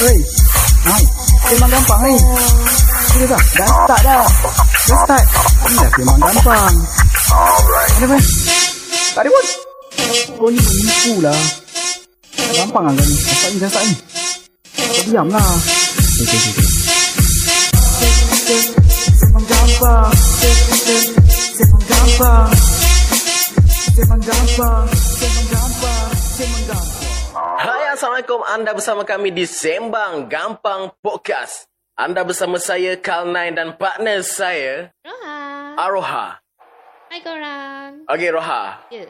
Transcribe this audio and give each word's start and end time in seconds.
Hei, 0.00 0.16
hai, 0.88 1.04
memang 1.52 1.68
gampang 1.76 2.00
ni. 2.08 2.16
Sudah 3.12 3.36
dah, 3.36 3.40
dah 3.52 3.68
start 3.68 4.00
dah. 4.00 4.24
Dah 4.24 4.98
start. 5.04 5.24
Ni 5.68 5.76
dah 5.76 5.92
memang 6.00 6.16
gampang. 6.24 6.74
Ada 7.28 8.08
apa? 8.08 8.16
Tak 9.12 9.20
ada 9.20 9.28
pun. 9.28 9.44
Kau 10.40 10.48
ni 10.48 10.56
menipu 10.56 11.20
lah. 11.20 11.36
Gampang 12.32 12.88
lah 12.88 12.96
ni. 12.96 13.04
Dah 13.12 13.12
start 13.12 13.52
ni, 13.52 13.60
dah 13.60 13.68
start 13.68 13.84
ni. 13.84 13.94
Kau 14.72 15.04
diam 15.04 15.28
lah. 15.28 15.44
Okay, 15.44 16.32
okay, 16.32 16.48
okay. 16.48 16.64
Memang 19.20 19.44
gampang. 19.52 20.08
Memang 21.60 21.84
gampang. 21.84 22.48
Memang 24.00 24.20
gampang. 24.24 24.84
Memang 25.20 25.44
gampang. 25.52 26.08
Memang 26.40 26.64
gampang. 26.72 27.69
Assalamualaikum 28.00 28.40
Anda 28.48 28.72
bersama 28.72 29.04
kami 29.04 29.28
di 29.28 29.44
Sembang 29.44 30.24
Gampang 30.24 30.88
Podcast 31.04 31.68
Anda 31.92 32.24
bersama 32.24 32.56
saya 32.56 32.96
Karl9 32.96 33.52
dan 33.52 33.76
partner 33.76 34.24
saya 34.24 34.88
Roha. 35.04 35.36
Aroha 35.76 36.28
Hai 37.12 37.20
korang. 37.20 38.08
Okey 38.08 38.32
Roha 38.32 38.88
Ya. 38.88 39.04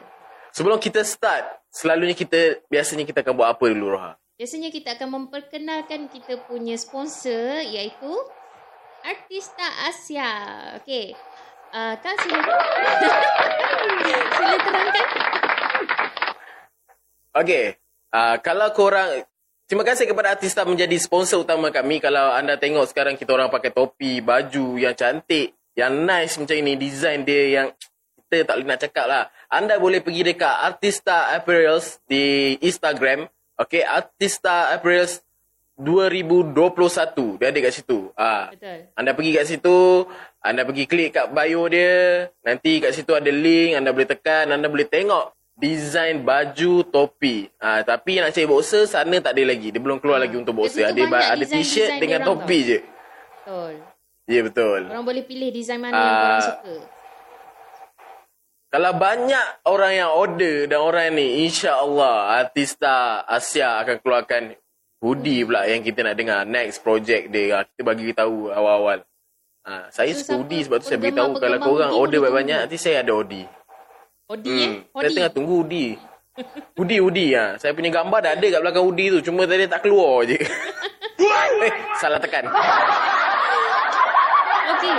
Sebelum 0.51 0.75
kita 0.75 1.07
start 1.07 1.63
Selalunya 1.71 2.11
kita 2.11 2.59
Biasanya 2.67 3.07
kita 3.07 3.23
akan 3.23 3.31
buat 3.31 3.55
apa 3.55 3.63
dulu 3.71 3.95
Roha 3.95 4.19
Biasanya 4.35 4.67
kita 4.75 4.99
akan 4.99 5.23
memperkenalkan 5.23 6.11
kita 6.11 6.43
punya 6.43 6.75
sponsor 6.75 7.63
iaitu 7.63 8.11
Artista 9.07 9.87
Asia. 9.87 10.35
Okey. 10.83 11.15
Uh, 11.71 11.95
Kak 11.95 12.15
sila. 12.27 12.43
sila 14.35 14.55
terangkan. 14.59 15.07
Okey 17.39 17.80
uh, 18.11 18.35
Kalau 18.39 18.69
korang 18.75 19.23
Terima 19.71 19.87
kasih 19.87 20.03
kepada 20.03 20.35
Artista 20.35 20.67
menjadi 20.67 20.99
sponsor 20.99 21.47
utama 21.47 21.71
kami. 21.71 22.03
Kalau 22.03 22.35
anda 22.35 22.59
tengok 22.59 22.91
sekarang 22.91 23.15
kita 23.15 23.31
orang 23.31 23.47
pakai 23.47 23.71
topi, 23.71 24.19
baju 24.19 24.75
yang 24.75 24.91
cantik, 24.91 25.55
yang 25.79 25.95
nice 26.03 26.35
macam 26.35 26.59
ini, 26.59 26.75
design 26.75 27.23
dia 27.23 27.43
yang 27.55 27.67
kita 28.27 28.51
tak 28.51 28.59
boleh 28.59 28.67
nak 28.67 28.81
cakap 28.83 29.05
lah. 29.07 29.23
Anda 29.47 29.79
boleh 29.79 30.03
pergi 30.03 30.27
dekat 30.27 30.55
Artista 30.59 31.31
Apparels 31.31 32.03
di 32.03 32.59
Instagram. 32.59 33.31
Okay, 33.55 33.79
Artista 33.87 34.75
Apparels 34.75 35.23
2021. 35.79 37.39
Dia 37.39 37.55
ada 37.55 37.59
kat 37.63 37.71
situ. 37.71 38.11
Ah, 38.19 38.51
Betul. 38.51 38.91
anda 38.91 39.11
pergi 39.15 39.31
kat 39.39 39.45
situ, 39.47 40.03
anda 40.43 40.67
pergi 40.67 40.83
klik 40.83 41.15
kat 41.15 41.31
bio 41.31 41.63
dia, 41.71 42.27
nanti 42.43 42.83
kat 42.83 42.91
situ 42.91 43.15
ada 43.15 43.31
link, 43.31 43.79
anda 43.79 43.95
boleh 43.95 44.11
tekan, 44.11 44.51
anda 44.51 44.67
boleh 44.67 44.83
tengok 44.83 45.31
design 45.57 46.23
baju 46.23 46.83
topi. 46.87 47.49
Ah, 47.57 47.83
tapi 47.83 48.17
nak 48.19 48.33
cari 48.33 48.47
boxer 48.47 48.87
sana 48.87 49.19
tak 49.19 49.35
ada 49.37 49.43
lagi. 49.45 49.69
Dia 49.69 49.81
belum 49.81 49.99
keluar 49.99 50.21
lagi 50.21 50.35
untuk 50.35 50.55
boxer. 50.55 50.89
Ada 50.89 51.35
ada 51.37 51.45
t-shirt 51.45 51.99
dengan 52.01 52.23
topi 52.23 52.59
tau. 52.63 52.69
je. 52.69 52.79
Betul. 53.41 53.73
Ya 54.29 54.33
yeah, 54.39 54.43
betul. 54.47 54.79
Korang 54.87 55.05
boleh 55.05 55.23
pilih 55.25 55.49
design 55.51 55.81
mana 55.81 55.91
yang 55.91 56.01
Ah. 56.01 56.19
korang 56.21 56.41
suka. 56.45 56.75
Kalau 58.71 58.91
banyak 58.95 59.45
orang 59.67 59.93
yang 59.99 60.11
order 60.15 60.63
dan 60.71 60.79
orang 60.79 61.11
ni, 61.11 61.43
insya-Allah 61.43 62.39
Artista 62.39 63.19
Asia 63.27 63.83
akan 63.83 63.99
keluarkan 63.99 64.55
hoodie 65.03 65.43
pula 65.43 65.67
yang 65.67 65.83
kita 65.83 66.07
nak 66.07 66.15
dengar 66.15 66.47
next 66.47 66.79
project 66.79 67.35
dia. 67.35 67.67
Kita 67.67 67.83
bagi 67.83 68.15
tahu 68.15 68.47
awal-awal. 68.47 69.03
Ha, 69.67 69.91
saya 69.91 70.15
So, 70.15 70.23
suka 70.23 70.39
hoodie 70.39 70.63
sebab 70.63 70.77
tu 70.79 70.87
saya 70.87 70.97
beritahu 71.03 71.35
kalau 71.35 71.57
korang 71.59 71.91
hoodie 71.91 71.99
order 71.99 72.19
banyak-banyak 72.23 72.57
nanti 72.63 72.77
saya 72.79 73.03
ada 73.03 73.11
hoodie. 73.11 73.43
Hoodie 74.31 74.47
Hmm. 74.47 74.63
eh? 74.63 74.71
Saya 74.79 74.95
Hoodie. 74.95 75.15
tengah 75.19 75.31
tunggu 75.35 75.53
hoodie. 75.59 75.91
Hoodie, 76.79 76.99
hoodie 77.03 77.29
ha. 77.35 77.45
Saya 77.59 77.75
punya 77.75 77.91
gambar 77.91 78.19
dah 78.23 78.31
ada 78.31 78.45
kat 78.47 78.61
belakang 78.63 78.85
hoodie 78.87 79.11
tu. 79.11 79.19
Cuma 79.27 79.43
tadi 79.43 79.67
tak 79.67 79.83
keluar 79.83 80.23
je. 80.23 80.39
eh, 81.67 81.73
salah 81.99 82.15
tekan. 82.15 82.47
Okey. 84.71 84.97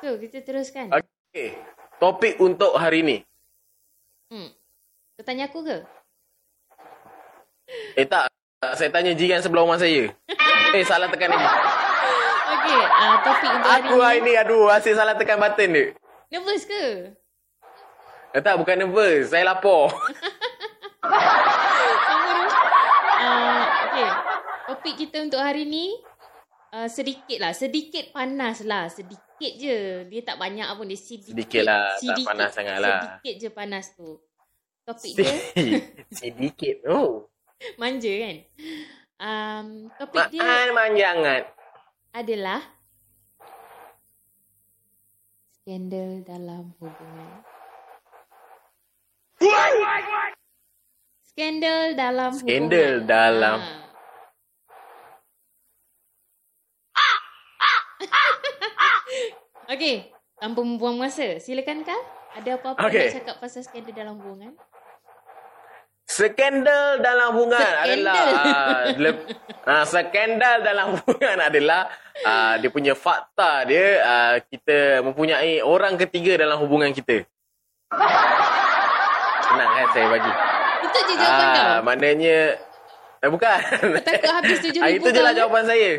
Tu, 0.00 0.10
kita 0.24 0.36
teruskan. 0.40 0.88
Okey. 0.88 1.60
Topik 2.00 2.40
untuk 2.40 2.72
hari 2.74 3.04
ni. 3.04 3.16
Hmm. 4.26 4.48
Kau 5.14 5.22
tanya 5.22 5.46
aku 5.46 5.60
ke? 5.60 5.76
Eh 7.94 8.08
tak. 8.08 8.32
Saya 8.72 8.88
tanya 8.88 9.12
jiran 9.12 9.44
sebelah 9.44 9.62
rumah 9.62 9.76
saya. 9.76 10.08
eh, 10.72 10.82
salah 10.82 11.12
tekan 11.12 11.28
lagi. 11.28 11.44
Okey, 12.52 12.78
uh, 12.78 13.16
topik 13.20 13.50
untuk 13.50 13.68
hari 13.68 13.82
Aku 13.82 13.94
hari 13.98 14.18
ni, 14.22 14.32
aduh, 14.32 14.70
asyik 14.70 14.94
salah 14.94 15.18
tekan 15.18 15.36
button 15.36 15.68
dia. 15.68 15.84
Nervous 16.30 16.62
ke? 16.62 17.10
Eh, 18.32 18.40
tak, 18.40 18.56
bukan 18.56 18.76
nervous. 18.80 19.28
Saya 19.28 19.44
lapar. 19.44 19.92
Tu. 19.92 20.16
Uh, 23.22 23.62
okay. 23.86 24.08
Topik 24.72 24.94
kita 25.04 25.20
untuk 25.20 25.36
hari 25.36 25.68
ni 25.68 25.92
uh, 26.72 26.88
sedikit 26.88 27.36
lah. 27.44 27.52
Sedikit 27.52 28.08
panas 28.16 28.64
lah. 28.64 28.88
Sedikit 28.88 29.52
je. 29.60 30.08
Dia 30.08 30.20
tak 30.24 30.40
banyak 30.40 30.64
pun. 30.64 30.88
Dia 30.88 30.96
sedikit. 30.96 31.36
Sedikit 31.36 31.62
lah, 31.68 31.92
tak 32.00 32.24
panas 32.24 32.50
sangat 32.56 32.76
lah. 32.80 33.00
Sedikit 33.04 33.34
je 33.36 33.48
panas 33.52 33.84
tu. 33.92 34.16
Topik 34.82 35.12
dia 35.12 35.34
Sedikit. 36.24 36.76
Oh. 36.88 37.28
manja 37.78 38.10
kan? 38.10 38.36
Um, 39.22 39.66
topik 40.00 40.34
dia 40.34 40.42
Maan 40.42 40.70
manjangan. 40.74 41.42
adalah 42.10 42.58
skandal 45.54 46.26
dalam 46.26 46.74
hubungan. 46.82 47.51
Skandal 51.32 51.82
dalam 51.98 52.30
Skandal 52.36 53.02
hubungan. 53.02 53.08
dalam. 53.08 53.58
Ha. 53.58 53.74
Okey, 59.72 60.12
tanpa 60.36 60.60
membuang 60.60 61.00
masa, 61.00 61.40
silakan 61.40 61.86
Kal. 61.86 61.96
Ada 62.32 62.56
apa-apa 62.56 62.88
Okey. 62.88 63.12
nak 63.12 63.14
cakap 63.20 63.36
pasal 63.44 63.60
skandal 63.60 63.92
dalam 63.92 64.14
hubungan? 64.16 64.52
Skandal 66.08 67.00
dalam 67.00 67.28
hubungan 67.36 67.60
Skandal. 67.60 67.88
adalah 67.88 68.20
uh, 68.36 68.80
uh, 69.64 69.84
skandal 69.88 70.56
dalam 70.60 70.86
hubungan 70.96 71.36
adalah 71.40 71.80
uh, 72.20 72.54
dia 72.60 72.68
punya 72.68 72.92
fakta 72.92 73.64
dia 73.64 73.86
uh, 74.04 74.36
kita 74.44 75.00
mempunyai 75.04 75.64
orang 75.64 75.96
ketiga 75.96 76.36
dalam 76.40 76.60
hubungan 76.60 76.92
kita. 76.92 77.24
Senang 79.52 79.68
kan 79.70 79.86
saya 79.92 80.06
bagi. 80.08 80.32
Itu 80.82 80.98
je 81.04 81.14
jawapan 81.14 81.46
kau. 81.46 81.60
Ah, 81.62 81.76
maknanya 81.84 82.38
eh, 83.20 83.28
bukan. 83.28 83.58
takut 84.00 84.32
habis 84.32 84.58
7,000 84.64 84.80
Ah, 84.84 84.88
Itu 84.88 85.08
je 85.12 85.20
lah 85.20 85.32
kau 85.32 85.38
jawapan 85.44 85.64
saya. 85.68 85.90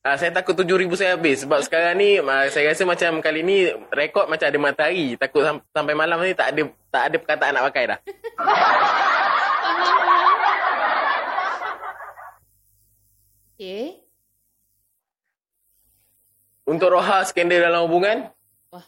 Ah, 0.00 0.16
saya 0.16 0.30
takut 0.32 0.54
7,000 0.56 0.90
saya 0.98 1.10
habis. 1.14 1.46
Sebab 1.46 1.60
sekarang 1.62 1.94
ni, 1.94 2.18
ah, 2.18 2.50
saya 2.50 2.74
rasa 2.74 2.82
macam 2.82 3.22
kali 3.22 3.40
ni, 3.40 3.70
rekod 3.94 4.26
macam 4.26 4.50
ada 4.50 4.58
matahari. 4.58 5.14
Takut 5.14 5.46
sam- 5.46 5.62
sampai 5.70 5.94
malam 5.94 6.18
ni 6.18 6.34
tak 6.34 6.50
ada 6.50 6.62
tak 6.90 7.02
ada 7.06 7.16
perkataan 7.22 7.52
nak 7.54 7.64
pakai 7.70 7.84
dah. 7.94 7.98
Okey. 13.54 14.00
Untuk 16.64 16.88
Roha, 16.88 17.26
skandal 17.26 17.60
dalam 17.60 17.84
hubungan? 17.84 18.30
Wah. 18.70 18.86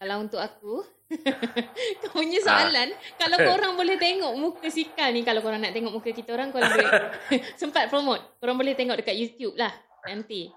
Kalau 0.00 0.16
untuk 0.18 0.40
aku, 0.40 0.82
kau 2.00 2.10
punya 2.14 2.38
Ah. 2.40 2.64
soalan, 2.64 2.88
kalau 3.16 3.36
korang 3.38 3.72
boleh 3.74 3.96
tengok 3.96 4.32
muka 4.34 4.68
Sikal 4.68 5.10
ni, 5.10 5.22
kalau 5.22 5.40
korang 5.40 5.60
nak 5.60 5.72
tengok 5.72 5.92
muka 5.92 6.10
kita 6.10 6.32
orang, 6.32 6.50
korang 6.50 6.70
boleh 6.70 6.90
sempat 7.60 7.88
promote. 7.88 8.22
Korang 8.38 8.56
boleh 8.56 8.74
tengok 8.74 8.98
dekat 8.98 9.14
YouTube 9.14 9.54
lah 9.54 9.72
nanti. 10.04 10.50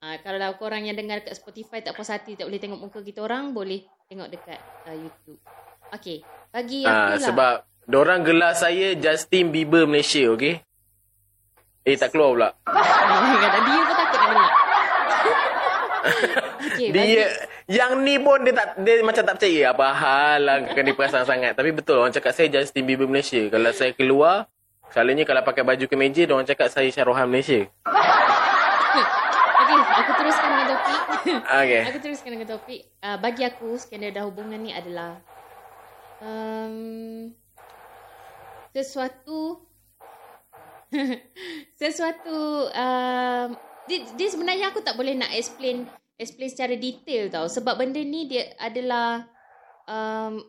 Ah, 0.00 0.16
kalau 0.18 0.40
korang 0.56 0.82
yang 0.82 0.96
dengar 0.96 1.20
dekat 1.20 1.36
Spotify 1.36 1.80
tak 1.80 1.92
puas 1.92 2.08
hati 2.08 2.32
tak 2.32 2.48
boleh 2.48 2.56
tengok 2.56 2.80
muka 2.80 3.00
kita 3.00 3.20
orang, 3.20 3.52
boleh 3.52 3.84
tengok 4.08 4.28
dekat 4.28 4.56
uh, 4.88 4.96
YouTube. 4.96 5.36
Okey, 5.92 6.24
bagi 6.48 6.84
aku 6.84 6.90
Ah, 6.90 7.14
lah. 7.14 7.20
sebab 7.20 7.54
Diorang 7.90 8.22
gelar 8.22 8.54
saya 8.54 8.94
Justin 8.94 9.50
Bieber 9.50 9.82
Malaysia, 9.82 10.30
okey? 10.30 10.62
Eh, 11.82 11.96
tak 11.98 12.14
keluar 12.14 12.30
pula. 12.30 12.48
Dia 13.66 13.80
pun 13.82 13.94
takut 13.98 14.18
nak 14.20 14.30
dengar. 14.30 14.50
Bagi, 16.60 16.92
Dia 16.92 17.26
yang 17.70 18.04
ni 18.04 18.20
pun 18.20 18.44
dia 18.44 18.52
tak 18.52 18.76
dia 18.84 19.00
macam 19.00 19.22
tak 19.24 19.34
percaya 19.40 19.60
apa 19.72 19.86
hal 19.96 20.38
lah 20.44 20.56
kan 20.76 20.82
dia 20.84 20.94
perasan 20.94 21.24
sangat. 21.24 21.56
Tapi 21.56 21.70
betul 21.72 22.04
orang 22.04 22.12
cakap 22.12 22.36
saya 22.36 22.52
Justin 22.52 22.84
Bieber 22.84 23.08
Malaysia. 23.08 23.40
Kalau 23.48 23.70
saya 23.72 23.96
keluar, 23.96 24.46
selalunya 24.92 25.24
kalau 25.24 25.40
pakai 25.40 25.64
baju 25.64 25.84
kemeja 25.88 26.28
dia 26.28 26.34
orang 26.36 26.48
cakap 26.48 26.68
saya 26.68 26.88
Syarohan 26.92 27.26
Malaysia. 27.30 27.64
Okey, 29.60 29.80
aku 29.80 30.10
teruskan 30.20 30.48
dengan 30.52 30.66
topik. 30.76 31.00
Okey. 31.64 31.82
Aku 31.88 31.98
teruskan 32.04 32.30
dengan 32.36 32.48
topik. 32.48 32.80
Uh, 33.00 33.16
bagi 33.16 33.42
aku, 33.48 33.68
skandal 33.80 34.12
dalam 34.12 34.28
hubungan 34.32 34.60
ni 34.60 34.72
adalah 34.74 35.20
um, 36.20 37.30
sesuatu 38.70 39.66
sesuatu 41.80 42.66
um, 42.70 43.48
dia, 43.86 43.98
dia 44.14 44.28
sebenarnya 44.30 44.70
aku 44.70 44.82
tak 44.82 44.94
boleh 44.94 45.18
nak 45.18 45.34
explain 45.34 45.86
explain 46.20 46.52
secara 46.52 46.76
detail 46.76 47.32
tau 47.32 47.48
sebab 47.48 47.80
benda 47.80 47.98
ni 47.98 48.28
dia 48.28 48.52
adalah 48.60 49.24
um, 49.88 50.44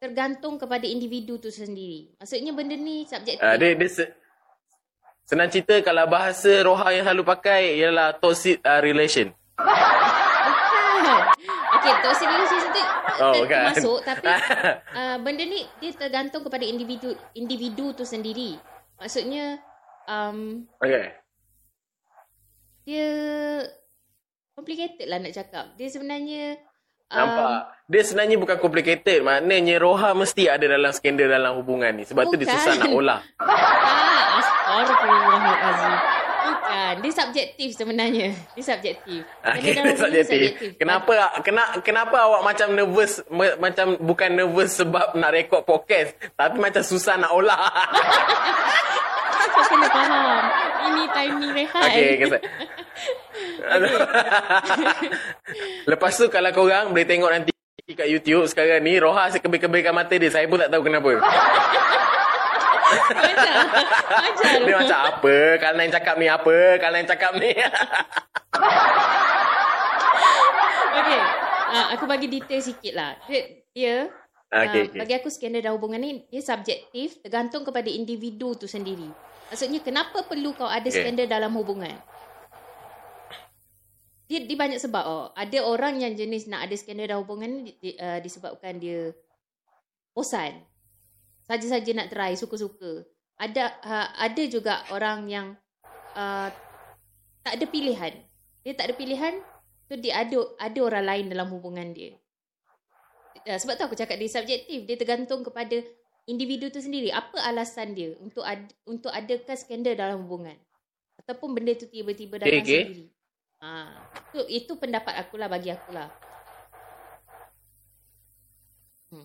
tergantung 0.00 0.56
kepada 0.56 0.82
individu 0.82 1.36
tu 1.36 1.52
sendiri. 1.52 2.16
Maksudnya 2.16 2.50
benda 2.50 2.74
ni 2.74 3.04
subjektif. 3.04 3.44
Uh, 3.44 3.54
dia 3.54 3.76
dia 3.76 3.90
se- 3.92 4.12
Senang 5.22 5.46
cerita 5.46 5.78
kalau 5.80 6.10
bahasa 6.10 6.50
Roha 6.66 6.90
yang 6.90 7.06
selalu 7.06 7.22
pakai 7.22 7.78
ialah 7.78 8.16
toxic 8.16 8.58
uh, 8.64 8.80
relation. 8.80 9.30
Okay, 11.72 11.98
toxic 11.98 12.30
relationship 12.30 12.70
tu 12.70 12.82
Oh, 13.18 13.34
bukan. 13.42 13.62
masuk 13.74 13.98
tapi 14.06 14.22
uh, 14.94 15.18
benda 15.24 15.42
ni 15.42 15.66
dia 15.78 15.90
tergantung 15.92 16.46
kepada 16.46 16.62
individu 16.62 17.10
individu 17.34 17.90
tu 17.90 18.06
sendiri. 18.06 18.54
Maksudnya 18.98 19.58
um, 20.06 20.62
Okay. 20.78 21.10
dia 22.86 23.08
complicated 24.52 25.06
lah 25.08 25.18
nak 25.18 25.32
cakap. 25.32 25.64
Dia 25.80 25.88
sebenarnya 25.88 26.60
um, 27.08 27.16
Nampak? 27.16 27.48
Dia 27.88 28.02
sebenarnya 28.04 28.36
bukan 28.40 28.56
complicated. 28.60 29.18
Maknanya 29.24 29.76
Roha 29.80 30.12
mesti 30.12 30.48
ada 30.48 30.64
dalam 30.64 30.92
skandal 30.92 31.28
dalam 31.28 31.56
hubungan 31.60 31.92
ni. 31.96 32.04
Sebab 32.04 32.28
tu 32.28 32.36
dia 32.40 32.48
Bukan. 32.48 32.56
susah 32.60 32.74
nak 32.80 32.92
olah. 32.92 33.20
Ah, 34.72 34.88
astagfirullahalazim. 34.88 35.94
Bukan, 36.42 36.94
dia 37.04 37.12
subjektif 37.12 37.68
sebenarnya. 37.76 38.32
Dia 38.56 38.64
subjektif. 38.64 39.20
Okay, 39.44 39.76
Benda 39.76 39.92
dalam 39.92 39.92
hubungan 40.00 40.24
subjektif. 40.24 40.70
Kenapa 40.80 41.12
kenapa 41.44 41.70
kenapa 41.84 42.16
awak 42.24 42.40
macam 42.40 42.72
nervous 42.72 43.20
me, 43.28 43.52
macam 43.60 44.00
bukan 44.00 44.30
nervous 44.32 44.80
sebab 44.80 45.12
nak 45.12 45.30
rekod 45.36 45.68
podcast 45.68 46.16
tapi 46.40 46.56
macam 46.56 46.80
susah 46.80 47.20
nak 47.20 47.36
olah. 47.36 47.60
Kau 49.52 49.64
kena 49.68 49.88
faham. 49.92 50.42
Ini 50.88 51.02
timing 51.12 51.52
rehat. 51.52 51.82
Okey, 51.92 52.08
okay. 52.24 52.40
Lepas 55.90 56.18
tu 56.18 56.28
kalau 56.28 56.52
korang 56.54 56.92
boleh 56.92 57.06
tengok 57.06 57.30
nanti 57.30 57.50
kat 57.92 58.08
YouTube 58.08 58.48
sekarang 58.48 58.80
ni 58.80 58.96
Roha 58.96 59.28
sekebir-kebirkan 59.28 59.92
mata 59.92 60.16
dia. 60.16 60.32
Saya 60.32 60.48
pun 60.48 60.60
tak 60.60 60.72
tahu 60.72 60.82
kenapa. 60.86 61.20
Macam. 63.12 63.52
Macam. 64.12 64.58
Dia 64.64 64.76
macam 64.76 65.00
apa? 65.08 65.36
Kalau 65.60 65.74
Nain 65.76 65.92
cakap 65.92 66.14
ni 66.20 66.26
apa? 66.28 66.56
Kalau 66.80 66.92
Nain 66.92 67.08
cakap 67.08 67.32
ni. 67.40 67.52
Okey. 70.92 71.20
Uh, 71.72 71.86
aku 71.96 72.04
bagi 72.04 72.28
detail 72.28 72.60
sikit 72.60 72.92
lah. 72.92 73.16
Dia, 73.24 73.40
dia 73.72 74.12
Okey, 74.52 74.60
uh, 74.60 74.84
okey. 74.92 75.00
bagi 75.00 75.14
aku 75.16 75.32
skandal 75.32 75.64
dalam 75.64 75.80
hubungan 75.80 76.04
ni, 76.04 76.28
dia 76.28 76.44
subjektif, 76.44 77.16
tergantung 77.24 77.64
kepada 77.64 77.88
individu 77.88 78.52
tu 78.52 78.68
sendiri. 78.68 79.08
Maksudnya, 79.48 79.80
kenapa 79.80 80.28
perlu 80.28 80.52
kau 80.52 80.68
ada 80.68 80.84
Okey. 80.84 81.00
skandal 81.00 81.24
dalam 81.24 81.56
hubungan? 81.56 81.96
Dia, 84.30 84.38
dia 84.46 84.56
banyak 84.56 84.80
sebab. 84.80 85.04
Oh. 85.04 85.26
Ada 85.34 85.64
orang 85.66 86.00
yang 86.00 86.14
jenis 86.14 86.46
nak 86.48 86.66
ada 86.68 86.74
skandal 86.78 87.10
dalam 87.10 87.22
hubungan 87.26 87.50
ni 87.50 87.76
di, 87.80 87.94
uh, 87.98 88.18
disebabkan 88.22 88.78
dia 88.78 89.12
bosan. 90.14 90.62
Saja-saja 91.42 91.90
nak 91.92 92.08
try, 92.12 92.32
suka-suka. 92.38 93.04
Ada 93.36 93.74
uh, 93.82 94.08
ada 94.22 94.42
juga 94.46 94.86
orang 94.94 95.26
yang 95.26 95.46
uh, 96.14 96.48
tak 97.42 97.58
ada 97.58 97.66
pilihan. 97.66 98.14
Dia 98.62 98.72
tak 98.78 98.92
ada 98.92 98.94
pilihan, 98.94 99.34
tu 99.90 99.98
dia 99.98 100.22
ada 100.22 100.38
ada 100.62 100.78
orang 100.80 101.04
lain 101.04 101.26
dalam 101.34 101.50
hubungan 101.50 101.90
dia. 101.90 102.14
Uh, 103.42 103.58
sebab 103.58 103.74
tu 103.74 103.84
aku 103.90 103.98
cakap 103.98 104.16
dia 104.16 104.30
subjektif. 104.30 104.86
Dia 104.86 104.94
tergantung 104.94 105.42
kepada 105.42 105.82
individu 106.30 106.70
tu 106.70 106.78
sendiri. 106.78 107.10
Apa 107.10 107.42
alasan 107.42 107.98
dia 107.98 108.14
untuk 108.22 108.46
ad, 108.46 108.70
untuk 108.86 109.10
adakan 109.10 109.56
skandal 109.58 109.98
dalam 109.98 110.22
hubungan? 110.22 110.54
Ataupun 111.18 111.58
benda 111.58 111.74
tu 111.74 111.90
tiba-tiba 111.90 112.38
datang 112.38 112.62
Okay, 112.62 112.62
okay. 112.62 112.82
sendiri. 112.86 113.06
Ha, 113.62 113.86
tu, 114.34 114.42
itu 114.50 114.74
pendapat 114.74 115.22
akulah 115.22 115.46
bagi 115.46 115.70
akulah. 115.70 116.10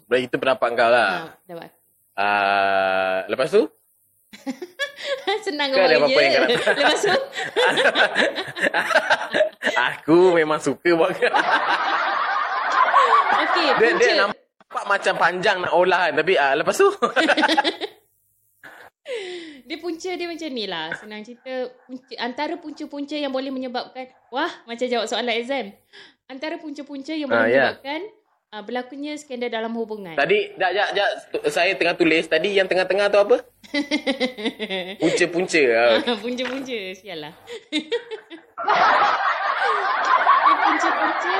Baik, 0.05 0.29
itu 0.29 0.37
pendapat 0.37 0.77
kau 0.77 0.93
lah. 0.93 1.09
Ha, 1.09 1.33
dapat. 1.49 1.73
Uh, 2.13 3.25
lepas 3.33 3.49
tu? 3.49 3.65
Senang 5.47 5.71
Kan 5.73 5.89
ada 5.89 5.97
kau 5.97 6.05
apa-apa 6.05 6.21
yang 6.21 6.33
kau 6.35 6.45
Lepas 6.83 7.01
tu, 7.01 7.15
Aku 9.89 10.37
memang 10.37 10.61
suka 10.61 10.89
buat 10.93 11.09
okey, 11.15 11.29
dia, 13.73 13.75
punca. 13.89 14.03
dia 14.03 14.21
nampak 14.21 14.83
macam 14.85 15.17
panjang 15.17 15.65
nak 15.65 15.73
olah 15.73 16.09
kan. 16.09 16.13
Tapi 16.21 16.33
uh, 16.37 16.53
lepas 16.61 16.77
tu? 16.77 16.93
Dia 19.67 19.77
punca 19.77 20.09
dia 20.09 20.27
macam 20.27 20.49
ni 20.49 20.63
lah. 20.63 20.95
Senang 20.95 21.21
cerita. 21.21 21.67
Punca, 21.83 22.13
antara 22.17 22.55
punca-punca 22.55 23.13
yang 23.13 23.29
boleh 23.29 23.51
menyebabkan. 23.51 24.07
Wah, 24.31 24.47
macam 24.63 24.87
jawab 24.87 25.05
soalan 25.05 25.35
exam. 25.35 25.75
Antara 26.25 26.55
punca-punca 26.55 27.11
yang 27.11 27.27
boleh 27.27 27.43
Ah, 27.43 27.51
ya. 27.51 27.55
menyebabkan 27.75 27.99
uh, 28.51 28.63
berlakunya 28.63 29.19
skandal 29.19 29.51
dalam 29.51 29.75
hubungan. 29.75 30.15
Tadi, 30.15 30.55
jap, 30.55 30.71
jap, 30.71 30.89
jap. 30.95 31.09
Saya 31.51 31.75
tengah 31.75 31.99
tulis. 31.99 32.23
Tadi 32.25 32.55
yang 32.55 32.63
tengah-tengah 32.65 33.11
tu 33.11 33.19
apa? 33.19 33.37
Punca-punca. 35.03 35.61
Uh, 35.99 36.15
punca-punca. 36.15 36.79
Sial 36.95 37.19
lah. 37.27 37.33
Punca-punca 40.47 41.35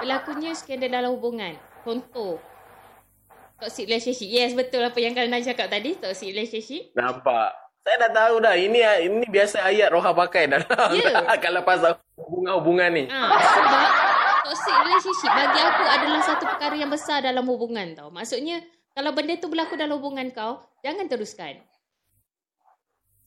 berlakunya 0.00 0.50
skandal 0.52 0.90
dalam 0.90 1.10
hubungan. 1.12 1.56
Contoh. 1.84 2.40
Toxic 3.56 3.84
relationship. 3.84 4.28
Yes, 4.28 4.52
betul 4.52 4.80
apa 4.80 4.96
yang 4.96 5.12
kalian 5.12 5.40
cakap 5.40 5.68
tadi. 5.68 5.96
Toxic 5.96 6.28
relationship. 6.28 6.92
nampak. 6.92 7.65
Saya 7.86 7.96
dah 8.02 8.10
tahu 8.10 8.42
dah. 8.42 8.58
Ini 8.58 9.06
ini 9.06 9.26
biasa 9.30 9.62
ayat 9.62 9.94
Roha 9.94 10.10
pakai 10.10 10.50
dalam. 10.50 10.66
Ya. 10.98 11.22
kalau 11.44 11.62
pasal 11.62 11.94
hubungan-hubungan 12.18 12.90
ni. 12.90 13.04
Ha, 13.06 13.30
sebab 13.30 13.88
toxic 14.42 14.74
relationship 14.82 15.30
bagi 15.30 15.60
aku 15.62 15.84
adalah 15.86 16.20
satu 16.26 16.44
perkara 16.50 16.74
yang 16.74 16.90
besar 16.90 17.22
dalam 17.22 17.46
hubungan 17.46 17.94
tau. 17.94 18.10
Maksudnya, 18.10 18.58
kalau 18.90 19.14
benda 19.14 19.38
tu 19.38 19.46
berlaku 19.46 19.78
dalam 19.78 20.02
hubungan 20.02 20.26
kau, 20.34 20.66
jangan 20.82 21.06
teruskan. 21.06 21.62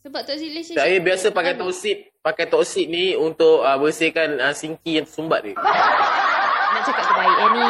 Sebab 0.03 0.27
toxic 0.27 0.51
relationship... 0.51 0.83
Saya 0.83 1.00
biasa 1.00 1.31
pakai 1.31 1.55
toksik. 1.55 1.97
Pakai 2.19 2.45
toksik 2.51 2.91
ni 2.91 3.15
untuk 3.15 3.63
uh, 3.63 3.79
bersihkan 3.79 4.44
uh, 4.44 4.51
sinki 4.51 5.00
yang 5.00 5.07
tersumbat 5.07 5.39
ni. 5.39 5.55
Nak 5.55 6.81
cakap 6.83 7.03
terbaik 7.07 7.35
eh 7.39 7.50
ni. 7.55 7.67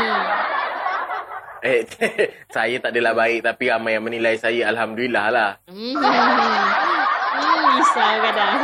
Eh, 1.59 1.83
saya 2.55 2.75
tak 2.79 2.95
adalah 2.95 3.11
baik 3.11 3.43
tapi 3.43 3.67
ramai 3.67 3.99
yang 3.99 4.05
menilai 4.07 4.39
saya 4.39 4.71
Alhamdulillah 4.71 5.25
lah. 5.27 5.51
Hmm. 5.67 5.95
hmm, 5.95 7.63
risau 7.75 8.13
kadang. 8.23 8.59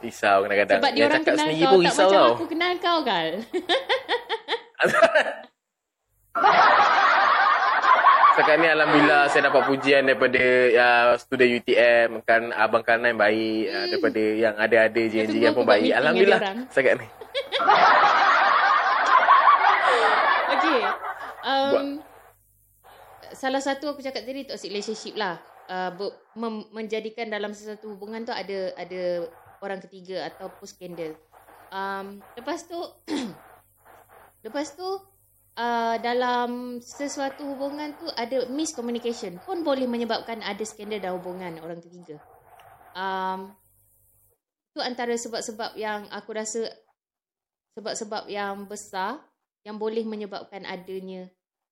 Risau 0.00 0.36
kadang-kadang. 0.46 0.80
Sebab 0.80 0.92
dia 0.94 1.02
Yang 1.02 1.10
orang 1.10 1.24
kenal 1.26 1.38
sendiri 1.42 1.60
kau 1.60 1.70
pun 1.70 1.82
tak 1.82 1.90
risau 1.90 2.06
macam 2.06 2.14
tau. 2.14 2.30
aku 2.30 2.46
kenal 2.46 2.72
kau 2.78 2.98
Kal. 3.02 3.28
Setakat 8.30 8.56
ni 8.62 8.68
Alhamdulillah 8.70 9.22
saya 9.28 9.42
dapat 9.50 9.62
pujian 9.66 10.02
daripada 10.06 10.44
uh, 10.70 11.08
student 11.18 11.50
UTM. 11.58 12.08
Kan 12.22 12.42
Abang 12.54 12.86
Kanan 12.86 13.18
baik. 13.18 13.62
Uh, 13.74 13.86
daripada 13.90 14.22
yang 14.22 14.54
ada-ada 14.54 15.02
je 15.02 15.26
yang 15.34 15.50
pun 15.50 15.66
baik. 15.66 15.90
Alhamdulillah. 15.98 16.40
Setakat 16.70 16.94
ni. 17.02 17.06
Okay. 20.54 21.10
Um, 21.40 22.04
salah 23.32 23.62
satu 23.62 23.94
aku 23.94 24.00
cakap 24.04 24.26
tadi 24.26 24.44
toxic 24.48 24.70
relationship 24.70 25.14
lah. 25.16 25.40
Uh, 25.70 26.10
mem, 26.34 26.66
menjadikan 26.74 27.30
dalam 27.30 27.54
sesuatu 27.54 27.94
hubungan 27.94 28.26
tu 28.26 28.34
ada 28.34 28.74
ada 28.74 29.30
orang 29.62 29.78
ketiga 29.86 30.26
ataupun 30.26 30.66
skandal. 30.66 31.12
Um, 31.70 32.18
lepas 32.34 32.66
tu 32.66 32.78
lepas 34.46 34.66
tu 34.74 34.88
uh, 35.54 35.96
dalam 36.02 36.82
sesuatu 36.82 37.46
hubungan 37.46 37.94
tu 37.94 38.10
ada 38.18 38.50
miscommunication 38.50 39.38
pun 39.46 39.62
boleh 39.62 39.86
menyebabkan 39.86 40.42
ada 40.42 40.64
skandal 40.66 40.98
dalam 40.98 41.22
hubungan 41.22 41.62
orang 41.62 41.78
ketiga. 41.78 42.18
Um, 42.90 43.54
tu 44.74 44.82
antara 44.82 45.14
sebab-sebab 45.14 45.78
yang 45.78 46.10
aku 46.10 46.34
rasa 46.34 46.66
sebab-sebab 47.78 48.26
yang 48.26 48.66
besar 48.66 49.22
yang 49.64 49.76
boleh 49.76 50.04
menyebabkan 50.08 50.64
adanya 50.64 51.28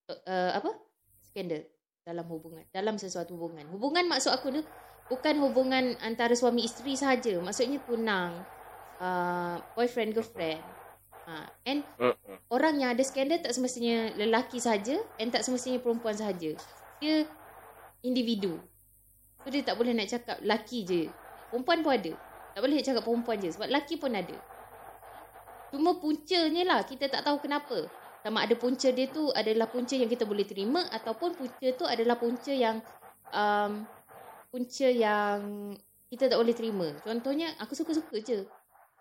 uh, 0.09 0.52
apa? 0.57 0.71
Skandal 1.25 1.64
dalam 2.04 2.25
hubungan 2.28 2.64
dalam 2.73 2.97
sesuatu 2.97 3.37
hubungan. 3.37 3.68
Hubungan 3.68 4.09
maksud 4.09 4.33
aku 4.33 4.61
tu 4.61 4.62
bukan 5.09 5.40
hubungan 5.45 5.97
antara 6.04 6.33
suami 6.37 6.64
isteri 6.64 6.97
sahaja. 6.97 7.40
Maksudnya 7.40 7.80
tunang 7.85 8.45
uh, 9.00 9.57
boyfriend 9.76 10.12
girlfriend. 10.12 10.61
Uh, 11.28 11.45
and 11.68 11.85
Mm-mm. 12.00 12.40
orang 12.49 12.80
yang 12.80 12.97
ada 12.97 13.04
skandal 13.04 13.37
tak 13.37 13.52
semestinya 13.52 14.16
lelaki 14.16 14.57
sahaja 14.57 14.97
and 15.21 15.28
tak 15.28 15.45
semestinya 15.45 15.76
perempuan 15.80 16.16
sahaja. 16.16 16.57
Dia 17.00 17.28
individu. 18.00 18.57
So 19.45 19.52
dia 19.52 19.61
tak 19.61 19.76
boleh 19.76 19.92
nak 19.92 20.09
cakap 20.09 20.40
lelaki 20.40 20.88
je. 20.88 21.02
Perempuan 21.52 21.85
pun 21.85 21.92
ada. 21.92 22.12
Tak 22.57 22.61
boleh 22.64 22.80
nak 22.80 22.87
cakap 22.88 23.02
perempuan 23.04 23.37
je 23.40 23.49
sebab 23.52 23.68
lelaki 23.68 24.00
pun 24.00 24.12
ada 24.12 24.37
Cuma 25.68 26.00
puncanya 26.00 26.62
lah 26.64 26.80
kita 26.84 27.12
tak 27.12 27.25
tahu 27.25 27.44
kenapa. 27.44 27.88
Sama 28.25 28.44
ada 28.44 28.54
punca 28.58 28.88
dia 28.90 29.06
tu 29.08 29.30
adalah 29.30 29.70
punca 29.70 29.94
yang 29.94 30.10
kita 30.10 30.26
boleh 30.26 30.44
terima 30.44 30.84
ataupun 30.90 31.38
punca 31.38 31.68
tu 31.76 31.84
adalah 31.87 32.18
punca 32.18 32.50
yang 32.50 32.82
um, 33.30 33.87
punca 34.50 34.88
yang 34.88 35.38
kita 36.08 36.32
tak 36.32 36.38
boleh 36.40 36.56
terima. 36.56 36.88
Contohnya 37.04 37.52
aku 37.60 37.76
suka-suka 37.76 38.16
je. 38.20 38.44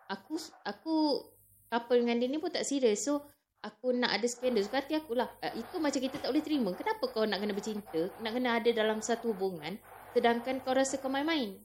Aku 0.07 0.39
aku 0.63 1.23
couple 1.67 2.03
dengan 2.03 2.19
dia 2.19 2.27
ni 2.31 2.39
pun 2.39 2.51
tak 2.51 2.63
serius. 2.67 3.03
So 3.03 3.23
aku 3.63 3.91
nak 3.95 4.15
ada 4.15 4.27
skandal 4.27 4.63
suka 4.63 4.83
hati 4.83 4.95
aku 4.95 5.17
lah. 5.17 5.27
Uh, 5.43 5.53
itu 5.59 5.75
macam 5.81 5.99
kita 5.99 6.19
tak 6.19 6.29
boleh 6.29 6.45
terima. 6.45 6.69
Kenapa 6.75 7.03
kau 7.09 7.25
nak 7.25 7.39
kena 7.41 7.53
bercinta, 7.55 8.11
nak 8.21 8.31
kena 8.31 8.59
ada 8.59 8.69
dalam 8.71 8.99
satu 9.03 9.33
hubungan 9.35 9.75
sedangkan 10.15 10.63
kau 10.63 10.71
rasa 10.71 10.99
kau 11.01 11.11
main-main? 11.11 11.57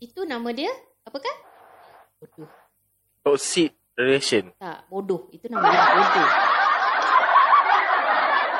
Itu 0.00 0.24
nama 0.24 0.48
dia 0.52 0.68
apakah? 1.04 1.32
Bodoh. 2.20 2.59
Toxic 3.20 3.76
relation. 4.00 4.48
Tak, 4.56 4.88
bodoh. 4.88 5.28
Itu 5.28 5.46
nama 5.52 5.68
dia 5.68 5.82
bodoh. 5.92 6.28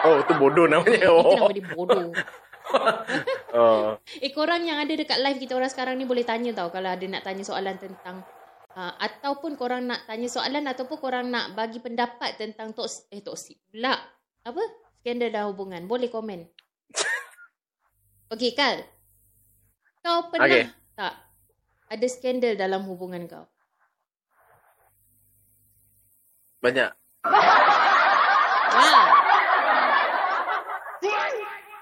Oh, 0.01 0.17
tu 0.25 0.33
bodoh 0.37 0.67
namanya. 0.69 0.97
Itu 0.97 1.13
Oh. 1.13 1.37
nama 1.37 1.53
dia 1.53 1.65
bodoh. 1.73 2.09
oh. 3.57 3.89
Eh 4.25 4.31
korang 4.33 4.63
yang 4.63 4.79
ada 4.81 4.93
dekat 4.93 5.19
live 5.21 5.41
kita 5.41 5.57
orang 5.57 5.73
sekarang 5.73 5.95
ni 5.97 6.05
boleh 6.07 6.23
tanya 6.23 6.53
tau 6.55 6.69
kalau 6.71 6.93
ada 6.93 7.05
nak 7.09 7.25
tanya 7.27 7.43
soalan 7.43 7.77
tentang 7.81 8.23
uh, 8.77 8.93
ataupun 9.01 9.59
korang 9.59 9.89
nak 9.89 10.07
tanya 10.07 10.29
soalan 10.31 10.65
ataupun 10.71 10.97
korang 11.01 11.27
nak 11.29 11.57
bagi 11.59 11.83
pendapat 11.83 12.37
tentang 12.39 12.77
tos 12.77 13.09
eh 13.11 13.25
toksik 13.25 13.59
pula. 13.73 13.97
Apa? 14.45 14.63
Skandal 15.01 15.33
dalam 15.33 15.57
hubungan. 15.57 15.89
Boleh 15.89 16.13
komen. 16.13 16.45
Okey, 18.33 18.53
Kal. 18.53 18.85
Kau 20.05 20.29
pernah 20.33 20.49
Okey. 20.49 20.65
tak 20.97 21.15
ada 21.91 22.07
skandal 22.07 22.55
dalam 22.55 22.87
hubungan 22.87 23.27
kau? 23.27 23.45
Banyak. 26.61 26.91
Wow. 28.71 29.05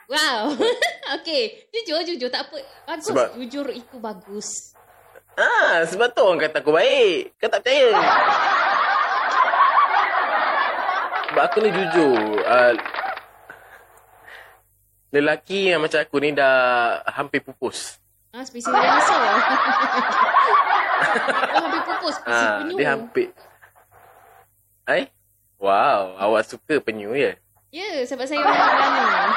Wow. 0.09 0.41
Okey, 1.19 1.69
jujur 1.75 2.01
jujur 2.07 2.31
tak 2.31 2.47
apa. 2.49 2.63
Bagus. 2.87 3.07
Sebab- 3.11 3.35
Jujur 3.37 3.67
itu 3.69 3.97
bagus. 3.99 4.49
Ah, 5.35 5.87
sebab 5.87 6.11
tu 6.11 6.23
orang 6.23 6.43
kata 6.43 6.63
aku 6.63 6.71
baik. 6.71 7.35
Kau 7.39 7.47
tak 7.47 7.63
percaya. 7.63 7.95
Sebab 11.29 11.43
aku 11.45 11.59
ni 11.63 11.71
jujur. 11.71 12.19
Uh, 12.43 12.75
lelaki 15.11 15.71
yang 15.71 15.83
macam 15.83 16.03
aku 16.03 16.17
ni 16.19 16.35
dah 16.35 16.55
hampir 17.07 17.39
pupus. 17.39 17.99
Ah, 18.31 18.43
spesies 18.43 18.67
dinosaur. 18.67 19.23
oh, 21.55 21.63
habis 21.67 21.83
pupus. 21.87 22.15
Spesies 22.19 22.47
Ah, 22.51 22.67
dia 22.67 22.89
hampir. 22.91 23.27
Ai? 24.89 25.13
Wow, 25.61 26.17
awak 26.17 26.49
suka 26.49 26.81
penyu 26.81 27.13
ya? 27.13 27.37
Ya, 27.69 28.01
sebab 28.03 28.25
saya 28.25 28.41
orang 28.41 28.57
Terengganu. 28.57 29.35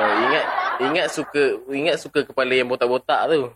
Oh, 0.00 0.12
ingat 0.24 0.44
ingat 0.80 1.06
suka 1.12 1.42
ingat 1.68 2.00
suka 2.00 2.24
kepala 2.24 2.56
yang 2.56 2.64
botak-botak 2.66 3.28
tu. 3.28 3.52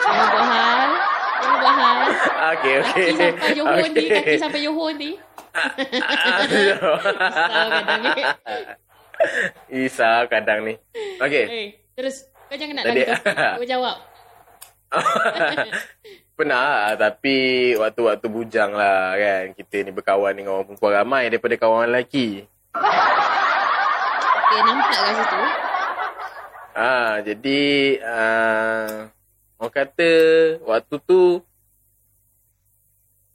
Jangan 0.00 0.26
buat 0.30 0.46
hal. 0.46 0.88
Jangan 1.40 1.58
buat 1.58 1.74
hal. 1.74 1.98
Okey, 2.50 2.74
okey. 2.80 3.06
Kaki 3.10 3.26
sampai 3.28 3.50
Johor 3.54 3.86
ni. 3.92 4.04
Kaki 4.08 4.34
sampai 4.38 4.60
Johor 4.62 4.92
ni. 4.96 5.10
Risau 7.20 7.70
kadang 7.70 8.00
ni. 8.00 8.12
Isa 9.84 10.10
kadang 10.30 10.58
ni. 10.64 10.74
Okey. 11.20 11.44
Eh, 11.46 11.66
terus. 11.92 12.16
Kau 12.50 12.58
jangan 12.58 12.82
nak 12.82 12.84
Tadi- 12.90 13.06
topik. 13.06 13.34
Kau 13.58 13.66
jawab. 13.66 13.96
Pernah 16.36 16.60
lah, 16.64 16.88
tapi 16.96 17.36
waktu-waktu 17.76 18.26
bujang 18.26 18.72
lah 18.72 19.14
kan. 19.14 19.44
Kita 19.54 19.84
ni 19.84 19.92
berkawan 19.92 20.32
dengan 20.32 20.56
orang 20.56 20.66
perempuan 20.72 20.94
ramai 20.96 21.28
daripada 21.28 21.54
kawan 21.60 21.92
lelaki. 21.92 22.48
Okay, 24.40 24.60
nampak 24.66 24.98
kat 24.98 25.14
situ. 25.20 25.42
Ah, 26.70 27.20
jadi 27.20 27.60
ah, 28.00 29.10
orang 29.60 29.74
kata 29.74 30.10
waktu 30.64 30.96
tu 31.04 31.44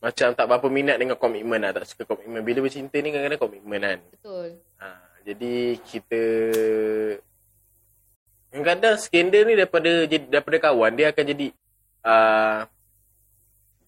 macam 0.01 0.38
tak 0.38 0.45
berapa 0.45 0.67
minat 0.69 0.97
dengan 0.97 1.17
komitmen 1.17 1.62
lah. 1.62 1.71
Tak 1.77 1.85
suka 1.85 2.03
komitmen. 2.09 2.41
Bila 2.41 2.65
bercinta 2.65 2.97
ni 2.97 3.13
kadang-kadang 3.13 3.41
komitmen 3.41 3.79
kan. 3.85 4.00
Betul. 4.17 4.50
Ah, 4.81 5.05
jadi 5.21 5.77
kita 5.81 6.24
kadang-kadang 8.55 8.95
skandal 8.95 9.43
ni 9.43 9.53
daripada 9.59 9.91
daripada 10.07 10.57
kawan 10.71 10.95
dia 10.95 11.12
akan 11.12 11.24
jadi 11.27 11.47
uh, 12.07 12.63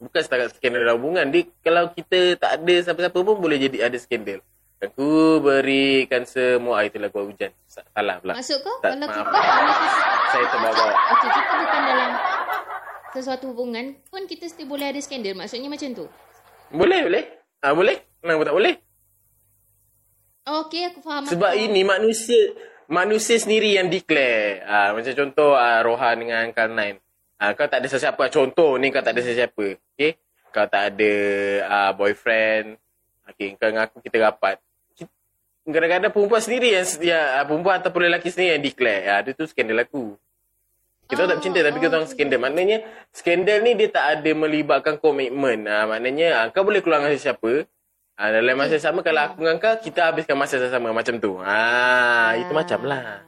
bukan 0.04 0.22
setakat 0.22 0.52
skandal 0.60 0.84
dalam 0.84 1.00
hubungan 1.00 1.24
dia 1.32 1.48
kalau 1.64 1.88
kita 1.96 2.36
tak 2.36 2.60
ada 2.60 2.76
siapa-siapa 2.84 3.16
pun 3.16 3.40
boleh 3.40 3.56
jadi 3.64 3.88
ada 3.88 3.96
skandal 3.96 4.44
aku 4.84 5.40
berikan 5.40 6.28
semua 6.28 6.84
ah, 6.84 6.86
itulah 6.86 7.08
gua 7.08 7.24
hujan 7.24 7.56
Sa- 7.64 7.88
salah 7.96 8.20
pula 8.20 8.36
Maksud 8.36 8.60
kau? 8.60 8.76
Tak, 8.84 8.92
kalau 8.94 9.08
maaf. 9.08 9.16
kita... 9.16 9.40
Saya 10.28 10.46
terbawa 10.52 10.86
Okey, 10.92 11.30
kita 11.32 11.54
bukan 11.64 11.82
dalam 11.88 12.12
sesuatu 13.16 13.46
hubungan 13.56 13.86
pun 14.12 14.22
kita 14.28 14.46
still 14.52 14.68
boleh 14.68 14.92
ada 14.92 15.00
skandal. 15.02 15.34
Maksudnya 15.34 15.72
macam 15.72 15.90
tu. 15.96 16.06
boleh 16.70 17.00
boleh 17.08 17.24
ah 17.64 17.72
boleh 17.72 17.96
kenapa 18.20 18.44
tak 18.44 18.56
boleh 18.60 18.76
Okey, 20.48 20.82
aku 20.88 21.00
faham. 21.04 21.24
Sebab 21.28 21.52
aku. 21.56 21.60
ini 21.60 21.82
manusia 21.84 22.40
manusia 22.88 23.38
sendiri 23.38 23.76
yang 23.76 23.92
declare. 23.92 24.64
Ah 24.66 24.96
macam 24.96 25.14
contoh 25.14 25.54
ah, 25.54 25.80
Rohan 25.84 26.24
dengan 26.24 26.50
Kalnain. 26.56 26.98
Ah 27.38 27.54
kau 27.54 27.68
tak 27.68 27.84
ada 27.84 27.88
sesiapa. 27.92 28.32
Contoh 28.32 28.80
ni 28.80 28.90
kau 28.90 29.04
tak 29.04 29.14
ada 29.16 29.22
sesiapa. 29.22 29.78
Okey. 29.96 30.12
Kau 30.52 30.66
tak 30.66 30.96
ada 30.96 31.14
ah, 31.68 31.92
boyfriend. 31.94 32.80
Okey, 33.28 33.60
kau 33.60 33.68
dengan 33.68 33.86
aku 33.86 34.00
kita 34.00 34.18
rapat. 34.24 34.58
Kadang-kadang 35.68 36.16
perempuan 36.16 36.40
sendiri 36.40 36.80
yang, 36.80 36.88
ah, 37.12 37.44
perempuan 37.44 37.84
ataupun 37.84 38.08
lelaki 38.08 38.32
sendiri 38.32 38.56
yang 38.56 38.64
declare. 38.64 39.04
Ah 39.12 39.20
dia 39.20 39.36
tu 39.36 39.46
skandal 39.46 39.84
aku. 39.84 40.16
Kita 41.08 41.24
Oh, 41.24 41.28
tak 41.28 41.40
bercinta 41.40 41.64
tapi 41.64 41.80
kita 41.80 41.94
orang 42.04 42.12
skandal. 42.12 42.40
Maknanya 42.44 42.78
skandal 43.16 43.64
ni 43.64 43.80
dia 43.80 43.88
tak 43.88 44.06
ada 44.20 44.32
melibatkan 44.36 45.00
komitmen. 45.00 45.68
Ah 45.68 45.88
maknanya 45.88 46.28
ah, 46.40 46.46
kau 46.52 46.64
boleh 46.64 46.80
keluar 46.80 47.04
dengan 47.04 47.16
sesiapa. 47.16 47.68
Ah, 48.18 48.34
dalam 48.34 48.58
masa 48.58 48.82
sama 48.82 49.06
kalau 49.06 49.30
aku 49.30 49.46
dengan 49.46 49.62
kau 49.62 49.78
kita 49.78 50.10
habiskan 50.10 50.34
masa 50.34 50.58
sama 50.74 50.90
macam 50.90 51.22
tu. 51.22 51.38
Ah, 51.38 52.34
itu 52.34 52.50
macam 52.50 52.82
lah. 52.82 53.22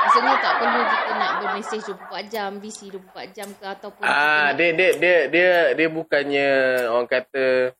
Maksudnya 0.00 0.34
tak 0.40 0.54
perlu 0.64 0.80
kita 0.88 1.10
nak 1.12 1.32
bermesej 1.44 1.80
24 1.84 2.32
jam, 2.32 2.50
busy 2.64 2.86
24 2.88 3.36
jam 3.36 3.48
ke 3.52 3.64
ataupun 3.68 4.00
Ah, 4.00 4.56
dia 4.56 4.72
dia 4.72 4.96
dia 4.96 5.16
dia 5.28 5.50
dia 5.76 5.88
bukannya 5.92 6.48
orang 6.88 7.04
kata 7.04 7.76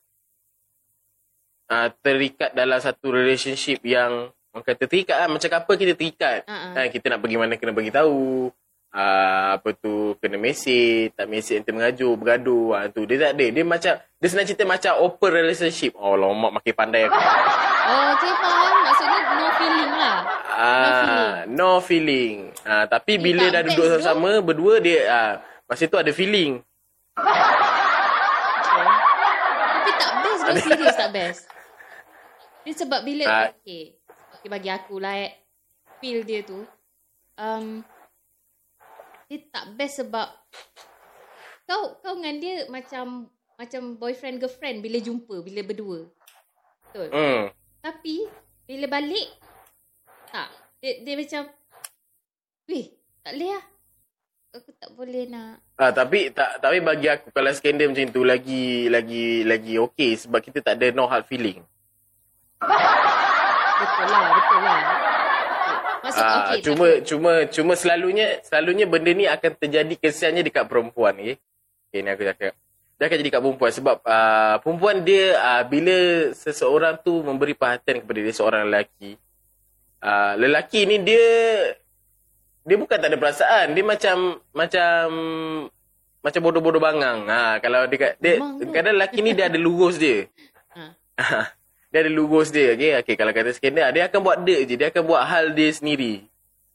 ah 1.65 1.89
terikat 2.05 2.53
dalam 2.53 2.77
satu 2.77 3.09
relationship 3.09 3.81
yang 3.81 4.29
orang 4.53 4.65
kata 4.69 4.85
terikat 4.85 5.17
lah. 5.17 5.33
macam 5.33 5.49
apa 5.49 5.71
kita 5.73 5.97
terikat. 5.97 6.45
Ah. 6.45 6.77
Kan 6.77 6.93
kita 6.93 7.09
nak 7.09 7.25
pergi 7.25 7.37
mana 7.41 7.57
kena 7.57 7.73
bagi 7.73 7.89
tahu. 7.89 8.53
Ah, 8.95 9.59
apa 9.59 9.75
tu 9.75 9.93
kena 10.17 10.39
mesej, 10.39 11.11
tak 11.11 11.27
mesej 11.27 11.59
nanti 11.59 11.69
mengajuk, 11.69 12.15
bergaduh. 12.15 12.71
Ah 12.71 12.87
tu 12.87 13.03
dia 13.03 13.19
tak 13.19 13.35
ada. 13.35 13.45
Dia 13.45 13.63
macam 13.63 13.91
dia 13.99 14.27
senang 14.31 14.45
cerita 14.45 14.63
macam 14.63 14.91
open 15.01 15.31
relationship. 15.33 15.91
Oh, 15.93 16.15
lama 16.15 16.47
makin 16.49 16.71
pandai 16.73 17.03
aku. 17.05 17.19
Oh, 17.85 18.17
okay, 18.17 18.33
faham. 18.33 18.75
Maksudnya 18.81 19.19
no 19.29 19.45
feeling 19.53 19.91
lah. 19.93 20.17
Ah, 20.49 21.29
no 21.45 21.69
feeling. 21.79 22.35
Ah, 22.63 22.85
tapi 22.85 23.13
Eh, 23.13 23.21
bila 23.21 23.45
dah 23.47 23.61
duduk 23.61 23.77
tu. 23.77 23.91
sama-sama 23.93 24.41
berdua 24.41 24.79
dia 24.79 24.99
ah, 25.05 25.31
masa 25.65 25.85
tu 25.85 25.93
ada 25.95 26.09
feeling. 26.09 26.65
Okay. 27.13 28.85
Tapi 29.75 29.91
tak 29.93 30.11
best 30.17 30.41
ke 30.41 30.51
serius 30.63 30.95
tak 30.95 31.09
best. 31.15 31.41
Dia 32.63 32.73
sebab 32.75 32.99
bila 33.01 33.23
Ah. 33.25 33.45
okay. 33.51 33.93
okay 34.33 34.49
bagi 34.49 34.69
aku 34.69 34.97
lah 34.97 35.13
eh, 35.15 35.31
feel 35.99 36.23
dia 36.23 36.41
tu 36.41 36.65
um, 37.37 37.85
dia 39.25 39.41
tak 39.49 39.73
best 39.73 40.05
sebab 40.05 40.29
kau 41.65 41.97
kau 42.01 42.13
dengan 42.17 42.37
dia 42.37 42.69
macam 42.69 43.25
macam 43.57 43.97
boyfriend 43.97 44.37
girlfriend 44.37 44.85
bila 44.85 45.01
jumpa 45.01 45.41
bila 45.41 45.61
berdua. 45.65 46.05
Betul. 46.85 47.09
Hmm. 47.09 47.43
Tapi 47.81 48.29
bila 48.69 48.85
balik 48.99 49.29
tak 50.29 50.49
dia, 50.83 51.01
dia 51.01 51.13
macam 51.17 51.41
weh 52.69 52.87
tak 53.25 53.33
boleh 53.33 53.51
lah. 53.57 53.65
Aku 54.55 54.71
tak 54.79 54.91
boleh 54.95 55.27
nak 55.27 55.59
Ah, 55.75 55.91
tapi 55.91 56.31
tak 56.31 56.63
tapi 56.63 56.79
bagi 56.79 57.11
aku 57.11 57.27
kalau 57.35 57.51
skandal 57.51 57.91
macam 57.91 58.07
tu 58.07 58.23
lagi 58.23 58.87
lagi 58.87 59.43
lagi 59.43 59.75
okey 59.75 60.15
sebab 60.15 60.39
kita 60.39 60.63
tak 60.63 60.79
ada 60.79 60.95
no 60.95 61.03
hard 61.03 61.27
feeling. 61.27 61.59
Betul 63.75 64.07
lah, 64.07 64.25
betul 64.39 64.59
lah. 64.63 65.14
Maksud 66.05 66.21
Ah, 66.21 66.53
okey, 66.53 66.61
cuma 66.61 66.85
tapi- 66.85 67.01
cuma 67.09 67.31
cuma 67.49 67.73
selalunya 67.73 68.27
selalunya 68.45 68.85
benda 68.85 69.09
ni 69.09 69.25
akan 69.25 69.51
terjadi 69.57 69.93
kesiannya 69.97 70.45
dekat 70.45 70.69
perempuan 70.69 71.17
okey. 71.17 71.41
Okey 71.89 71.99
ni 71.99 72.09
aku 72.13 72.23
cakap. 72.23 72.53
Dia 72.95 73.03
akan 73.09 73.17
jadi 73.17 73.27
dekat 73.27 73.41
perempuan 73.41 73.71
sebab 73.73 73.97
uh, 74.05 74.55
perempuan 74.61 75.01
dia 75.01 75.35
uh, 75.35 75.63
bila 75.65 75.97
seseorang 76.31 77.01
tu 77.01 77.25
memberi 77.25 77.51
perhatian 77.51 78.05
kepada 78.05 78.19
dia 78.21 78.31
seorang 78.31 78.69
lelaki. 78.69 79.17
Uh, 79.99 80.33
lelaki 80.37 80.85
ni 80.85 81.01
dia 81.01 81.25
dia 82.61 82.77
bukan 82.77 82.97
tak 82.97 83.09
ada 83.09 83.17
perasaan, 83.17 83.73
dia 83.73 83.81
macam 83.81 84.17
macam 84.53 84.95
macam 86.21 86.41
bodoh-bodoh 86.41 86.79
bangang. 86.79 87.25
Ha 87.25 87.57
kalau 87.59 87.89
dia 87.89 88.13
dia 88.17 88.37
Memang 88.37 88.61
kadang 88.69 88.93
lelaki 88.95 89.19
ni 89.21 89.33
dia 89.33 89.49
ada 89.49 89.57
lurus 89.57 89.97
dia. 89.97 90.29
Ha. 91.15 91.54
Dia 91.95 92.03
ada 92.03 92.11
lurus 92.11 92.51
dia 92.51 92.75
okey 92.75 92.91
okey 92.99 93.15
kalau 93.15 93.31
kata 93.31 93.55
skandal 93.55 93.87
dia 93.95 94.11
akan 94.11 94.19
buat 94.19 94.37
dia 94.43 94.67
je 94.67 94.75
dia 94.75 94.91
akan 94.91 95.03
buat 95.07 95.23
hal 95.23 95.55
dia 95.55 95.71
sendiri 95.71 96.27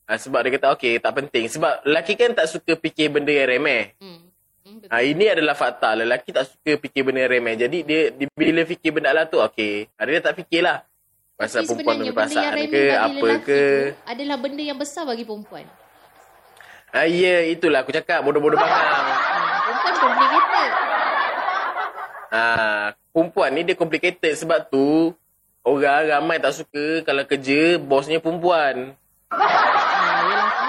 ha, 0.09 0.17
sebab 0.17 0.41
dia 0.49 0.57
kata 0.57 0.73
okey 0.81 0.97
tak 0.97 1.12
penting 1.12 1.45
sebab 1.53 1.85
lelaki 1.85 2.17
kan 2.17 2.33
tak 2.33 2.49
suka 2.49 2.73
fikir 2.73 3.12
benda 3.12 3.29
yang 3.29 3.53
remeh 3.53 3.93
Hmm. 4.00 4.25
Hmm, 4.65 4.81
ha, 4.89 5.05
ini 5.05 5.29
adalah 5.29 5.53
fakta 5.53 5.93
lelaki 5.93 6.33
tak 6.33 6.49
suka 6.49 6.81
fikir 6.81 7.05
benda 7.05 7.29
yang 7.29 7.37
remeh 7.37 7.53
jadi 7.61 7.79
dia, 7.85 8.00
dia 8.17 8.33
bila 8.33 8.65
fikir 8.65 8.97
benda 8.97 9.12
lah 9.12 9.29
tu 9.29 9.37
okey 9.45 9.93
ha, 9.93 10.09
dia 10.09 10.25
tak 10.25 10.41
fikirlah 10.41 10.89
Pasal 11.37 11.65
Tapi 11.65 11.73
perempuan 11.73 11.97
punya 11.97 12.05
yang 12.05 12.17
perasaan 12.21 12.53
ke, 12.69 12.83
apa 12.93 13.29
ke. 13.41 13.61
tu 13.65 14.12
adalah 14.12 14.37
benda 14.37 14.61
yang 14.61 14.77
besar 14.77 15.09
bagi 15.09 15.25
perempuan. 15.25 15.65
Ah, 16.93 17.09
ya, 17.09 17.49
itulah 17.49 17.81
aku 17.81 17.97
cakap. 17.97 18.21
Bodoh-bodoh 18.21 18.61
bangang. 18.61 18.77
Hmm, 18.77 19.57
perempuan 19.65 19.95
complicated. 20.05 20.71
Ah, 22.29 22.93
perempuan 23.11 23.50
ni 23.55 23.67
dia 23.67 23.76
complicated 23.79 24.33
sebab 24.35 24.71
tu 24.71 25.14
orang 25.67 26.09
ramai 26.09 26.40
tak 26.40 26.57
suka 26.57 27.05
kalau 27.05 27.23
kerja 27.26 27.76
bosnya 27.76 28.19
perempuan. 28.23 28.97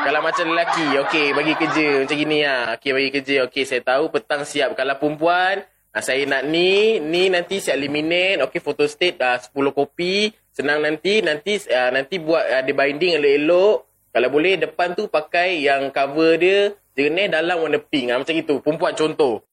Kalau 0.02 0.20
macam 0.26 0.46
lelaki, 0.50 0.98
okey 1.06 1.28
bagi 1.38 1.54
kerja 1.54 1.88
macam 2.02 2.18
gini 2.18 2.42
lah. 2.42 2.74
Okey 2.78 2.90
bagi 2.90 3.10
kerja, 3.14 3.36
okey 3.46 3.64
saya 3.70 3.82
tahu 3.86 4.10
petang 4.10 4.42
siap. 4.42 4.74
Kalau 4.74 4.98
perempuan, 4.98 5.62
ah, 5.94 6.02
saya 6.02 6.26
nak 6.26 6.50
ni, 6.50 6.98
ni 6.98 7.30
nanti 7.30 7.62
siap 7.62 7.78
eliminate, 7.78 8.42
okey 8.50 8.60
photo 8.66 8.90
state 8.90 9.22
ah, 9.22 9.38
10 9.38 9.54
kopi. 9.70 10.34
Senang 10.50 10.82
nanti, 10.82 11.22
nanti 11.22 11.62
ah, 11.70 11.94
nanti 11.94 12.18
buat 12.18 12.42
ah, 12.42 12.62
dia 12.66 12.74
binding 12.74 13.22
elok-elok. 13.22 13.78
Kalau 14.12 14.30
boleh 14.34 14.60
depan 14.60 14.98
tu 14.98 15.06
pakai 15.06 15.62
yang 15.62 15.94
cover 15.94 16.36
dia 16.36 16.74
jernih 16.98 17.30
dalam 17.30 17.62
warna 17.62 17.78
pink. 17.78 18.10
Ah, 18.10 18.18
macam 18.18 18.34
itu, 18.34 18.58
perempuan 18.58 18.98
contoh. 18.98 19.46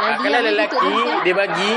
Ah, 0.00 0.16
Jadi 0.16 0.22
kalau 0.22 0.40
ni 0.40 0.48
lelaki 0.48 0.88
dia 1.20 1.34
bagi. 1.36 1.72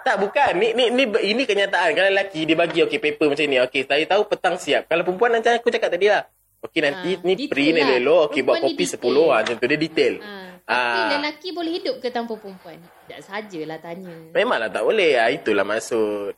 Tak 0.00 0.16
bukan. 0.16 0.52
Ni 0.54 0.68
ni 0.72 0.84
ni 0.88 1.04
ini 1.26 1.42
kenyataan. 1.42 1.90
Kalau 1.92 2.08
lelaki 2.08 2.40
dia 2.42 2.54
bagi 2.54 2.80
okey 2.80 2.96
paper 2.96 3.26
macam 3.28 3.44
ni. 3.44 3.58
Okey 3.60 3.82
saya 3.82 4.04
tahu 4.04 4.22
petang 4.24 4.56
siap. 4.56 4.86
Kalau 4.86 5.02
perempuan 5.02 5.34
macam 5.34 5.52
aku 5.52 5.68
cakap 5.68 5.90
tadi 5.90 6.08
lah. 6.08 6.24
Okey 6.58 6.80
nanti 6.80 7.10
Ah, 7.12 7.22
ni 7.22 7.44
print 7.44 7.76
lah. 7.76 7.92
elok 7.94 8.20
okey 8.26 8.40
buat 8.40 8.56
ni 8.56 8.72
kopi 8.72 8.84
detail. 8.86 9.12
10 9.12 9.28
ah 9.28 9.38
macam 9.38 9.54
tu. 9.54 9.66
Dia 9.66 9.76
detail. 9.76 10.14
Ah, 10.18 10.48
tapi 10.64 10.98
Ah. 10.98 11.10
lelaki 11.18 11.48
boleh 11.52 11.72
hidup 11.74 11.96
ke 11.98 12.08
tanpa 12.08 12.32
perempuan? 12.34 12.78
Tak 13.04 13.20
sajalah 13.20 13.78
tanya. 13.78 14.14
memanglah 14.32 14.70
tak 14.70 14.82
boleh. 14.82 15.12
Ah 15.14 15.28
itulah 15.28 15.62
maksud. 15.62 16.32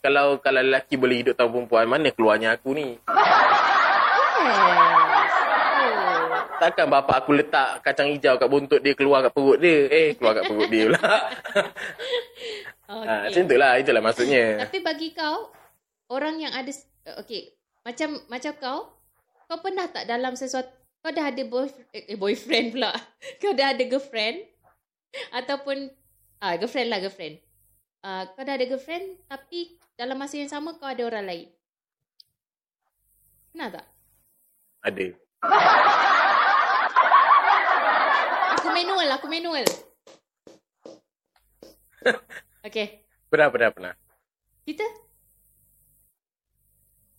Kalau 0.00 0.40
kalau 0.40 0.60
lelaki 0.60 0.96
boleh 0.96 1.20
hidup 1.20 1.36
tanpa 1.36 1.54
perempuan 1.54 1.86
mana 1.86 2.08
keluarnya 2.10 2.52
aku 2.52 2.72
ni? 2.72 2.96
Yes. 4.40 4.89
Takkan 6.60 6.92
bapak 6.92 7.24
aku 7.24 7.32
letak 7.32 7.80
kacang 7.80 8.12
hijau 8.12 8.36
kat 8.36 8.48
buntut 8.52 8.84
dia 8.84 8.92
keluar 8.92 9.24
kat 9.24 9.32
perut 9.32 9.56
dia 9.56 9.88
eh 9.88 10.12
keluar 10.12 10.36
kat 10.36 10.44
perut 10.44 10.68
dia 10.68 10.92
pula 10.92 11.00
Okay. 12.90 13.06
ah 13.10 13.20
macam 13.30 13.42
itulah 13.46 13.72
itulah 13.78 14.02
maksudnya 14.02 14.44
Tapi 14.66 14.78
bagi 14.82 15.08
kau, 15.14 15.54
orang 16.10 16.42
yang 16.42 16.52
ada... 16.52 16.74
Okay, 17.22 17.54
macam 17.86 18.18
macam 18.26 18.52
kau, 18.58 18.78
kau 19.46 19.58
pernah 19.62 19.86
tak 19.86 20.10
dalam 20.10 20.34
sesuatu... 20.34 20.68
Kau 21.00 21.14
dah 21.14 21.32
ada 21.32 21.42
boyfriend, 21.46 21.86
eh, 21.96 22.18
boyfriend 22.18 22.66
pula. 22.76 22.92
Kau 23.40 23.56
dah 23.56 23.72
ada 23.72 23.80
girlfriend. 23.88 24.44
Ataupun... 25.32 25.88
Ah, 26.44 26.60
girlfriend 26.60 26.92
lah, 26.92 27.00
girlfriend. 27.00 27.40
Ah, 28.04 28.28
kau 28.36 28.44
dah 28.44 28.60
ada 28.60 28.68
girlfriend, 28.68 29.16
tapi 29.24 29.80
dalam 29.96 30.20
masa 30.20 30.36
yang 30.36 30.52
sama 30.52 30.76
kau 30.76 30.84
ada 30.84 31.08
orang 31.08 31.24
lain. 31.24 31.48
Pernah 33.48 33.80
tak? 33.80 33.86
ada 34.80 35.06
manual, 38.74 39.08
aku 39.14 39.26
manual. 39.28 39.66
Okay. 42.60 43.00
pernah 43.32 43.48
pernah 43.48 43.72
pernah 43.72 43.92
Kita? 44.68 44.84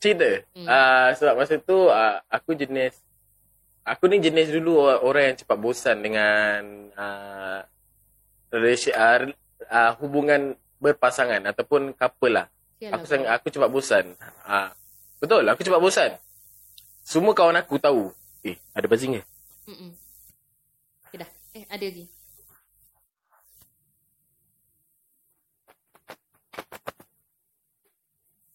cerita. 0.02 0.42
Hmm. 0.58 0.66
Uh, 0.66 1.10
sebab 1.18 1.34
masa 1.38 1.62
tu 1.62 1.78
uh, 1.90 2.18
aku 2.26 2.58
jenis 2.58 2.98
aku 3.86 4.10
ni 4.10 4.18
jenis 4.18 4.50
dulu 4.50 4.82
or- 4.82 5.02
orang 5.06 5.34
yang 5.34 5.38
cepat 5.38 5.58
bosan 5.62 6.02
dengan 6.02 6.90
uh, 6.98 7.62
relation, 8.50 8.94
uh, 8.98 9.30
uh, 9.70 9.92
hubungan 10.02 10.58
berpasangan 10.82 11.46
ataupun 11.46 11.94
couple 11.94 12.34
lah. 12.34 12.50
Sial 12.82 12.94
Aku 12.98 13.06
lah, 13.06 13.10
sang, 13.10 13.24
aku 13.30 13.48
cepat 13.54 13.70
bosan. 13.70 14.06
Uh, 14.42 14.70
betul, 15.22 15.46
aku 15.46 15.62
cepat 15.62 15.82
bosan. 15.82 16.12
Semua 17.06 17.34
kawan 17.38 17.62
aku 17.62 17.78
tahu. 17.78 18.10
Eh, 18.42 18.58
ada 18.74 18.90
buzzing 18.90 19.22
ke? 19.22 19.24
Mm-mm. 19.70 19.94
Eh, 21.52 21.68
ada 21.68 21.84
lagi. 21.84 22.06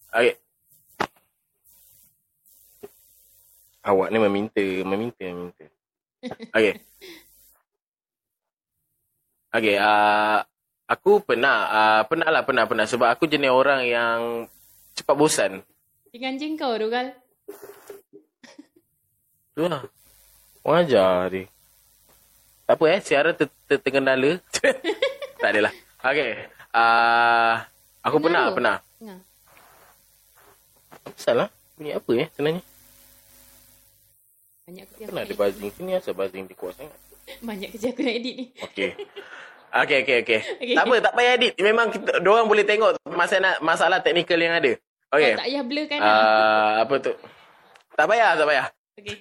Okay. 0.09 0.33
Awak 3.85 4.07
ni 4.09 4.17
meminta, 4.17 4.65
meminta, 4.81 5.25
meminta. 5.29 5.65
Okay. 6.57 6.81
Okay, 9.53 9.75
uh, 9.77 10.41
aku 10.89 11.21
pernah, 11.21 11.69
uh, 11.69 12.01
pernah 12.09 12.33
lah, 12.33 12.41
pernah, 12.41 12.65
pernah. 12.65 12.89
Sebab 12.89 13.13
aku 13.13 13.29
jenis 13.29 13.53
orang 13.53 13.85
yang 13.85 14.49
cepat 14.97 15.15
bosan. 15.15 15.51
Dengan 16.09 16.33
anjing 16.33 16.57
kau 16.57 16.73
tu, 16.73 16.89
Gal. 16.89 17.13
Tu 19.53 19.63
lah. 19.69 19.85
Orang 20.65 20.83
ajar 20.83 21.29
dia. 21.29 21.45
Apa 22.67 22.83
eh, 22.91 22.99
siara 22.99 23.31
ter, 23.31 23.47
ter, 23.63 23.79
terkendala. 23.79 24.43
tak 25.41 25.49
adalah. 25.55 25.71
Okay. 26.03 26.51
Uh, 26.75 27.63
aku 28.03 28.19
pernah, 28.19 28.51
pernah. 28.51 28.75
Tengah. 28.99 29.19
Apa 31.07 31.15
salah? 31.15 31.47
Bunyi 31.79 31.95
apa 31.95 32.11
eh 32.19 32.27
sebenarnya? 32.35 32.63
Banyak 34.67 34.85
kerja 34.91 35.03
Pernah 35.07 35.23
ada 35.23 35.35
buzzing 35.39 35.71
sini, 35.71 35.91
asal 35.95 36.11
buzzing 36.11 36.43
dia 36.43 36.59
kuat 36.59 36.75
sangat. 36.75 36.99
Banyak 37.47 37.69
kerja 37.71 37.87
aku 37.95 38.01
nak 38.03 38.15
edit 38.19 38.33
ni. 38.35 38.45
Okey. 38.59 38.89
Okey, 39.67 39.97
okey, 40.03 40.17
okey. 40.27 40.39
Okey. 40.59 40.75
Tak 40.75 40.83
apa, 40.83 40.95
tak 40.99 41.13
payah 41.15 41.31
edit. 41.39 41.53
Memang 41.63 41.87
kita, 41.87 42.11
orang 42.19 42.47
boleh 42.51 42.65
tengok 42.67 42.91
masalah, 43.07 43.55
masalah 43.63 44.03
teknikal 44.03 44.35
yang 44.35 44.59
ada. 44.59 44.75
Okey. 45.15 45.31
Oh, 45.31 45.39
tak 45.39 45.47
payah 45.47 45.63
blur 45.63 45.85
kan? 45.87 45.99
Uh, 46.03 46.71
apa 46.83 46.95
tu? 46.99 47.13
Tak 47.95 48.05
payah, 48.11 48.29
tak 48.35 48.43
payah. 48.51 48.67
okay. 48.99 49.17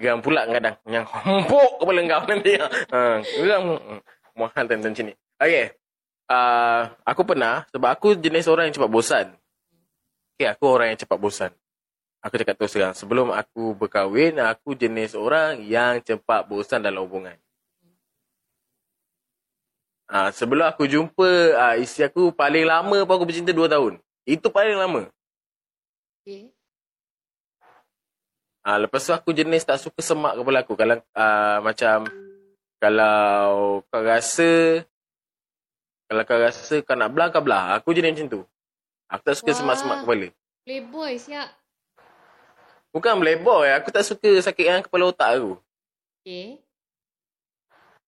Geram 0.00 0.24
pula 0.24 0.48
kadang. 0.48 0.80
Yang 0.88 1.04
empuk 1.12 1.70
kepala 1.76 2.00
kau 2.08 2.24
nanti. 2.24 2.52
Ha, 2.56 3.20
geram. 3.20 3.64
Mahal 4.32 4.64
time 4.64 4.80
macam 4.80 5.04
ni. 5.04 5.14
Okey. 5.36 5.66
Uh, 6.30 6.82
aku 7.04 7.22
pernah, 7.26 7.68
sebab 7.68 7.90
aku 7.92 8.16
jenis 8.16 8.48
orang 8.48 8.70
yang 8.70 8.74
cepat 8.80 8.88
bosan. 8.88 9.26
Okey, 10.38 10.48
aku 10.48 10.64
orang 10.72 10.96
yang 10.96 11.00
cepat 11.04 11.18
bosan. 11.20 11.52
Aku 12.24 12.36
cakap 12.40 12.56
terus 12.56 12.72
terang. 12.72 12.96
Sebelum 12.96 13.28
aku 13.28 13.76
berkahwin, 13.76 14.40
aku 14.40 14.72
jenis 14.72 15.12
orang 15.12 15.60
yang 15.64 16.00
cepat 16.00 16.48
bosan 16.48 16.80
dalam 16.80 17.04
hubungan. 17.04 17.36
Uh, 20.08 20.32
sebelum 20.32 20.64
aku 20.64 20.88
jumpa 20.88 21.28
uh, 21.54 21.74
isteri 21.76 22.08
aku, 22.08 22.32
paling 22.32 22.64
lama 22.64 23.04
pun 23.04 23.14
aku 23.20 23.28
bercinta 23.28 23.52
2 23.52 23.68
tahun. 23.68 24.00
Itu 24.24 24.48
paling 24.48 24.80
lama. 24.80 25.12
okay. 26.24 26.52
Ah 28.70 28.78
lepas 28.78 29.02
tu 29.02 29.10
aku 29.10 29.34
jenis 29.34 29.66
tak 29.66 29.82
suka 29.82 29.98
semak 29.98 30.38
kepala 30.38 30.62
aku. 30.62 30.78
Kalau 30.78 31.02
ah, 31.18 31.58
macam 31.58 32.06
kalau 32.78 33.82
kau 33.90 33.98
rasa 33.98 34.86
kalau 36.06 36.22
kau 36.22 36.38
rasa 36.38 36.78
kau 36.86 36.94
nak 36.94 37.10
belah 37.10 37.34
kau 37.34 37.42
belah. 37.42 37.74
Aku 37.74 37.90
jenis 37.90 38.14
macam 38.14 38.30
tu. 38.30 38.42
Aku 39.10 39.22
tak 39.26 39.34
suka 39.42 39.50
Wah. 39.50 39.58
semak-semak 39.58 39.96
kepala. 40.06 40.28
Playboy, 40.62 41.18
siap. 41.18 41.50
Bukan 42.94 43.18
playboy, 43.18 43.74
aku 43.74 43.90
tak 43.90 44.06
suka 44.06 44.38
sakitkan 44.38 44.86
kepala 44.86 45.10
otak 45.10 45.42
aku. 45.42 45.58
Okay. 46.22 46.62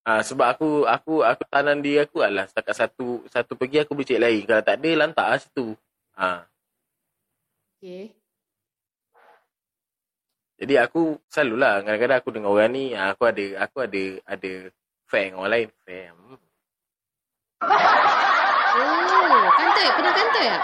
Ah 0.07 0.22
sebab 0.22 0.46
aku 0.46 0.87
aku 0.87 1.27
aku 1.27 1.42
tahanan 1.51 1.83
diri 1.83 2.07
aku 2.07 2.22
adalah 2.22 2.46
setakat 2.46 2.87
satu 2.87 3.27
satu 3.27 3.59
pergi 3.59 3.83
aku 3.83 3.98
boleh 3.98 4.07
cek 4.07 4.22
lain. 4.22 4.42
Kalau 4.46 4.62
tak 4.62 4.79
ada 4.79 4.90
lantak 4.94 5.27
lah 5.27 5.38
situ. 5.42 5.66
Ah 6.14 6.46
Okay. 7.83 8.14
Jadi 10.62 10.87
aku 10.87 11.18
selalulah 11.27 11.83
kadang-kadang 11.83 12.18
aku 12.22 12.31
dengan 12.31 12.55
orang 12.55 12.70
ni 12.70 12.94
ah, 12.94 13.18
aku 13.18 13.27
ada 13.27 13.66
aku 13.66 13.83
ada 13.83 14.03
ada 14.22 14.70
fan 15.11 15.35
dengan 15.35 15.42
orang 15.42 15.53
lain. 15.59 15.68
Fan. 15.83 16.14
Hmm. 16.14 16.38
Oh, 18.79 19.46
kantoi. 19.59 19.88
Pernah 19.90 20.12
kantoi 20.14 20.46
tak? 20.46 20.62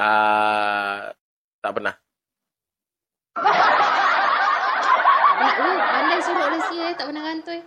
Ah 0.00 1.12
tak 1.60 1.72
pernah. 1.76 1.94
Tak 3.36 3.44
pernah. 5.52 5.68
Oh, 5.68 5.76
pandai 5.76 6.20
sorok 6.24 6.48
rahsia 6.48 6.84
eh. 6.88 6.94
Tak 6.96 7.06
pernah 7.12 7.22
kantoi. 7.28 7.60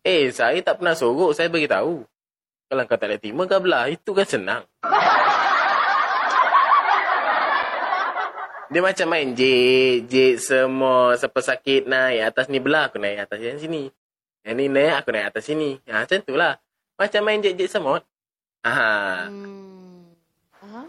Eh, 0.00 0.32
saya 0.32 0.58
tak 0.64 0.80
pernah 0.80 0.96
sorok. 0.96 1.36
Saya 1.36 1.52
bagi 1.52 1.68
tahu. 1.68 2.08
Kalau 2.72 2.82
kau 2.88 2.96
tak 2.96 3.12
nak 3.12 3.20
terima, 3.20 3.44
kau 3.44 3.60
belah. 3.60 3.84
Itu 3.92 4.16
kan 4.16 4.24
senang. 4.24 4.64
Dia 8.66 8.82
macam 8.82 9.06
main 9.14 9.30
jek, 9.30 10.10
jek 10.10 10.34
semua 10.42 11.14
siapa 11.14 11.38
sakit 11.38 11.86
naik 11.86 12.34
atas 12.34 12.50
ni 12.50 12.58
belah 12.58 12.90
aku 12.90 12.98
naik 12.98 13.30
atas 13.30 13.38
yang 13.38 13.62
sini. 13.62 13.86
Yang 14.42 14.54
ni 14.58 14.64
naik 14.66 14.94
aku 15.02 15.08
naik 15.14 15.26
atas 15.30 15.46
sini. 15.46 15.78
Ha, 15.86 16.02
macam 16.02 16.18
tu 16.26 16.34
lah. 16.34 16.58
Macam 16.98 17.20
main 17.22 17.38
jek-jek 17.38 17.70
semut. 17.70 18.02
Ha. 18.66 18.74
Hmm. 19.30 20.10
Faham? 20.58 20.88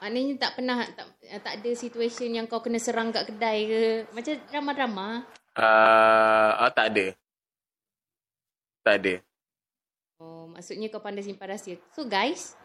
Maknanya 0.00 0.34
tak 0.40 0.52
pernah, 0.56 0.84
tak, 0.96 1.06
tak 1.44 1.54
ada 1.60 1.70
situasi 1.76 2.32
yang 2.32 2.48
kau 2.48 2.64
kena 2.64 2.80
serang 2.80 3.12
kat 3.12 3.28
kedai 3.28 3.58
ke. 3.68 3.82
Macam 4.12 4.32
drama-drama. 4.48 5.08
Uh, 5.56 6.50
oh, 6.64 6.72
tak 6.72 6.86
ada. 6.92 7.06
Tak 8.80 8.94
ada. 9.00 9.14
Oh, 10.20 10.48
maksudnya 10.48 10.92
kau 10.92 11.00
pandai 11.00 11.24
simpan 11.24 11.56
rahsia. 11.56 11.80
So 11.96 12.04
guys, 12.04 12.56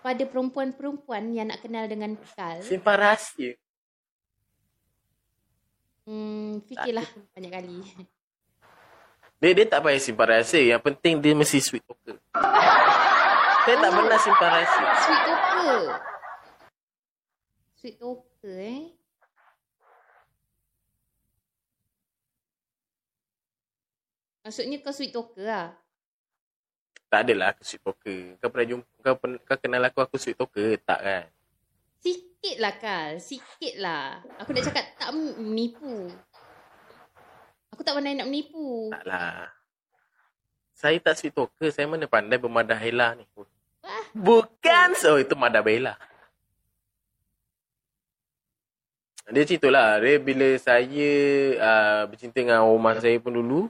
pada 0.00 0.24
perempuan-perempuan 0.24 1.32
yang 1.36 1.52
nak 1.52 1.60
kenal 1.60 1.84
dengan 1.84 2.16
Kal, 2.36 2.64
Simpan 2.64 2.96
rahsia. 2.96 3.52
hmm, 6.08 6.64
fikirlah 6.64 7.06
banyak 7.36 7.52
kali. 7.52 7.78
Dia, 9.40 9.56
dia 9.56 9.64
tak 9.64 9.80
payah 9.80 9.96
simpan 9.96 10.36
rahsia. 10.36 10.76
Yang 10.76 10.82
penting 10.84 11.16
dia 11.24 11.32
mesti 11.32 11.64
sweet 11.64 11.80
talker. 11.88 12.20
Saya 13.64 13.76
tak 13.80 13.92
pernah 13.96 14.18
simpan 14.20 14.50
rahsia. 14.52 14.84
Sweet 15.00 15.20
talker. 15.24 15.80
Sweet 17.80 17.96
talker 17.96 18.56
eh. 18.60 18.80
Maksudnya 24.44 24.76
kau 24.84 24.92
sweet 24.92 25.12
talker 25.16 25.40
lah. 25.40 25.79
Tak 27.10 27.26
adalah 27.26 27.50
aku 27.50 27.66
sweet 27.66 27.82
talker. 27.82 28.38
Kau 28.38 28.48
pernah 28.54 28.68
jumpa, 28.70 28.86
kau, 29.02 29.16
pen, 29.18 29.32
kau 29.42 29.58
kenal 29.58 29.82
aku, 29.82 29.98
aku 29.98 30.14
sweet 30.14 30.38
talker. 30.38 30.78
Tak 30.78 31.00
kan? 31.02 31.24
Sikit 31.98 32.56
lah 32.62 32.74
Kal. 32.78 33.10
Sikit 33.18 33.74
lah. 33.82 34.22
Aku 34.38 34.54
nak 34.54 34.64
cakap 34.70 34.94
tak 34.94 35.10
menipu. 35.12 36.06
Aku 37.74 37.82
tak 37.82 37.98
pandai 37.98 38.14
nak 38.14 38.30
menipu. 38.30 38.94
Tak 38.94 39.02
lah. 39.10 39.50
Saya 40.70 40.96
tak 41.02 41.18
sweet 41.18 41.34
talker. 41.34 41.74
Saya 41.74 41.90
mana 41.90 42.06
pandai 42.06 42.38
bermadah 42.38 42.78
Hela 42.78 43.18
ni. 43.18 43.26
Wah. 43.34 43.50
Bukan. 44.14 44.94
So, 44.94 45.18
itu 45.18 45.34
madah 45.34 45.66
Bella. 45.66 45.98
Dia 49.30 49.46
cerita 49.46 49.66
lah. 49.66 49.98
Dia 49.98 50.18
bila 50.18 50.46
saya 50.58 51.10
uh, 51.58 52.02
bercinta 52.10 52.38
dengan 52.38 52.66
rumah 52.66 52.98
saya 52.98 53.18
pun 53.18 53.34
dulu. 53.34 53.66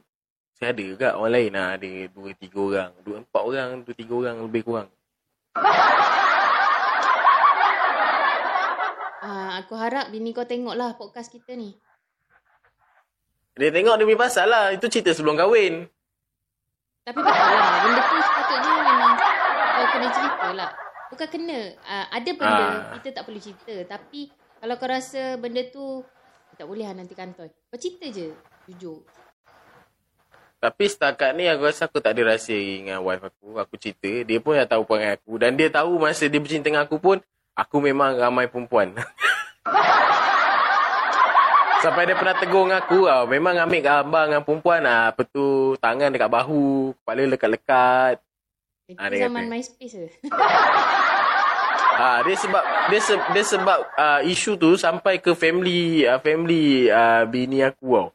Saya 0.61 0.77
ada 0.77 0.83
juga 0.85 1.09
orang 1.16 1.33
lain. 1.33 1.51
lah. 1.57 1.68
Ada 1.81 1.90
dua, 2.12 2.31
tiga 2.37 2.59
orang. 2.61 2.90
Dua, 3.01 3.16
empat 3.25 3.42
orang. 3.42 3.68
Dua, 3.81 3.94
tiga 3.96 4.12
orang 4.14 4.37
lebih 4.44 4.62
kurang. 4.62 4.88
Ah, 9.20 9.61
aku 9.61 9.77
harap 9.77 10.09
bini 10.09 10.33
kau 10.33 10.49
tengoklah 10.49 10.96
podcast 10.96 11.29
kita 11.29 11.53
ni. 11.53 11.77
Dia 13.53 13.68
tengok 13.68 14.01
demi 14.01 14.16
pasal 14.16 14.49
lah. 14.49 14.73
Itu 14.73 14.88
cerita 14.88 15.12
sebelum 15.12 15.37
kahwin. 15.37 15.85
Tapi 17.05 17.20
betul 17.20 17.29
lah. 17.29 17.85
Benda 17.85 18.01
tu 18.01 18.16
sepatutnya 18.16 18.73
memang 18.81 19.12
kau 19.77 19.87
kena 19.92 20.09
cerita 20.09 20.49
lah. 20.57 20.70
Bukan 21.12 21.29
kena. 21.29 21.61
Uh, 21.85 22.07
ada 22.16 22.31
benda 22.33 22.64
Ah. 22.64 22.75
kita 22.96 23.09
tak 23.12 23.29
perlu 23.29 23.37
cerita. 23.37 23.75
Tapi 23.92 24.33
kalau 24.57 24.75
kau 24.81 24.88
rasa 24.88 25.37
benda 25.37 25.62
tu 25.68 26.01
tak 26.57 26.64
boleh 26.64 26.88
lah 26.88 26.96
nanti 26.96 27.12
kantor. 27.12 27.53
Kau 27.68 27.77
cerita 27.77 28.09
je. 28.09 28.33
Jujur. 28.73 29.05
Tapi 30.61 30.85
setakat 30.92 31.33
ni 31.33 31.49
aku 31.49 31.73
rasa 31.73 31.88
aku 31.88 32.05
tak 32.05 32.12
ada 32.12 32.37
rahsia 32.37 32.53
dengan 32.53 33.01
wife 33.01 33.33
aku. 33.33 33.57
Aku 33.57 33.81
cerita. 33.81 34.12
Dia 34.29 34.38
pun 34.44 34.61
dah 34.61 34.68
tahu 34.68 34.85
perangai 34.85 35.16
aku. 35.16 35.40
Dan 35.40 35.57
dia 35.57 35.73
tahu 35.73 35.96
masa 35.96 36.29
dia 36.29 36.37
bercinta 36.37 36.68
dengan 36.68 36.85
aku 36.85 37.01
pun. 37.01 37.16
Aku 37.57 37.81
memang 37.81 38.12
ramai 38.20 38.44
perempuan. 38.44 38.92
Sampai 41.81 42.05
dia 42.05 42.12
pernah 42.12 42.37
tegur 42.37 42.68
dengan 42.68 42.85
aku. 42.85 43.09
Oh, 43.09 43.25
memang 43.25 43.57
ambil 43.57 43.81
gambar 43.81 44.23
dengan 44.29 44.42
perempuan. 44.44 44.85
Ah, 44.85 45.16
apa 45.16 45.25
tu. 45.25 45.81
Tangan 45.81 46.12
dekat 46.12 46.29
bahu. 46.29 46.92
Kepala 47.01 47.20
lekat-lekat. 47.25 48.14
Itu 48.85 49.01
Ah, 49.01 49.09
zaman 49.09 49.49
kata. 49.49 49.53
MySpace 49.57 49.96
ke? 49.96 50.09
Ah, 52.01 52.25
dia 52.25 52.33
sebab 52.33 52.64
dia, 52.88 52.96
se, 52.96 53.12
dia 53.12 53.44
sebab 53.44 53.79
uh, 53.92 54.25
isu 54.25 54.57
tu 54.57 54.73
sampai 54.81 55.20
ke 55.20 55.37
family 55.37 56.09
uh, 56.09 56.16
family 56.16 56.88
uh, 56.88 57.29
bini 57.29 57.61
aku 57.61 57.92
tau. 57.92 58.09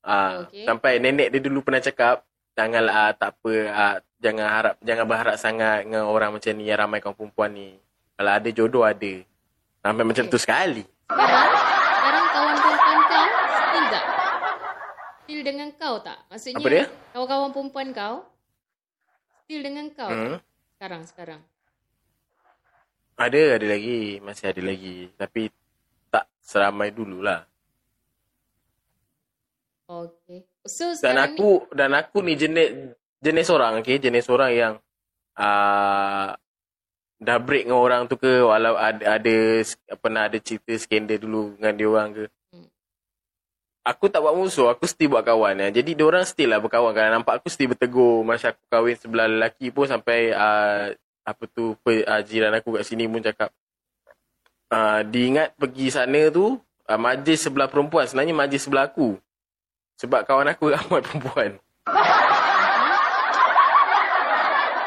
Ah, 0.00 0.48
Okey. 0.48 0.64
sampai 0.64 0.96
nenek 0.96 1.28
dia 1.28 1.40
dulu 1.40 1.60
pernah 1.60 1.78
cakap 1.78 2.24
janganlah 2.56 2.92
uh, 2.92 3.12
tak 3.12 3.30
apa 3.34 3.52
uh, 3.68 3.96
jangan 4.16 4.46
harap 4.48 4.74
jangan 4.80 5.04
berharap 5.04 5.36
sangat 5.36 5.84
dengan 5.84 6.04
orang 6.04 6.32
macam 6.32 6.52
ni 6.52 6.64
yang 6.64 6.80
ramai 6.80 6.98
kaum 6.98 7.12
perempuan 7.12 7.52
ni. 7.52 7.76
Kalau 8.14 8.32
ada 8.32 8.48
jodoh 8.48 8.84
ada. 8.84 9.12
Sampai 9.80 10.04
macam 10.04 10.24
tu 10.26 10.36
sekali. 10.36 10.84
Sekarang, 11.06 11.48
sekarang 11.90 12.26
kawan 12.30 12.54
perempuan 12.54 12.98
kau 13.02 13.26
still 13.48 13.86
tak? 13.88 14.04
Still 15.20 15.42
dengan 15.42 15.68
kau 15.72 15.94
tak? 16.00 16.18
Maksudnya 16.28 16.58
Apa 16.58 16.68
dia? 16.68 16.84
kawan-kawan 17.12 17.50
perempuan 17.50 17.88
kau 17.90 18.14
still 19.42 19.62
dengan 19.62 19.86
kau 19.90 20.06
Hmm. 20.06 20.20
tak? 20.30 20.40
Sekarang, 20.70 21.02
sekarang. 21.04 21.40
Ada 23.16 23.60
ada 23.60 23.66
lagi, 23.68 24.16
masih 24.18 24.46
ada 24.48 24.62
lagi. 24.62 25.12
Tapi 25.14 25.52
tak 26.08 26.24
seramai 26.40 26.88
dululah. 26.88 27.44
Okay. 29.90 30.46
So 30.70 30.94
Dan 31.02 31.18
aku 31.18 31.66
dan 31.74 31.90
aku 31.98 32.22
ni 32.22 32.38
jenis 32.38 32.94
jenis 33.18 33.50
orang 33.50 33.82
okey, 33.82 33.98
jenis 33.98 34.30
orang 34.30 34.50
yang 34.54 34.74
uh, 35.34 36.30
dah 37.18 37.38
break 37.42 37.66
dengan 37.66 37.82
orang 37.82 38.06
tu 38.06 38.14
ke 38.14 38.38
walau 38.38 38.78
ada 38.78 39.18
ada 39.18 39.36
pernah 39.98 40.30
ada 40.30 40.38
cerita 40.38 40.70
skandal 40.78 41.18
dulu 41.18 41.58
dengan 41.58 41.74
dia 41.74 41.88
orang 41.90 42.08
ke. 42.14 42.24
Hmm. 42.54 42.70
Aku 43.82 44.06
tak 44.06 44.22
buat 44.22 44.38
musuh, 44.38 44.70
aku 44.70 44.86
still 44.86 45.18
buat 45.18 45.26
kawan 45.26 45.58
ya. 45.58 45.68
Jadi 45.74 45.98
dia 45.98 46.06
orang 46.06 46.22
still 46.22 46.54
lah 46.54 46.62
berkawan 46.62 46.94
kalau 46.94 47.10
nampak 47.10 47.42
aku 47.42 47.50
still 47.50 47.74
bertegur 47.74 48.22
masa 48.22 48.54
aku 48.54 48.62
kahwin 48.70 48.94
sebelah 48.94 49.26
lelaki 49.26 49.74
pun 49.74 49.90
sampai 49.90 50.30
uh, 50.30 50.94
apa 51.26 51.44
tu 51.50 51.74
pe, 51.82 52.06
uh, 52.06 52.22
jiran 52.22 52.54
aku 52.54 52.78
kat 52.78 52.86
sini 52.86 53.10
pun 53.10 53.20
cakap 53.26 53.50
uh, 54.70 55.02
diingat 55.02 55.58
pergi 55.58 55.90
sana 55.90 56.30
tu 56.30 56.56
uh, 56.62 56.98
majlis 56.98 57.42
sebelah 57.42 57.66
perempuan 57.66 58.06
sebenarnya 58.06 58.38
majlis 58.38 58.62
sebelah 58.70 58.86
aku. 58.86 59.18
Sebab 60.00 60.24
kawan 60.24 60.48
aku 60.48 60.64
ramai 60.74 61.04
perempuan. 61.04 61.60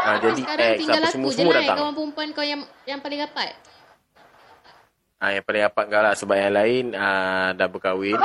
Ha, 0.01 0.09
Tapi 0.17 0.25
jadi 0.25 0.41
sekarang 0.41 0.65
ex 0.73 0.79
tinggal 0.81 0.97
apa 0.97 1.05
aku 1.05 1.13
semua 1.13 1.29
semua 1.29 1.53
lah 1.53 1.61
eh, 1.61 1.61
datang. 1.61 1.77
kawan 1.77 1.93
perempuan 1.93 2.27
kau 2.33 2.45
yang 2.45 2.61
yang 2.89 2.97
paling 2.97 3.19
rapat. 3.21 3.53
Ha, 5.21 5.25
yang 5.37 5.43
paling 5.45 5.63
rapat 5.69 5.85
kau 5.85 6.01
lah 6.01 6.13
sebab 6.17 6.35
yang 6.35 6.53
lain 6.57 6.85
uh, 6.97 7.53
dah 7.53 7.67
berkahwin. 7.69 8.17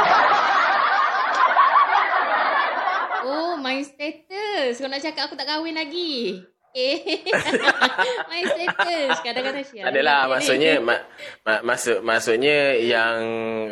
Oh, 3.29 3.61
my 3.61 3.85
status. 3.85 4.81
Kau 4.81 4.89
nak 4.89 5.05
cakap 5.05 5.29
aku 5.29 5.37
tak 5.37 5.45
kahwin 5.45 5.77
lagi. 5.77 6.41
Eh, 6.77 7.01
my 8.31 8.43
status. 8.45 9.25
Kadang-kadang 9.25 9.65
share. 9.65 9.89
Adalah 9.89 10.29
maksudnya 10.29 10.73
ma, 10.85 11.01
ma, 11.41 11.65
maksud 11.65 12.05
maksudnya 12.05 12.77
yang 12.77 13.19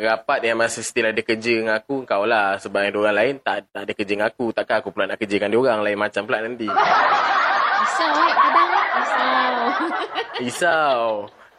rapat 0.01 0.41
yang 0.41 0.57
masa 0.57 0.81
still 0.81 1.05
ada 1.05 1.21
kerja 1.21 1.61
dengan 1.61 1.77
aku 1.77 2.03
kau 2.09 2.25
lah 2.25 2.57
sebab 2.57 2.89
yang 2.89 2.97
orang 2.97 3.15
lain 3.15 3.33
tak 3.37 3.69
tak 3.69 3.85
ada 3.85 3.93
kerja 3.93 4.11
dengan 4.17 4.27
aku 4.33 4.49
takkan 4.49 4.81
aku 4.81 4.89
pula 4.89 5.05
nak 5.05 5.21
kerja 5.21 5.37
dengan 5.37 5.53
dia 5.53 5.61
orang 5.61 5.81
lain 5.85 5.97
macam 6.01 6.21
pula 6.25 6.41
nanti. 6.41 6.67
Risau 6.67 8.11
eh, 8.17 8.33
kadang. 8.33 8.69
Risau. 8.97 9.53
Risau. 10.41 10.97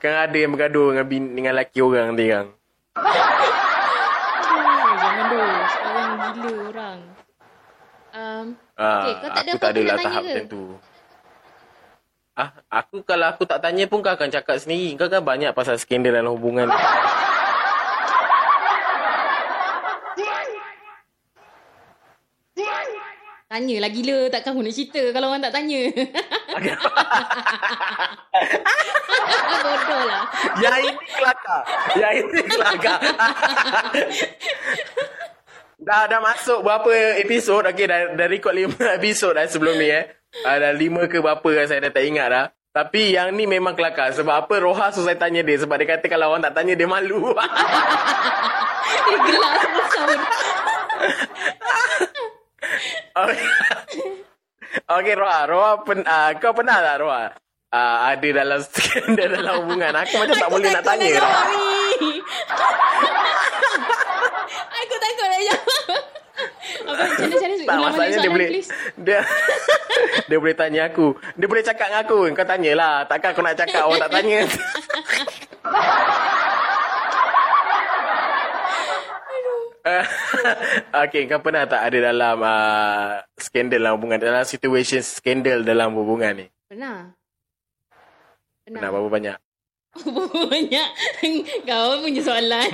Kan 0.02 0.14
ada 0.14 0.36
yang 0.38 0.50
bergaduh 0.54 0.94
dengan 0.94 1.06
bin, 1.06 1.22
dengan 1.38 1.54
laki 1.54 1.78
orang 1.82 2.14
nanti 2.14 2.26
kan. 2.30 2.46
Jangan 4.98 5.24
dulu. 5.30 5.50
Sekarang 5.70 6.10
gila 6.18 6.52
orang. 6.70 6.98
Um, 8.08 8.46
Ah, 8.78 9.02
Okey, 9.02 9.14
kau 9.18 9.26
tak 9.26 9.34
ada 9.34 9.38
aku 9.42 9.50
apa-apa 9.50 9.58
tak 9.58 9.70
adalah 9.74 9.96
tahap 9.98 10.22
macam 10.22 10.44
tu. 10.46 10.62
Ah, 12.38 12.54
aku 12.70 13.02
kalau 13.02 13.34
aku 13.34 13.42
tak 13.50 13.58
tanya 13.58 13.90
pun 13.90 13.98
kau 13.98 14.14
akan 14.14 14.30
cakap 14.30 14.62
sendiri. 14.62 14.94
Kau 14.94 15.10
kan 15.10 15.26
banyak 15.26 15.50
pasal 15.50 15.74
skandal 15.74 16.14
dalam 16.14 16.38
hubungan. 16.38 16.70
Tanyalah 23.50 23.90
gila. 23.90 24.30
Takkan 24.30 24.54
aku 24.54 24.62
nak 24.62 24.70
cerita 24.70 25.02
kalau 25.10 25.34
orang 25.34 25.42
tak 25.42 25.50
tanya. 25.50 25.82
Bodoh 29.58 30.02
lah. 30.06 30.22
Yang 30.62 30.94
ini 30.94 31.06
kelakar. 31.10 31.62
Yang 31.98 32.14
ini 32.22 32.40
kelakar. 32.46 32.98
dah 35.90 36.06
dah 36.06 36.20
masuk 36.22 36.62
berapa 36.62 37.18
episod? 37.18 37.66
Okey, 37.66 37.90
dah, 37.90 38.14
dah 38.14 38.30
record 38.30 38.54
lima 38.54 38.94
episod 38.94 39.34
dah 39.34 39.42
sebelum 39.50 39.74
ni 39.74 39.90
eh. 39.90 40.17
Dah 40.44 40.72
lima 40.76 41.08
ke 41.08 41.20
berapa 41.20 41.44
kan 41.44 41.66
saya 41.68 41.80
dah 41.88 41.92
tak 41.92 42.04
ingat 42.04 42.28
dah. 42.28 42.46
Tapi 42.72 43.16
yang 43.16 43.34
ni 43.34 43.48
memang 43.48 43.74
kelakar. 43.74 44.12
Sebab 44.14 44.46
apa 44.46 44.54
Roha 44.60 44.92
so 44.92 45.02
saya 45.02 45.16
tanya 45.18 45.42
dia. 45.42 45.56
Sebab 45.58 45.76
dia 45.80 45.98
kata 45.98 46.06
kalau 46.06 46.30
orang 46.30 46.44
tak 46.44 46.54
tanya 46.54 46.76
dia 46.76 46.86
malu. 46.86 47.32
Dia 49.08 49.18
gelak 49.24 49.52
semua 49.64 49.84
sound. 49.88 50.20
Okey, 53.18 53.44
okay, 54.84 55.14
Roha. 55.16 55.40
Roha 55.48 55.70
pen, 55.82 56.04
uh, 56.04 56.30
kau 56.38 56.52
pernah 56.52 56.78
tak 56.80 56.96
Roha? 57.00 57.32
Uh, 57.68 57.96
ada 58.14 58.28
dalam 58.32 58.60
skandal 58.68 59.28
dalam 59.32 59.54
hubungan. 59.64 59.92
Aku 59.96 60.14
macam 60.20 60.36
tak 60.36 60.50
boleh 60.52 60.68
nak 60.72 60.84
tanya 60.84 61.08
aku 64.48 64.94
takut 64.96 65.26
nak 65.28 65.40
jawab. 65.44 66.02
Apa 66.86 67.02
macam 67.08 67.28
mana 67.28 67.54
Tak 67.58 67.74
ulang 67.74 67.82
masalahnya 67.82 68.18
dia 68.22 68.30
boleh 68.30 68.48
please. 68.48 68.70
dia 68.94 69.18
dia 70.30 70.38
boleh 70.38 70.54
tanya 70.54 70.80
aku. 70.86 71.06
Dia 71.34 71.46
boleh 71.50 71.64
cakap 71.66 71.86
dengan 71.90 72.02
aku. 72.06 72.18
Kau 72.34 72.46
tanyalah. 72.46 72.94
Takkan 73.10 73.30
aku 73.34 73.42
nak 73.42 73.56
cakap 73.58 73.82
orang 73.86 74.00
tak 74.06 74.12
tanya. 74.14 74.40
okay, 81.04 81.24
kau 81.24 81.40
pernah 81.40 81.64
tak 81.64 81.80
ada 81.88 82.12
dalam 82.12 82.36
uh, 82.44 83.24
skandal 83.40 83.80
dalam 83.80 83.96
hubungan, 83.96 84.20
dalam 84.20 84.44
situation 84.44 85.00
skandal 85.00 85.64
dalam 85.64 85.96
hubungan 85.96 86.44
ni? 86.44 86.46
Pernah. 86.68 87.16
Pernah. 88.64 88.80
Pernah 88.84 88.90
berapa 88.92 89.08
banyak? 89.08 89.36
Banyak. 90.52 90.88
Kau 91.66 91.98
punya 92.04 92.22
soalan. 92.22 92.70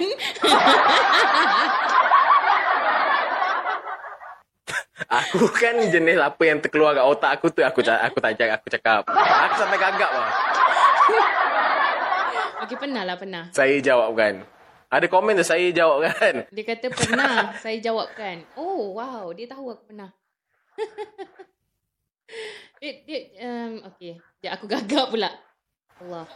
Aku 4.95 5.51
kan 5.51 5.75
jenis 5.91 6.23
apa 6.23 6.39
yang 6.47 6.63
terkeluar 6.63 6.95
kat 6.95 7.03
otak 7.03 7.31
aku 7.35 7.51
tu 7.51 7.67
aku 7.67 7.83
aku 7.83 8.19
tak 8.23 8.39
cakap, 8.39 8.63
aku 8.63 8.69
cakap. 8.71 9.03
Aku 9.11 9.55
sampai 9.59 9.79
gagap 9.83 10.11
lah. 10.15 10.31
Okey, 12.63 12.79
pernah 12.79 13.03
lah, 13.03 13.19
pernah. 13.19 13.51
Saya 13.51 13.75
jawab 13.83 14.15
kan. 14.15 14.47
Ada 14.95 15.11
komen 15.11 15.35
tu 15.35 15.43
saya 15.43 15.67
jawab 15.75 16.07
kan. 16.07 16.47
Dia 16.55 16.65
kata 16.65 16.87
pernah. 16.95 17.51
saya 17.59 17.83
jawabkan. 17.83 18.47
Oh, 18.55 18.95
wow. 18.95 19.35
Dia 19.35 19.51
tahu 19.51 19.75
aku 19.75 19.91
pernah. 19.91 20.15
dia, 22.81 22.93
dia, 23.03 23.21
um, 23.43 23.83
okay. 23.91 24.23
Dia, 24.39 24.55
aku 24.55 24.71
gagap 24.71 25.11
pula. 25.11 25.35
Allah. 25.99 26.27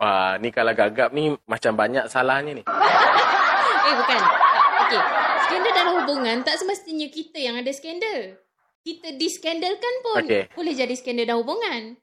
Wah, 0.00 0.40
ni 0.40 0.48
kalau 0.48 0.72
gagap 0.72 1.12
ni 1.12 1.36
macam 1.44 1.76
banyak 1.76 2.08
salahnya 2.08 2.56
ni. 2.56 2.64
Eh, 3.88 3.96
bukan. 3.96 4.20
Okay. 4.88 5.04
Skandal 5.44 5.72
dalam 5.76 5.92
hubungan 6.00 6.36
tak 6.40 6.56
semestinya 6.56 7.08
kita 7.12 7.36
yang 7.36 7.60
ada 7.60 7.68
skandal. 7.76 8.40
Kita 8.80 9.12
diskandalkan 9.20 9.94
pun 10.00 10.24
Okey. 10.24 10.42
boleh 10.56 10.72
jadi 10.72 10.94
skandal 10.96 11.28
dalam 11.28 11.44
hubungan. 11.44 12.00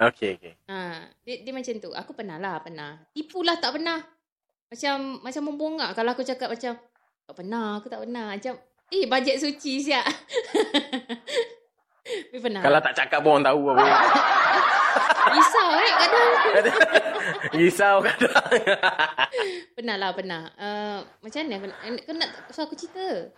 Okey, 0.00 0.40
okey. 0.40 0.54
Ha, 0.70 1.10
dia, 1.28 1.44
dia 1.44 1.52
macam 1.52 1.74
tu. 1.76 1.90
Aku 1.92 2.16
pernah 2.16 2.40
lah, 2.40 2.64
pernah. 2.64 2.96
Tipulah 3.12 3.60
tak 3.60 3.76
pernah. 3.76 4.00
Macam 4.72 5.20
macam 5.20 5.42
membongak 5.44 5.90
kalau 5.92 6.16
aku 6.16 6.24
cakap 6.24 6.48
macam 6.56 6.72
tak 7.28 7.34
pernah, 7.36 7.76
aku 7.76 7.92
tak 7.92 8.00
pernah. 8.08 8.32
Macam 8.32 8.54
eh 8.88 9.04
bajet 9.04 9.36
suci 9.36 9.84
siap. 9.84 10.08
Tapi 12.32 12.38
pernah. 12.40 12.64
Kalau 12.64 12.80
tak 12.80 12.94
cakap 12.96 13.20
pun 13.20 13.36
orang 13.36 13.44
tahu 13.44 13.60
apa. 13.76 13.84
Risau 15.28 15.68
eh 15.74 15.90
kadang. 15.92 16.30
Risau 17.58 17.96
kadang. 18.00 18.34
Pernah 19.76 19.96
lah, 19.96 20.10
pernah. 20.10 20.42
Uh, 20.54 20.98
macam 21.20 21.40
mana? 21.44 21.56
Kau- 21.58 22.02
Kau 22.02 22.14
nak 22.14 22.30
so 22.50 22.60
aku 22.62 22.74
cerita? 22.74 23.30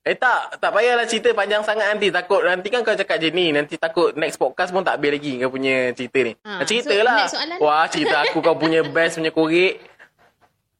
eh 0.00 0.16
tak, 0.16 0.56
tak 0.56 0.72
payahlah 0.72 1.04
cerita 1.04 1.28
panjang 1.30 1.60
sangat 1.60 1.84
nanti. 1.86 2.08
Takut 2.08 2.40
nanti 2.40 2.72
kan 2.72 2.80
kau 2.80 2.96
cakap 2.96 3.20
je 3.20 3.28
ni. 3.30 3.52
Nanti 3.52 3.76
takut 3.76 4.16
next 4.16 4.36
podcast 4.36 4.72
pun 4.72 4.80
tak 4.80 4.96
habis 4.96 5.12
lagi 5.12 5.36
kau 5.38 5.52
punya 5.52 5.92
cerita 5.92 6.18
ni. 6.20 6.32
Ha, 6.40 6.64
cerita 6.64 6.94
so 6.96 7.04
lah. 7.04 7.16
Wah, 7.60 7.84
cerita 7.84 8.24
aku 8.24 8.40
kau 8.40 8.56
punya 8.56 8.80
best 8.94 9.20
punya 9.20 9.28
korek. 9.28 9.84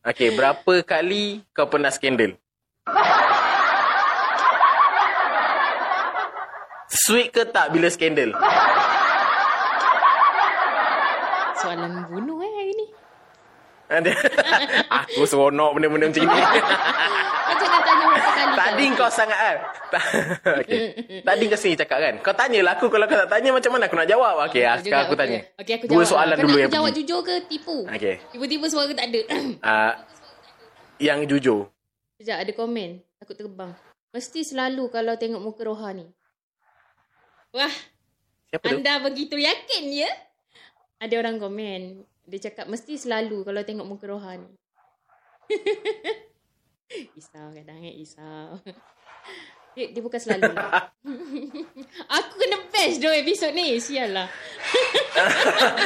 Okay, 0.01 0.33
berapa 0.33 0.81
kali 0.81 1.45
kau 1.53 1.69
pernah 1.69 1.93
skandal? 1.93 2.33
Sweet 6.91 7.31
ke 7.31 7.43
tak 7.47 7.71
bila 7.71 7.87
skandal? 7.87 8.35
Soalan 11.61 11.91
membunuh 11.95 12.41
eh 12.41 12.53
hari 12.53 12.73
ni. 12.73 12.87
Ada. 13.91 14.13
aku 15.03 15.27
seronok 15.27 15.71
benda-benda 15.75 16.07
macam 16.09 16.23
ni. 16.23 16.41
Kau 17.43 17.55
jangan 17.59 17.81
tanya 17.83 18.05
berapa 18.07 18.31
kali 18.31 18.55
Tadi 18.55 18.85
kau 18.95 19.11
sangat 19.11 19.39
kan? 19.39 19.57
okay. 20.63 20.81
Tadi 21.21 21.45
kau 21.45 21.59
sini 21.59 21.75
cakap 21.75 21.99
kan? 21.99 22.15
Kau 22.23 22.31
tanyalah 22.31 22.79
aku. 22.79 22.87
Kalau 22.87 23.05
kau 23.05 23.19
tak 23.19 23.29
tanya 23.29 23.51
macam 23.51 23.71
mana 23.75 23.85
aku 23.85 23.97
nak 23.99 24.07
jawab? 24.07 24.35
Okay, 24.47 24.63
Betul 24.63 24.71
ah, 24.71 24.77
sekarang 24.79 25.03
aku 25.03 25.11
juga, 25.11 25.23
tanya. 25.27 25.39
okey. 25.43 25.59
Okey, 25.59 25.75
aku 25.75 25.85
Dua 25.85 25.95
jawab. 25.97 26.07
soalan 26.09 26.35
Kau 26.35 26.45
dulu 26.47 26.57
yang 26.57 26.69
aku 26.71 26.77
jawab 26.79 26.87
pergi. 26.87 26.99
jujur 27.03 27.21
ke 27.21 27.35
tipu? 27.51 27.77
Okay. 27.89 28.15
Tiba-tiba 28.31 28.67
suara 28.71 28.93
tak 28.95 29.07
ada. 29.11 29.21
Uh, 29.61 29.93
yang 30.99 31.19
jujur. 31.27 31.61
Sekejap 32.15 32.39
ada 32.39 32.53
komen. 32.55 32.91
Takut 33.19 33.37
terbang. 33.37 33.71
Mesti 34.11 34.41
selalu 34.45 34.85
kalau 34.89 35.15
tengok 35.15 35.43
muka 35.43 35.63
Roha 35.67 35.91
ni. 35.91 36.07
Wah, 37.51 37.75
Siapa 38.47 38.63
tu? 38.65 38.79
anda 38.79 39.03
begitu 39.03 39.35
yakin 39.35 39.85
ya? 39.91 40.11
Ada 41.01 41.15
orang 41.17 41.41
komen. 41.41 42.05
Dia 42.29 42.53
cakap 42.53 42.69
mesti 42.69 43.01
selalu 43.01 43.41
kalau 43.49 43.65
tengok 43.65 43.89
muka 43.89 44.05
Roha 44.05 44.37
ni. 44.37 44.53
Isau 47.19 47.49
kadang 47.57 47.81
eh, 47.81 47.97
isau. 48.05 48.61
Dia, 49.71 49.87
dia 49.95 50.03
bukan 50.03 50.19
selalu. 50.19 50.51
Aku 52.19 52.33
kena 52.43 52.59
best 52.75 52.99
doh 52.99 53.15
episod 53.15 53.55
ni. 53.55 53.79
Sial 53.79 54.11
lah. 54.11 54.27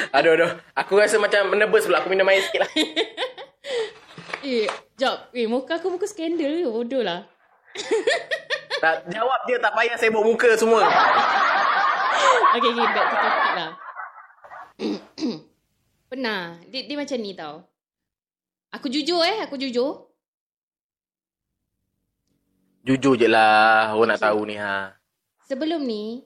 aduh, 0.09 0.41
aduh. 0.41 0.57
Aku 0.73 0.97
rasa 0.97 1.21
macam 1.21 1.53
nervous 1.53 1.85
pula. 1.85 2.01
Aku 2.01 2.09
minum 2.09 2.25
air 2.33 2.41
sikit 2.49 2.65
lah. 2.65 2.73
Eh, 4.41 4.65
jap. 4.97 5.29
Eh, 5.37 5.45
muka 5.45 5.77
aku 5.77 5.93
muka 5.93 6.09
skandal 6.09 6.65
ke? 6.65 6.65
Bodoh 6.65 7.05
lah. 7.05 7.29
tak, 8.81 9.05
jawab 9.13 9.41
je. 9.53 9.61
Tak 9.61 9.77
payah 9.77 10.01
sibuk 10.01 10.25
muka 10.25 10.57
semua. 10.57 10.89
Okay, 12.57 12.73
okay, 12.73 12.89
back 12.89 13.05
to 13.05 13.17
topic 13.21 13.53
lah. 13.53 13.71
Pernah. 16.15 16.63
Dia, 16.71 16.87
dia 16.87 16.95
macam 16.95 17.19
ni 17.19 17.35
tau. 17.35 17.67
Aku 18.71 18.87
jujur 18.87 19.19
eh, 19.27 19.43
aku 19.43 19.59
jujur. 19.59 20.15
Jujur 22.87 23.19
je 23.19 23.27
lah. 23.27 23.99
Orang 23.99 24.15
nak 24.15 24.23
tahu 24.23 24.47
ni 24.47 24.55
ha. 24.55 24.95
Sebelum 25.51 25.83
ni, 25.83 26.23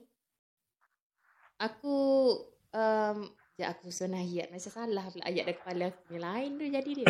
aku... 1.57 1.97
Um, 2.69 3.33
ya, 3.57 3.73
aku 3.73 3.89
susun 3.89 4.13
ayat. 4.13 4.53
Macam 4.53 4.69
salah 4.69 5.09
pula 5.09 5.25
ayat 5.25 5.49
dari 5.49 5.57
kepala 5.57 5.89
aku. 5.89 6.13
Yang 6.13 6.21
lain 6.21 6.49
tu 6.53 6.69
jadi 6.69 6.91
dia. 6.93 7.09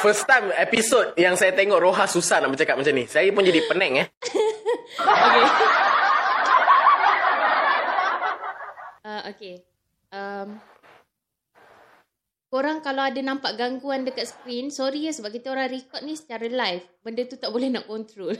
First 0.00 0.24
time 0.24 0.48
episode 0.56 1.12
yang 1.20 1.36
saya 1.36 1.52
tengok 1.52 1.76
Roha 1.76 2.08
susah 2.08 2.40
nak 2.40 2.56
bercakap 2.56 2.80
macam 2.80 2.96
ni. 2.96 3.04
Saya 3.04 3.28
pun 3.36 3.44
jadi 3.44 3.68
pening 3.68 4.00
eh. 4.00 4.08
okay. 5.04 5.85
Uh, 9.16 9.32
okay. 9.32 9.64
Um, 10.12 10.60
korang 12.52 12.84
kalau 12.84 13.00
ada 13.00 13.16
nampak 13.24 13.56
gangguan 13.56 14.04
dekat 14.04 14.28
screen, 14.28 14.68
sorry 14.68 15.08
ya 15.08 15.12
sebab 15.16 15.32
kita 15.32 15.56
orang 15.56 15.72
record 15.72 16.04
ni 16.04 16.12
secara 16.20 16.44
live. 16.44 16.84
Benda 17.00 17.24
tu 17.24 17.40
tak 17.40 17.48
boleh 17.48 17.72
nak 17.74 17.88
control. 17.88 18.36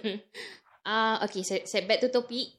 Ah, 0.85 1.17
uh, 1.17 1.25
okay, 1.25 1.41
set, 1.41 1.65
set 1.65 1.89
back 1.89 2.05
to 2.05 2.13
topik. 2.13 2.53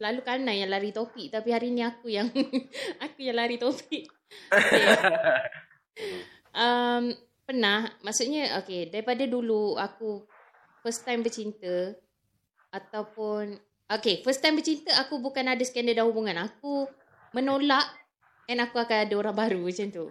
Selalu 0.00 0.20
Kana 0.24 0.56
yang 0.56 0.72
lari 0.72 0.96
topik 0.96 1.28
tapi 1.28 1.52
hari 1.52 1.70
ni 1.70 1.84
aku 1.84 2.08
yang 2.08 2.26
aku 3.04 3.18
yang 3.20 3.36
lari 3.38 3.60
topik. 3.60 4.10
Okay. 4.48 4.86
Um, 6.50 7.14
pernah, 7.46 7.86
maksudnya 8.02 8.58
okay, 8.58 8.90
daripada 8.90 9.22
dulu 9.28 9.78
aku 9.78 10.26
first 10.82 11.06
time 11.06 11.22
bercinta 11.22 11.94
ataupun 12.74 13.60
okay, 13.90 14.22
first 14.22 14.40
time 14.40 14.56
bercinta 14.56 14.94
aku 15.02 15.20
bukan 15.20 15.50
ada 15.50 15.62
skandal 15.66 15.94
dalam 15.94 16.10
hubungan. 16.10 16.48
Aku 16.48 16.88
menolak 17.30 17.86
and 18.46 18.60
aku 18.60 18.78
akan 18.78 19.06
ada 19.06 19.14
orang 19.16 19.34
baru 19.34 19.60
macam 19.62 19.88
tu. 19.88 20.06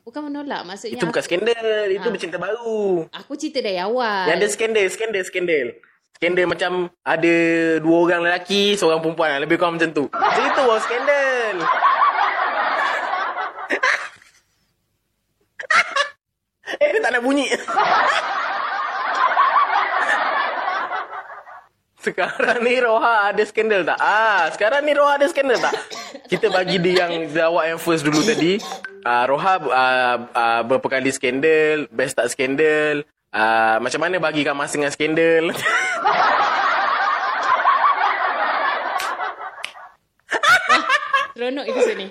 Bukan 0.00 0.32
menolak, 0.32 0.64
maksudnya 0.64 0.96
Itu 0.96 1.06
bukan 1.06 1.22
skandal. 1.22 1.86
Itu 1.92 2.08
Ha. 2.08 2.12
bercinta 2.12 2.38
baru. 2.40 3.04
aku 3.12 3.36
cerita 3.36 3.60
dari 3.60 3.76
awal. 3.76 4.26
Yang 4.26 4.36
ada 4.40 4.48
skandal, 4.48 4.86
skandal, 4.88 5.22
skandal. 5.22 5.66
Skandal 6.16 6.46
macam 6.48 6.72
ada 7.00 7.34
dua 7.78 7.96
orang 8.00 8.20
lelaki, 8.24 8.76
seorang 8.76 9.00
perempuan. 9.00 9.40
Lebih 9.40 9.60
kurang 9.60 9.76
macam 9.76 9.92
tu. 9.92 10.04
Macam 10.08 10.42
itu 10.42 10.60
baru 10.60 10.80
skandal. 10.80 11.56
eh, 16.80 16.88
dia 16.90 17.00
tak 17.00 17.12
nak 17.12 17.22
bunyi. 17.22 17.46
Sekarang 22.00 22.64
ni 22.64 22.80
Roha 22.80 23.28
ada 23.28 23.42
skandal 23.44 23.84
tak? 23.84 24.00
Ah, 24.00 24.48
sekarang 24.56 24.88
ni 24.88 24.96
Roha 24.96 25.20
ada 25.20 25.28
skandal 25.28 25.60
tak? 25.60 25.76
Kita 26.32 26.48
bagi 26.48 26.80
dia 26.80 27.04
yang 27.04 27.28
jawab 27.28 27.68
yang 27.68 27.76
first 27.76 28.08
dulu 28.08 28.24
tadi. 28.24 28.56
Ah, 29.04 29.28
Roha 29.28 29.60
ah, 29.68 30.16
ah, 30.32 30.60
berapa 30.64 30.88
kali 30.88 31.12
skandal, 31.12 31.92
best 31.92 32.16
tak 32.16 32.32
skandal. 32.32 33.04
Ah, 33.28 33.76
macam 33.84 34.00
mana 34.00 34.16
bagikan 34.16 34.56
masa 34.56 34.80
dengan 34.80 34.88
skandal? 34.96 35.52
Seronok 41.36 41.64
episod 41.76 41.96
ni. 42.00 42.08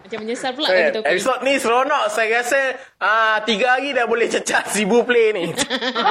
Macam 0.00 0.18
menyesal 0.24 0.50
pula 0.56 0.66
bagi 0.72 0.92
topik. 0.96 1.12
Episod 1.12 1.38
ni 1.44 1.54
seronok. 1.60 2.04
Saya 2.08 2.40
rasa 2.40 2.60
ah, 3.04 3.36
tiga 3.44 3.76
hari 3.76 3.92
dah 3.92 4.08
boleh 4.08 4.32
cecah 4.32 4.64
sibu 4.72 5.04
play 5.04 5.36
ni. 5.36 5.52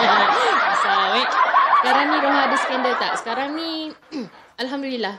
Asal, 0.78 1.26
eh. 1.26 1.49
Sekarang 1.80 2.06
ni 2.06 2.18
Roha 2.20 2.42
ada 2.44 2.58
skandal 2.58 2.94
tak? 2.96 3.12
Sekarang 3.16 3.50
ni, 3.56 3.72
Alhamdulillah. 4.62 5.16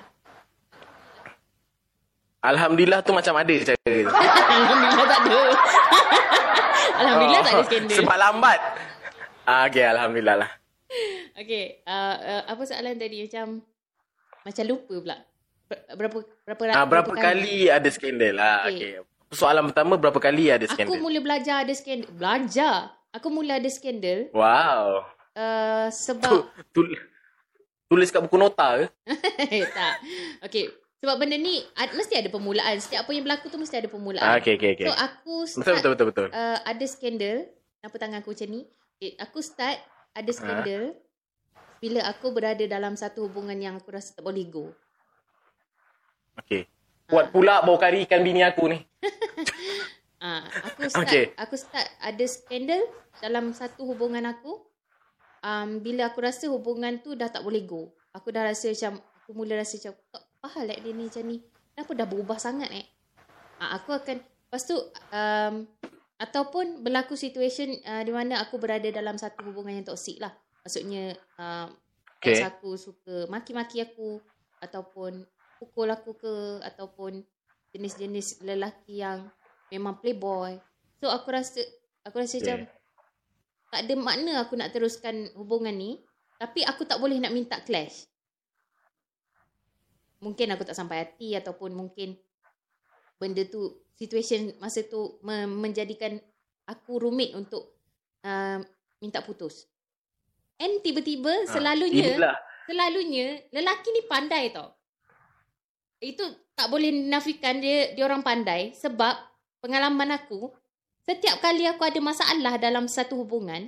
Alhamdulillah 2.41 3.01
tu 3.01 3.13
macam 3.13 3.37
ada 3.37 3.53
cara 3.53 3.77
dia. 3.89 4.09
Alhamdulillah 4.09 5.07
tak 5.07 5.21
ada. 5.23 5.41
Alhamdulillah 7.01 7.41
tak 7.43 7.53
ada 7.55 7.65
skandal. 7.65 7.91
Oh, 7.91 7.99
Sebab 7.99 8.17
lambat. 8.19 8.61
Ah, 9.45 9.63
okay, 9.67 9.85
Alhamdulillah 9.85 10.37
lah. 10.39 10.51
Okay, 11.35 11.81
uh, 11.85 12.17
uh, 12.19 12.43
apa 12.47 12.63
soalan 12.63 12.97
tadi? 12.97 13.25
Macam, 13.25 13.65
macam 14.43 14.65
lupa 14.67 14.95
pula. 14.99 15.17
Ber- 15.65 15.85
Berapa 15.97 16.19
berapa 16.45 16.63
Ah, 16.75 16.85
berapa 16.85 17.13
kali 17.15 17.69
ada 17.69 17.89
skandal? 17.89 18.37
Ah, 18.37 18.67
Okey. 18.67 19.01
okay. 19.01 19.09
Soalan 19.31 19.71
pertama, 19.71 19.95
berapa 19.95 20.19
kali 20.19 20.51
ada 20.51 20.65
Aku 20.65 20.75
skandal? 20.75 20.99
mula 20.99 21.19
belajar 21.21 21.63
ada 21.63 21.73
skandal. 21.73 22.11
Belajar. 22.11 22.77
Aku 23.11 23.27
mula 23.27 23.59
ada 23.59 23.67
skandal 23.67 24.29
Wow. 24.31 25.03
Uh, 25.41 25.89
Tu, 25.89 25.97
sebab 25.97 26.33
tu, 26.77 26.81
tulis 27.89 28.09
kat 28.13 28.21
buku 28.21 28.37
nota 28.37 28.85
ke? 28.85 28.87
tak. 29.77 29.95
Okay. 30.45 30.69
Sebab 31.01 31.17
benda 31.17 31.41
ni 31.41 31.65
ad, 31.81 31.97
mesti 31.97 32.13
ada 32.21 32.29
permulaan. 32.29 32.77
Setiap 32.77 33.09
apa 33.09 33.11
yang 33.17 33.25
berlaku 33.25 33.49
tu 33.49 33.57
mesti 33.57 33.81
ada 33.81 33.89
permulaan. 33.89 34.21
Ah, 34.21 34.37
okay, 34.37 34.61
okay, 34.61 34.77
okay. 34.77 34.85
So 34.85 34.93
aku 34.93 35.35
betul, 35.49 35.65
start 35.65 35.77
betul, 35.81 35.91
betul, 35.97 36.07
betul. 36.13 36.29
uh, 36.37 36.59
ada 36.61 36.85
skandal. 36.85 37.37
Kenapa 37.81 37.97
tangan 37.97 38.21
aku 38.21 38.37
macam 38.37 38.49
ni? 38.53 38.61
Okay, 39.01 39.11
aku 39.17 39.39
start 39.41 39.81
ada 40.13 40.31
skandal 40.37 40.93
bila 41.81 42.05
aku 42.05 42.37
berada 42.37 42.61
dalam 42.69 42.93
satu 43.01 43.25
hubungan 43.25 43.57
yang 43.57 43.81
aku 43.81 43.89
rasa 43.97 44.13
tak 44.13 44.29
boleh 44.29 44.45
go. 44.45 44.69
Okay. 46.45 46.69
Buat 47.09 47.33
pula 47.33 47.65
bau 47.65 47.81
kari 47.81 48.05
ikan 48.05 48.21
bini 48.21 48.45
aku 48.45 48.69
ni. 48.69 48.79
Ah, 50.21 50.45
aku 50.53 50.85
start 50.85 51.09
Okay. 51.09 51.33
aku 51.33 51.57
start 51.57 51.89
ada 51.97 52.25
skandal 52.29 52.85
dalam 53.25 53.57
satu 53.57 53.89
hubungan 53.89 54.29
aku. 54.29 54.61
Um, 55.41 55.81
bila 55.81 56.13
aku 56.13 56.21
rasa 56.21 56.53
hubungan 56.53 57.01
tu 57.01 57.17
dah 57.17 57.33
tak 57.33 57.41
boleh 57.41 57.65
go. 57.65 57.93
Aku 58.13 58.29
dah 58.29 58.45
rasa 58.45 58.73
macam 58.73 59.01
aku 59.01 59.31
mula 59.33 59.57
rasa 59.57 59.81
macam 59.81 59.95
apa 60.21 60.47
hal 60.57 60.65
like 60.69 60.83
dia 60.85 60.93
ni 60.93 61.05
macam 61.09 61.25
ni. 61.25 61.37
Kenapa 61.73 61.93
dah 61.97 62.07
berubah 62.09 62.39
sangat 62.41 62.71
eh? 62.73 62.87
Ah, 63.61 63.81
aku 63.81 63.97
akan 63.97 64.21
lepas 64.21 64.63
tu 64.69 64.77
um, 65.13 65.55
ataupun 66.21 66.85
berlaku 66.85 67.17
situation 67.17 67.73
uh, 67.89 68.05
di 68.05 68.13
mana 68.13 68.45
aku 68.45 68.61
berada 68.61 68.89
dalam 68.93 69.17
satu 69.17 69.49
hubungan 69.49 69.81
yang 69.81 69.87
toksik 69.89 70.21
lah. 70.21 70.33
Maksudnya 70.65 71.17
um, 71.41 71.73
Okay. 72.21 72.37
ex 72.37 72.45
aku 72.45 72.77
suka 72.77 73.25
maki-maki 73.33 73.81
aku 73.81 74.21
ataupun 74.61 75.25
pukul 75.57 75.89
aku 75.89 76.21
ke 76.21 76.61
ataupun 76.61 77.25
jenis-jenis 77.73 78.45
lelaki 78.45 79.01
yang 79.01 79.25
memang 79.73 79.97
playboy. 80.05 80.61
So 81.01 81.09
aku 81.09 81.33
rasa 81.33 81.65
aku 82.05 82.21
rasa 82.21 82.37
Okay. 82.37 82.45
macam 82.45 82.59
tak 83.71 83.87
ada 83.87 83.95
makna 83.95 84.43
aku 84.43 84.59
nak 84.59 84.75
teruskan 84.75 85.31
hubungan 85.39 85.73
ni 85.73 86.03
tapi 86.41 86.65
aku 86.65 86.89
tak 86.89 86.99
boleh 86.99 87.21
nak 87.21 87.37
minta 87.37 87.61
clash. 87.63 88.09
Mungkin 90.21 90.53
aku 90.53 90.65
tak 90.69 90.77
sampai 90.77 91.05
hati 91.05 91.37
ataupun 91.37 91.73
mungkin 91.73 92.17
benda 93.21 93.45
tu 93.45 93.85
situation 93.97 94.57
masa 94.57 94.81
tu 94.85 95.21
me- 95.21 95.49
menjadikan 95.49 96.17
aku 96.65 96.97
rumit 97.01 97.37
untuk 97.37 97.77
uh, 98.25 98.61
minta 99.01 99.21
putus. 99.21 99.69
And 100.61 100.81
tiba-tiba 100.85 101.29
Ah, 101.29 101.49
selalunya 101.49 102.17
Inilah. 102.17 102.37
selalunya 102.69 103.27
lelaki 103.53 103.89
ni 103.93 104.03
pandai 104.09 104.53
tau. 104.53 104.73
Itu 106.01 106.25
tak 106.57 106.69
boleh 106.69 106.93
nafikan 106.93 107.61
dia 107.61 107.93
dia 107.97 108.05
orang 108.05 108.25
pandai 108.25 108.73
sebab 108.77 109.17
pengalaman 109.61 110.17
aku 110.17 110.53
setiap 111.11 111.43
kali 111.43 111.67
aku 111.67 111.83
ada 111.83 111.99
masalah 111.99 112.55
dalam 112.55 112.87
satu 112.87 113.19
hubungan 113.19 113.67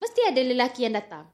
mesti 0.00 0.20
ada 0.24 0.40
lelaki 0.40 0.88
yang 0.88 0.96
datang. 0.96 1.28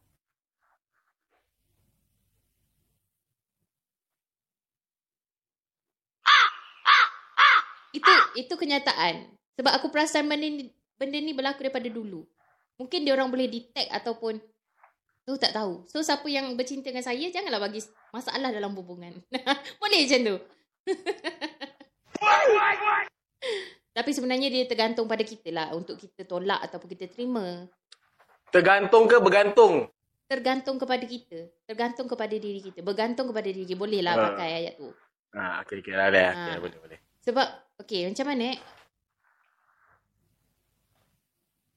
Itu 7.94 8.10
itu 8.34 8.54
kenyataan. 8.58 9.30
Sebab 9.54 9.70
aku 9.70 9.86
perasan 9.94 10.26
benda 10.26 10.50
ni, 10.50 10.74
benda 10.98 11.18
ni 11.22 11.30
berlaku 11.30 11.62
daripada 11.62 11.86
dulu. 11.86 12.26
Mungkin 12.76 13.06
dia 13.06 13.14
orang 13.14 13.30
boleh 13.30 13.46
detect 13.46 13.88
ataupun 13.88 14.42
tu 15.22 15.38
tak 15.38 15.54
tahu. 15.54 15.86
So 15.86 16.02
siapa 16.02 16.26
yang 16.26 16.58
bercinta 16.58 16.90
dengan 16.90 17.06
saya 17.06 17.30
janganlah 17.30 17.62
bagi 17.62 17.86
masalah 18.10 18.50
dalam 18.50 18.74
hubungan. 18.74 19.14
boleh 19.80 20.00
macam 20.04 20.20
tu. 20.26 20.36
Tapi 23.96 24.10
sebenarnya 24.12 24.52
dia 24.52 24.68
tergantung 24.68 25.08
pada 25.08 25.24
kita 25.24 25.48
lah 25.48 25.72
untuk 25.72 25.96
kita 25.96 26.28
tolak 26.28 26.60
ataupun 26.68 26.84
kita 26.92 27.08
terima. 27.08 27.64
Tergantung 28.52 29.08
ke 29.08 29.16
bergantung? 29.24 29.88
Tergantung 30.28 30.76
kepada 30.76 31.00
kita. 31.00 31.48
Tergantung 31.64 32.04
kepada 32.04 32.36
diri 32.36 32.60
kita. 32.60 32.84
Bergantung 32.84 33.32
kepada 33.32 33.48
diri 33.48 33.64
kita. 33.64 33.80
Boleh 33.80 34.04
lah 34.04 34.20
Ha. 34.20 34.22
pakai 34.28 34.48
ayat 34.52 34.74
tu. 34.76 34.92
Ah, 35.32 35.64
okay, 35.64 35.80
okay. 35.80 35.96
Ada. 35.96 36.12
Okay, 36.12 36.52
Ah. 36.52 36.60
boleh, 36.60 36.76
boleh. 36.76 36.98
Sebab, 37.24 37.46
okay 37.80 38.04
macam 38.04 38.26
mana 38.28 38.52
eh? 38.52 38.58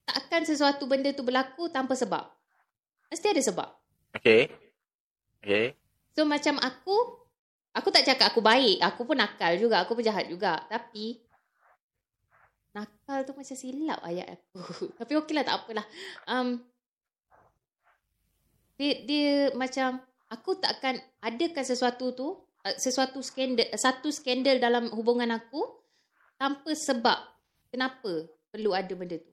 Takkan 0.04 0.42
sesuatu 0.44 0.84
benda 0.84 1.08
tu 1.16 1.24
berlaku 1.24 1.72
tanpa 1.72 1.96
sebab. 1.96 2.28
Mesti 3.08 3.26
ada 3.32 3.42
sebab. 3.42 3.68
Okay. 4.20 4.52
Okay. 5.40 5.72
So 6.12 6.28
macam 6.28 6.60
aku, 6.60 6.96
aku 7.72 7.88
tak 7.88 8.04
cakap 8.04 8.28
aku 8.34 8.44
baik. 8.44 8.76
Aku 8.84 9.08
pun 9.08 9.16
nakal 9.16 9.56
juga. 9.56 9.80
Aku 9.80 9.96
pun 9.96 10.04
jahat 10.04 10.28
juga. 10.28 10.68
Tapi, 10.68 11.22
nakal 12.70 13.26
tu 13.26 13.32
macam 13.34 13.56
silap 13.56 14.00
ayat 14.06 14.38
aku. 14.38 14.58
Tapi 15.00 15.12
okey 15.18 15.34
lah, 15.34 15.44
tak 15.46 15.56
apalah. 15.64 15.86
Um, 16.26 16.62
dia, 18.78 18.92
dia 19.04 19.30
macam, 19.58 20.00
aku 20.30 20.56
takkan 20.62 20.96
adakan 21.20 21.64
sesuatu 21.66 22.14
tu, 22.14 22.28
uh, 22.38 22.76
sesuatu 22.78 23.18
skandal, 23.20 23.68
satu 23.74 24.08
skandal 24.14 24.62
dalam 24.62 24.88
hubungan 24.94 25.34
aku 25.34 25.82
tanpa 26.38 26.72
sebab 26.72 27.18
kenapa 27.68 28.30
perlu 28.48 28.72
ada 28.72 28.92
benda 28.94 29.18
tu. 29.18 29.32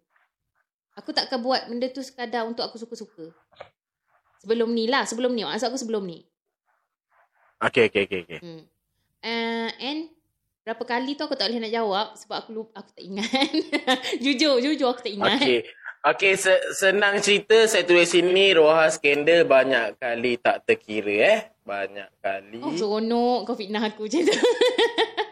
Aku 0.98 1.14
takkan 1.14 1.38
buat 1.46 1.70
benda 1.70 1.88
tu 1.94 2.02
sekadar 2.02 2.50
untuk 2.50 2.66
aku 2.66 2.82
suka-suka. 2.82 3.30
Sebelum 4.42 4.74
ni 4.74 4.90
lah, 4.90 5.06
sebelum 5.06 5.38
ni. 5.38 5.46
Maksud 5.46 5.70
aku 5.70 5.78
sebelum 5.78 6.10
ni. 6.10 6.26
Okay, 7.62 7.90
okay, 7.90 8.10
okay. 8.10 8.22
okay. 8.26 8.40
Hmm. 8.42 8.66
Uh, 9.22 9.70
and 9.78 10.17
berapa 10.68 10.84
kali 10.84 11.16
tu 11.16 11.24
aku 11.24 11.40
tak 11.40 11.48
boleh 11.48 11.64
nak 11.64 11.72
jawab 11.72 12.08
sebab 12.20 12.36
aku 12.44 12.52
lupa, 12.52 12.84
aku 12.84 12.92
tak 12.92 13.08
ingat. 13.08 13.32
jujur, 14.24 14.60
jujur 14.60 14.92
aku 14.92 15.00
tak 15.00 15.16
ingat. 15.16 15.40
Okay. 15.40 15.64
Okay, 16.04 16.36
se- 16.36 16.76
senang 16.76 17.24
cerita 17.24 17.68
saya 17.72 17.88
tulis 17.88 18.12
sini 18.12 18.52
Roha 18.52 18.92
skandal 18.92 19.48
banyak 19.48 19.96
kali 19.96 20.36
tak 20.36 20.68
terkira 20.68 21.16
eh. 21.24 21.40
Banyak 21.64 22.20
kali 22.20 22.60
Oh, 22.60 22.76
seronok 22.76 23.48
kau 23.48 23.56
fitnah 23.56 23.80
aku 23.80 24.12
macam 24.12 24.28
tu. 24.28 24.36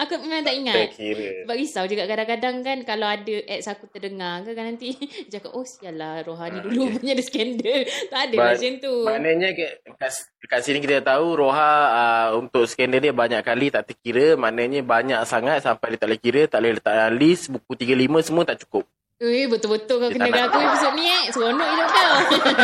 aku 0.00 0.12
memang 0.24 0.44
tak 0.44 0.56
ingat. 0.56 0.76
terkira. 0.88 1.44
Sebab 1.44 1.56
risau 1.60 1.84
juga 1.84 2.04
kadang-kadang 2.08 2.56
kan 2.64 2.78
kalau 2.88 3.06
ada 3.06 3.36
ex 3.44 3.68
aku 3.68 3.84
terdengar 3.92 4.40
ke 4.44 4.56
kan 4.56 4.64
nanti 4.72 4.96
dia 5.28 5.40
cakap 5.40 5.52
oh 5.52 5.64
sialah 5.66 6.24
Rohani 6.24 6.60
Ah, 6.60 6.64
dulu 6.68 6.80
okay. 6.88 6.96
punya 7.00 7.12
ada 7.16 7.24
skandal. 7.24 7.80
Tak 8.12 8.20
ada 8.28 8.36
But 8.36 8.46
macam 8.52 8.72
tu. 8.80 8.94
Maknanya 9.06 9.48
kat, 9.56 10.12
kat 10.48 10.60
sini 10.60 10.78
kita 10.82 11.00
tahu 11.00 11.26
Roha 11.40 11.72
uh, 11.92 12.28
untuk 12.36 12.64
skandal 12.68 13.00
dia 13.00 13.12
banyak 13.16 13.40
kali 13.44 13.72
tak 13.72 13.88
terkira. 13.88 14.36
Maknanya 14.36 14.80
banyak 14.84 15.20
sangat 15.24 15.64
sampai 15.64 15.96
dia 15.96 15.98
tak 16.00 16.08
boleh 16.12 16.20
kira. 16.20 16.42
Tak 16.48 16.58
boleh 16.60 16.72
letak 16.76 16.92
dalam 16.96 17.14
list. 17.16 17.48
Buku 17.48 17.72
35 17.76 18.26
semua 18.28 18.42
tak 18.44 18.58
cukup. 18.66 18.84
Eh 19.20 19.44
betul-betul 19.52 20.00
kau 20.00 20.08
kena 20.08 20.48
aku 20.48 20.56
episod 20.64 20.96
ni 20.96 21.04
eh. 21.04 21.28
Seronok 21.28 21.68
hidup 21.68 21.88
kau. 21.92 22.12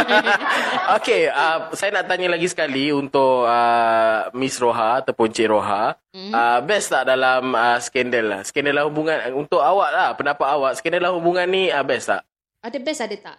Okay, 0.96 1.28
uh, 1.28 1.68
saya 1.76 2.00
nak 2.00 2.08
tanya 2.08 2.32
lagi 2.32 2.48
sekali 2.48 2.88
untuk 2.96 3.44
uh, 3.44 4.32
Miss 4.32 4.56
Roha 4.56 5.04
ataupun 5.04 5.28
Cik 5.36 5.52
Roha. 5.52 5.92
Hmm. 6.16 6.32
Uh, 6.32 6.58
best 6.64 6.88
tak 6.88 7.04
dalam 7.04 7.52
uh, 7.52 7.76
skandal 7.76 8.24
lah? 8.24 8.40
Skandal 8.40 8.72
dalam 8.72 8.88
hubungan. 8.88 9.36
Untuk 9.36 9.60
awak 9.60 9.90
lah, 9.92 10.08
pendapat 10.16 10.48
awak. 10.48 10.72
Skandal 10.80 11.04
dalam 11.04 11.20
hubungan 11.20 11.44
ni 11.44 11.68
uh, 11.68 11.84
best 11.84 12.08
tak? 12.08 12.24
ada 12.64 12.78
best 12.80 13.00
ada 13.04 13.16
tak? 13.20 13.38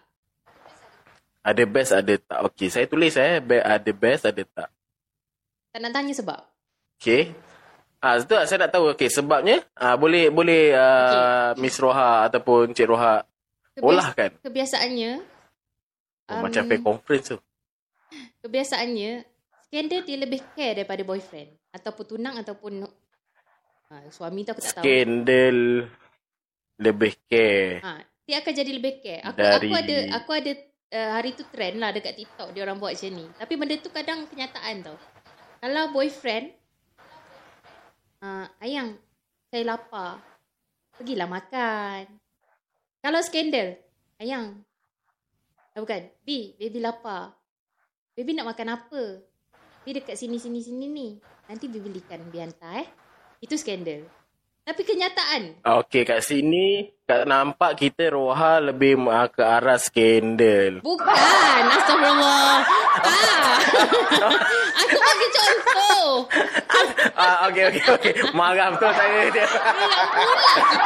Ada 1.42 1.64
best, 1.64 1.92
ada 1.96 2.14
tak? 2.22 2.40
Okay, 2.54 2.68
saya 2.70 2.86
tulis 2.86 3.18
eh. 3.18 3.42
Be- 3.42 3.66
ada 3.66 3.92
best, 3.98 4.30
ada 4.30 4.44
tak? 4.46 4.70
Tak 5.74 5.80
nak 5.80 5.92
tanya 5.96 6.14
sebab. 6.14 6.40
Okay. 7.02 7.34
Ah, 8.08 8.16
betul 8.18 8.38
tak? 8.38 8.46
Saya 8.46 8.58
nak 8.64 8.72
tahu. 8.72 8.86
Okay, 8.94 9.10
sebabnya 9.10 9.56
ah, 9.76 9.96
boleh 9.96 10.30
boleh 10.30 10.72
uh, 10.72 11.52
Miss 11.58 11.76
Roha 11.76 12.24
ataupun 12.26 12.72
Cik 12.72 12.88
Roha 12.88 13.20
Kebias- 13.74 13.84
olah 13.84 14.10
kan? 14.14 14.32
Kebiasaannya 14.40 15.12
Oh, 16.28 16.34
um, 16.36 16.42
macam 16.44 16.64
fake 16.64 16.84
conference 16.84 17.28
tu. 17.32 17.40
kebiasaannya 18.42 19.12
skandal 19.64 20.02
dia 20.04 20.18
lebih 20.18 20.44
care 20.52 20.76
daripada 20.76 21.04
boyfriend 21.04 21.56
ataupun 21.72 22.04
tunang 22.06 22.36
ataupun 22.36 22.84
ha, 22.84 23.96
suami 24.12 24.44
tu 24.44 24.52
aku 24.52 24.60
tak 24.60 24.76
tahu. 24.76 24.84
Skandal 24.84 25.58
lebih 26.78 27.14
care. 27.28 27.80
Ha, 27.80 27.92
dia 28.24 28.44
akan 28.44 28.54
jadi 28.54 28.72
lebih 28.76 28.94
care. 29.00 29.24
Aku 29.24 29.40
Dari- 29.40 29.56
aku 29.68 29.74
ada 29.74 29.98
aku 30.20 30.32
ada 30.36 30.52
uh, 30.92 31.10
hari 31.16 31.32
tu 31.32 31.44
trend 31.48 31.80
lah 31.80 31.90
dekat 31.92 32.14
TikTok 32.16 32.52
dia 32.52 32.62
orang 32.64 32.76
buat 32.76 32.92
macam 32.92 33.12
ni. 33.12 33.26
Tapi 33.32 33.54
benda 33.56 33.76
tu 33.80 33.90
kadang 33.90 34.20
kenyataan 34.28 34.76
tau. 34.84 34.98
Kalau 35.58 35.84
boyfriend 35.90 36.52
uh, 38.22 38.46
ayang 38.62 38.98
saya 39.50 39.64
lapar. 39.68 40.22
Pergilah 40.98 41.30
makan. 41.30 42.10
Kalau 43.02 43.22
skandal, 43.22 43.78
ayang 44.18 44.68
Ah, 45.78 45.86
bukan. 45.86 46.10
B, 46.26 46.58
baby 46.58 46.82
lapar. 46.82 47.38
Baby 48.18 48.34
nak 48.34 48.50
makan 48.50 48.82
apa? 48.82 49.22
Baby 49.86 50.02
dekat 50.02 50.18
sini, 50.18 50.42
sini, 50.42 50.58
sini 50.66 50.90
ni. 50.90 51.22
Nanti 51.46 51.70
baby 51.70 51.94
belikan, 51.94 52.18
baby 52.26 52.42
hantar 52.42 52.82
eh. 52.82 52.90
Itu 53.46 53.54
skandal. 53.62 54.10
Tapi 54.68 54.84
kenyataan. 54.84 55.64
Okey, 55.64 56.04
kat 56.04 56.20
sini 56.28 56.92
kat 57.08 57.24
nampak 57.24 57.80
kita 57.80 58.12
Roha 58.12 58.60
lebih 58.60 59.00
uh, 59.00 59.32
ke 59.32 59.40
arah 59.40 59.80
skandal. 59.80 60.84
Bukan. 60.84 61.62
Astagfirullah. 61.72 62.60
Ah. 62.98 63.62
Aku 64.82 64.98
bagi 64.98 65.28
contoh. 65.30 66.06
Ah, 67.14 67.46
okey 67.48 67.70
okey 67.70 67.84
okey. 67.94 68.14
Marah 68.34 68.74
betul 68.74 68.90
saya 68.90 69.30
dia. 69.30 69.46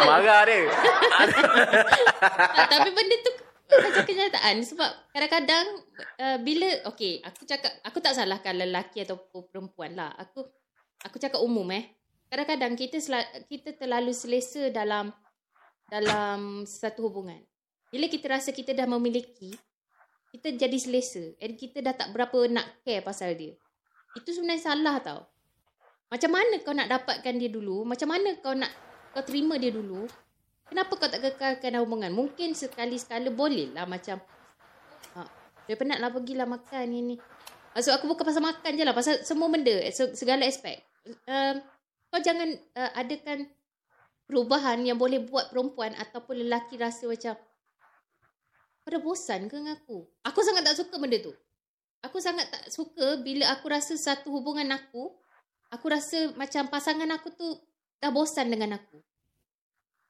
Marah 0.04 0.44
dia. 0.44 0.68
Tak, 2.36 2.68
tapi 2.68 2.90
benda 2.92 3.16
tu 3.24 3.32
macam 3.80 4.04
kenyataan 4.04 4.56
sebab 4.68 4.92
kadang-kadang 5.16 5.66
uh, 6.20 6.38
bila 6.44 6.68
okey 6.92 7.24
aku 7.24 7.48
cakap 7.48 7.72
aku 7.88 8.04
tak 8.04 8.20
salahkan 8.20 8.60
lelaki 8.60 9.08
atau 9.08 9.16
perempuan 9.48 9.96
lah 9.96 10.12
aku 10.20 10.44
aku 11.08 11.16
cakap 11.16 11.40
umum 11.40 11.72
eh 11.72 11.88
kadang-kadang 12.32 12.80
kita 12.80 12.98
sel, 13.04 13.20
kita 13.52 13.76
terlalu 13.76 14.16
selesa 14.16 14.72
dalam 14.72 15.12
dalam 15.92 16.64
satu 16.64 17.12
hubungan 17.12 17.44
bila 17.92 18.08
kita 18.08 18.32
rasa 18.32 18.56
kita 18.56 18.72
dah 18.72 18.88
memiliki 18.88 19.52
kita 20.32 20.56
jadi 20.56 20.78
selesa 20.80 21.36
and 21.44 21.60
kita 21.60 21.84
dah 21.84 21.92
tak 21.92 22.16
berapa 22.16 22.48
nak 22.48 22.88
care 22.88 23.04
pasal 23.04 23.36
dia 23.36 23.52
itu 24.16 24.30
sebenarnya 24.32 24.64
salah 24.64 24.98
tau 25.04 25.22
macam 26.08 26.32
mana 26.32 26.56
kau 26.64 26.72
nak 26.72 26.88
dapatkan 26.88 27.36
dia 27.36 27.52
dulu 27.52 27.84
macam 27.84 28.08
mana 28.16 28.40
kau 28.40 28.56
nak 28.56 28.72
kau 29.12 29.28
terima 29.28 29.60
dia 29.60 29.76
dulu 29.76 30.08
Kenapa 30.72 30.96
kau 30.96 31.12
tak 31.12 31.20
kekalkan 31.20 31.84
hubungan? 31.84 32.16
Mungkin 32.16 32.56
sekali-sekala 32.56 33.28
boleh 33.28 33.76
lah 33.76 33.84
macam 33.84 34.24
ha, 35.20 35.28
Dia 35.68 35.76
penat 35.76 36.00
lah 36.00 36.08
pergilah 36.16 36.48
makan 36.48 36.84
ni 36.88 37.00
ni. 37.04 37.16
Maksud 37.76 37.92
aku 38.00 38.08
bukan 38.08 38.24
pasal 38.24 38.40
makan 38.40 38.80
je 38.80 38.84
lah. 38.88 38.96
Pasal 38.96 39.20
semua 39.28 39.52
benda. 39.52 39.76
Segala 39.92 40.48
aspek. 40.48 40.80
Um, 41.28 41.60
kau 42.12 42.20
jangan 42.20 42.52
uh, 42.76 42.92
adakan 43.00 43.48
perubahan 44.28 44.84
yang 44.84 45.00
boleh 45.00 45.24
buat 45.24 45.50
perempuan 45.50 45.96
ataupun 45.96 46.44
lelaki 46.44 46.76
rasa 46.76 47.08
macam 47.08 47.40
kau 48.82 48.90
dah 48.92 49.02
bosan 49.02 49.48
ke 49.48 49.56
dengan 49.56 49.78
aku? 49.78 50.04
Aku 50.28 50.40
sangat 50.44 50.68
tak 50.68 50.76
suka 50.76 50.96
benda 51.00 51.18
tu. 51.24 51.32
Aku 52.02 52.18
sangat 52.18 52.50
tak 52.50 52.66
suka 52.74 53.22
bila 53.22 53.46
aku 53.54 53.70
rasa 53.70 53.94
satu 53.94 54.34
hubungan 54.34 54.74
aku, 54.74 55.14
aku 55.70 55.86
rasa 55.86 56.34
macam 56.34 56.66
pasangan 56.68 57.08
aku 57.14 57.30
tu 57.32 57.48
dah 58.02 58.10
bosan 58.10 58.50
dengan 58.50 58.82
aku. 58.82 58.98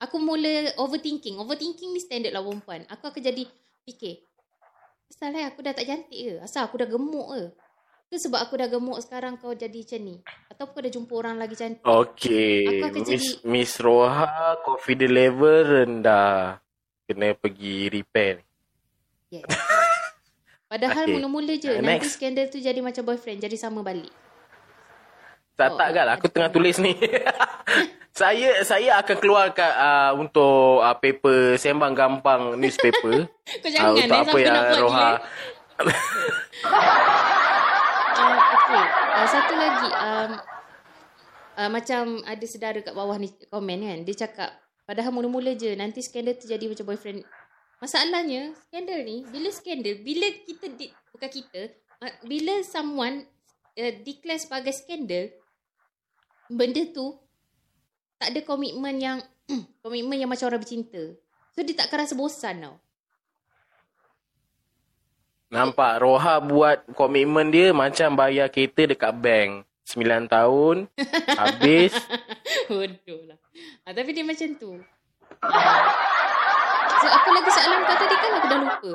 Aku 0.02 0.18
mula 0.18 0.72
overthinking. 0.82 1.38
Overthinking 1.38 1.94
ni 1.94 2.02
standard 2.02 2.34
lah 2.34 2.42
perempuan. 2.42 2.88
Aku 2.90 3.12
akan 3.12 3.22
jadi 3.22 3.46
fikir. 3.86 4.26
Asal 5.12 5.36
lah 5.36 5.52
aku 5.52 5.60
dah 5.62 5.76
tak 5.76 5.86
cantik 5.86 6.18
ke? 6.18 6.34
Asal 6.42 6.66
aku 6.66 6.80
dah 6.80 6.88
gemuk 6.88 7.28
ke? 7.28 7.44
Ke 8.12 8.20
sebab 8.20 8.44
aku 8.44 8.60
dah 8.60 8.68
gemuk 8.68 9.00
sekarang 9.00 9.40
kau 9.40 9.56
jadi 9.56 9.72
macam 9.72 10.00
ni? 10.04 10.16
Atau 10.52 10.68
kau 10.68 10.84
dah 10.84 10.92
jumpa 10.92 11.16
orang 11.16 11.40
lagi 11.40 11.56
cantik? 11.56 11.80
Aku 12.68 12.84
akan 12.84 13.00
Miss 13.00 13.08
jadi- 13.08 13.40
Miss 13.48 13.80
Roha 13.80 14.28
confidence 14.68 15.16
level 15.16 15.58
rendah. 15.64 16.60
Kena 17.08 17.32
pergi 17.34 17.88
repair. 17.88 18.44
Yes. 19.32 19.48
Padahal 20.72 21.08
Okay. 21.08 21.16
mula-mula 21.16 21.56
je. 21.56 21.72
Uh, 21.72 21.80
Nanti 21.80 22.04
next. 22.04 22.20
skandal 22.20 22.48
tu 22.48 22.60
jadi 22.60 22.84
macam 22.84 23.00
boyfriend. 23.02 23.40
Jadi 23.40 23.56
sama 23.56 23.80
balik. 23.80 24.12
Tak 25.56 25.72
Oh, 25.72 25.78
tak 25.80 25.90
gal, 25.92 26.08
aku 26.12 26.28
tengah 26.28 26.52
tu. 26.52 26.60
tulis 26.60 26.84
ni. 26.84 26.92
saya 28.12 28.60
saya 28.64 29.00
akan 29.00 29.18
keluarkan 29.20 29.72
uh, 29.72 30.12
untuk 30.20 30.84
uh, 30.84 30.96
paper 30.96 31.56
sembang 31.56 31.96
gampang 31.96 32.60
newspaper. 32.60 33.24
Kau 33.64 33.72
jangan 33.72 33.96
untuk 33.96 34.04
eh. 34.04 34.20
apa 34.20 34.38
yang 34.38 34.56
Roha. 34.84 35.10
Uh, 38.12 38.38
okay. 38.60 38.84
Uh, 39.16 39.28
satu 39.28 39.54
lagi. 39.56 39.90
Um, 39.96 40.32
uh, 41.56 41.70
macam 41.72 42.04
ada 42.28 42.46
sedara 42.48 42.80
kat 42.84 42.92
bawah 42.92 43.16
ni 43.16 43.32
komen 43.48 43.80
kan. 43.88 44.00
Dia 44.04 44.16
cakap. 44.28 44.52
Padahal 44.84 45.16
mula-mula 45.16 45.56
je. 45.56 45.72
Nanti 45.80 46.04
skandal 46.04 46.36
tu 46.36 46.52
jadi 46.52 46.68
macam 46.68 46.86
boyfriend. 46.92 47.24
Masalahnya. 47.80 48.52
Skandal 48.68 49.08
ni. 49.08 49.24
Bila 49.28 49.50
skandal. 49.50 49.96
Bila 50.04 50.28
kita. 50.44 50.66
Di, 50.76 50.92
bukan 51.16 51.30
kita. 51.32 51.62
Bila 52.28 52.60
someone 52.68 53.24
uh, 53.80 53.94
declare 54.04 54.42
sebagai 54.42 54.76
skandal. 54.76 55.32
Benda 56.52 56.84
tu. 56.92 57.16
Tak 58.20 58.36
ada 58.36 58.42
komitmen 58.44 59.00
yang. 59.00 59.20
komitmen 59.84 60.20
yang 60.20 60.30
macam 60.30 60.52
orang 60.52 60.60
bercinta. 60.60 61.16
So 61.52 61.64
dia 61.64 61.76
takkan 61.76 62.04
rasa 62.04 62.16
bosan 62.16 62.64
tau. 62.64 62.76
Nampak 65.52 66.00
Roha 66.00 66.40
buat 66.40 66.88
komitmen 66.96 67.52
dia 67.52 67.76
macam 67.76 68.16
bayar 68.16 68.48
kereta 68.48 68.88
dekat 68.88 69.12
bank. 69.20 69.68
9 69.84 70.32
tahun 70.32 70.88
habis 71.44 71.92
Bodoh 72.72 73.28
lah. 73.28 73.36
Ha, 73.84 73.92
tapi 73.92 74.16
dia 74.16 74.24
macam 74.24 74.48
tu. 74.56 74.80
So, 77.02 77.08
apa 77.12 77.30
lagi 77.36 77.50
soalan 77.52 77.80
kau 77.84 77.98
tadi 78.00 78.16
kan 78.16 78.32
aku 78.40 78.48
dah 78.48 78.60
lupa. 78.64 78.94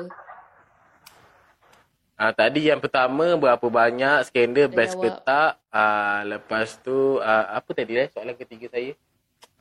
Ah 2.17 2.33
tadi 2.33 2.65
yang 2.65 2.81
pertama 2.81 3.37
berapa 3.37 3.61
banyak 3.61 4.25
skandal 4.25 4.65
Dah 4.65 4.73
best 4.73 4.97
ke 4.97 5.09
tak? 5.21 5.61
Ah 5.69 6.25
lepas 6.25 6.81
tu 6.81 7.21
ah, 7.21 7.61
apa 7.61 7.69
tadi 7.77 7.93
eh 8.01 8.09
soalan 8.09 8.33
ketiga 8.33 8.73
saya? 8.73 8.97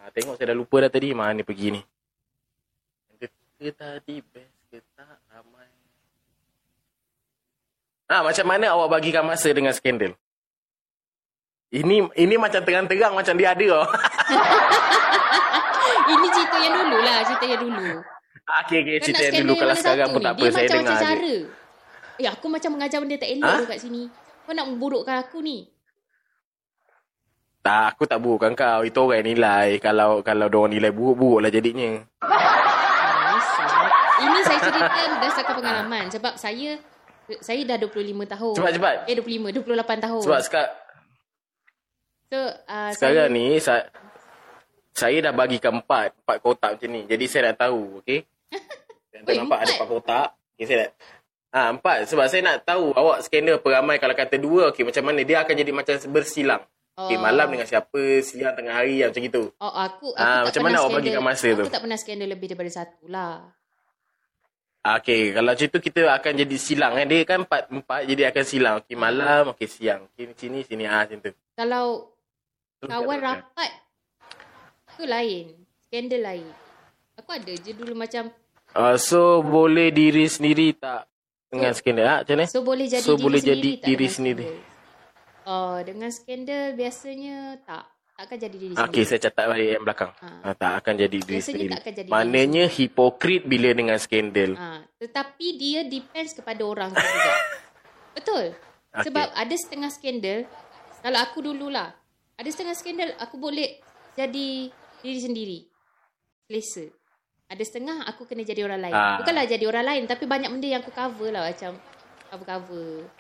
Ah 0.00 0.08
tengok 0.08 0.40
saya 0.40 0.56
dah 0.56 0.56
lupa 0.56 0.80
dah 0.80 0.88
tadi 0.88 1.12
mana 1.12 1.44
pergi 1.44 1.76
ni. 1.76 1.82
Yang 3.12 3.28
ketiga 3.28 3.68
tadi 3.76 4.24
best 4.24 4.56
ke 4.72 4.80
tak 4.96 5.20
ramai. 5.28 5.68
Ah 8.06 8.22
macam 8.22 8.46
mana 8.46 8.70
awak 8.70 8.88
bagikan 8.92 9.26
masa 9.26 9.50
dengan 9.50 9.74
skandal? 9.74 10.14
Ini 11.74 12.06
ini 12.14 12.34
macam 12.38 12.62
terang-terang 12.62 13.12
macam 13.12 13.34
dia 13.34 13.50
ada 13.50 13.66
oh. 13.82 13.86
Ini 16.06 16.26
cerita 16.30 16.56
yang 16.62 16.74
dulu 16.78 16.98
lah. 17.02 17.18
Cerita 17.26 17.44
yang 17.50 17.60
dulu. 17.60 17.86
Ah, 18.46 18.62
Okey 18.62 18.78
okey 18.78 18.96
cerita 19.02 19.22
yang 19.26 19.42
dulu 19.42 19.58
kalau 19.58 19.74
sekarang 19.74 20.08
pun 20.14 20.20
tak 20.22 20.38
apa 20.38 20.44
Dia 20.46 20.52
saya 20.54 20.66
dengar 20.70 20.78
macam-macam 20.86 21.02
je. 21.02 21.02
cara. 21.02 21.36
Eh, 22.16 22.28
aku 22.30 22.46
macam 22.46 22.70
mengajar 22.72 22.98
benda 23.02 23.16
tak 23.18 23.30
elok 23.34 23.50
Ha? 23.50 23.66
kat 23.66 23.78
sini. 23.82 24.02
Kau 24.46 24.54
nak 24.54 24.66
memburukkan 24.70 25.16
aku 25.18 25.38
ni. 25.42 25.66
Tak 27.60 27.84
aku 27.92 28.06
tak 28.06 28.22
burukkan 28.22 28.54
kau. 28.54 28.86
Itu 28.86 29.02
orang 29.02 29.26
yang 29.26 29.28
nilai. 29.34 29.68
Kalau 29.82 30.22
kalau 30.22 30.46
dia 30.46 30.58
orang 30.62 30.72
nilai 30.78 30.90
buruk-buruk 30.94 31.42
lah 31.42 31.50
jadinya. 31.50 31.90
Ah. 34.16 34.22
Ini 34.22 34.38
saya 34.42 34.58
cerita 34.64 35.00
berdasarkan 35.12 35.54
pengalaman. 35.60 36.04
Sebab 36.08 36.40
saya 36.40 36.80
saya 37.40 37.60
dah 37.64 37.76
25 37.76 37.92
tahun. 38.24 38.54
Cepat 38.54 38.72
cepat. 38.74 38.94
Eh, 39.04 39.14
25. 39.14 39.50
28 39.52 39.98
tahun. 40.00 40.22
Sebab 40.22 40.40
sekarang 40.42 40.72
So, 42.26 42.38
uh, 42.42 42.90
Sekarang 42.90 43.30
saya, 43.30 43.30
ni 43.30 43.46
saya, 43.56 43.86
saya 44.90 45.18
dah 45.20 45.30
bagikan 45.30 45.78
empat, 45.78 46.10
empat 46.16 46.36
kotak 46.40 46.70
macam 46.74 46.88
ni. 46.90 47.06
Jadi 47.06 47.24
saya 47.26 47.52
dah 47.52 47.70
tahu, 47.70 48.02
okey? 48.02 48.26
Saya 49.16 49.22
Oi, 49.24 49.36
nampak 49.38 49.58
ada 49.60 49.72
empat? 49.72 49.86
kotak. 49.88 50.28
Okey, 50.52 50.64
saya 50.66 50.78
dah 50.78 50.90
Ah, 51.48 51.68
empat. 51.72 52.04
Sebab 52.04 52.26
saya 52.28 52.42
nak 52.42 52.56
tahu 52.62 52.92
awak 52.92 53.24
skandal 53.24 53.62
peramai 53.62 53.96
kalau 53.96 54.12
kata 54.12 54.36
dua, 54.36 54.68
okey 54.68 54.84
macam 54.84 55.06
mana 55.06 55.22
dia 55.22 55.40
akan 55.40 55.54
jadi 55.54 55.72
macam 55.72 55.94
bersilang. 56.10 56.62
Oh. 56.96 57.12
malam 57.12 57.52
dengan 57.52 57.68
siapa, 57.68 58.24
siang 58.24 58.56
tengah 58.56 58.72
hari 58.72 59.04
macam 59.04 59.20
gitu. 59.20 59.52
Oh, 59.56 59.68
aku, 59.68 60.10
aku 60.10 60.16
Ah, 60.16 60.42
tak 60.42 60.44
macam 60.48 60.62
mana 60.64 60.76
awak 60.80 60.92
bagikan 60.96 61.20
masa 61.22 61.48
aku 61.48 61.58
tu? 61.60 61.64
tak 61.68 61.80
pernah 61.84 61.98
skandal 62.00 62.28
lebih 62.28 62.46
daripada 62.48 62.70
satu 62.72 63.04
lah. 63.06 63.52
Okey, 64.86 65.34
kalau 65.34 65.50
macam 65.50 65.66
tu 65.66 65.80
kita 65.82 66.00
akan 66.14 66.32
jadi 66.46 66.56
silang 66.62 66.94
kan. 66.94 67.06
Dia 67.10 67.26
kan 67.26 67.42
empat, 67.42 67.62
empat 67.74 68.00
jadi 68.06 68.22
akan 68.30 68.44
silang. 68.46 68.74
Okey, 68.78 68.94
malam, 68.94 69.50
okey 69.50 69.66
siang. 69.66 70.06
Okey, 70.14 70.30
sini, 70.38 70.62
sini. 70.62 70.86
Ah, 70.86 71.02
macam 71.02 71.18
tu. 71.26 71.34
Kalau 71.58 72.14
Terus 72.78 72.90
kawan 72.94 73.18
rapat, 73.18 73.70
tu 74.94 75.02
lain. 75.02 75.58
Skandal 75.90 76.22
lain. 76.22 76.46
Aku 77.18 77.30
ada 77.34 77.50
je 77.50 77.72
dulu 77.74 77.98
macam, 77.98 78.30
Ah, 78.76 79.00
so 79.00 79.40
boleh 79.40 79.88
diri 79.88 80.28
sendiri 80.28 80.76
tak 80.76 81.08
dengan 81.48 81.72
skandal? 81.72 82.04
Ah, 82.04 82.18
macam 82.22 82.36
mana? 82.36 82.46
so 82.46 82.60
boleh 82.60 82.86
jadi 82.86 83.00
So, 83.02 83.16
diri 83.16 83.24
boleh 83.24 83.40
sendiri 83.40 83.56
jadi 83.56 83.70
tak 83.80 83.86
diri 83.88 84.06
sendiri. 84.12 84.44
skandal? 84.44 85.48
Oh, 85.48 85.76
dengan 85.80 86.10
skandal 86.12 86.64
biasanya 86.76 87.36
tak. 87.64 87.95
Takkan 88.16 88.40
jadi 88.40 88.56
diri 88.56 88.72
Okey, 88.72 88.80
sendiri. 88.80 89.04
saya 89.04 89.20
catat 89.28 89.44
balik 89.44 89.68
yang 89.76 89.84
belakang. 89.84 90.10
Ha. 90.24 90.28
Ha. 90.40 90.48
tak 90.56 90.72
akan 90.80 90.94
jadi 90.96 91.16
diri 91.20 91.36
Biasanya 91.36 91.52
sendiri. 91.52 91.68
tak 91.68 91.80
akan 91.84 91.92
jadi 91.92 92.06
diri 92.08 92.14
Maknanya 92.16 92.64
hipokrit 92.72 93.42
bila 93.44 93.68
dengan 93.76 93.96
skandal. 94.00 94.50
Ha, 94.56 94.68
tetapi 94.96 95.46
dia 95.60 95.80
depends 95.84 96.32
kepada 96.32 96.62
orang 96.64 96.90
juga. 96.96 97.32
Betul. 98.16 98.44
Okey. 98.96 99.04
Sebab 99.04 99.26
ada 99.36 99.54
setengah 99.60 99.90
skandal, 99.92 100.38
kalau 101.04 101.18
aku 101.20 101.38
dululah, 101.44 101.92
ada 102.40 102.48
setengah 102.48 102.72
skandal 102.72 103.12
aku 103.20 103.36
boleh 103.36 103.84
jadi 104.16 104.72
diri 105.04 105.20
sendiri. 105.20 105.58
Selesa. 106.48 106.88
Ada 107.52 107.62
setengah 107.68 108.08
aku 108.08 108.24
kena 108.24 108.48
jadi 108.48 108.64
orang 108.64 108.80
lain. 108.80 108.96
Ah. 108.96 109.20
Bukanlah 109.20 109.44
jadi 109.44 109.64
orang 109.68 109.84
lain, 109.84 110.02
tapi 110.08 110.24
banyak 110.24 110.48
benda 110.48 110.66
yang 110.72 110.80
aku 110.80 110.88
cover 110.88 111.36
lah 111.36 111.52
macam 111.52 111.76
cover-cover. 112.32 113.12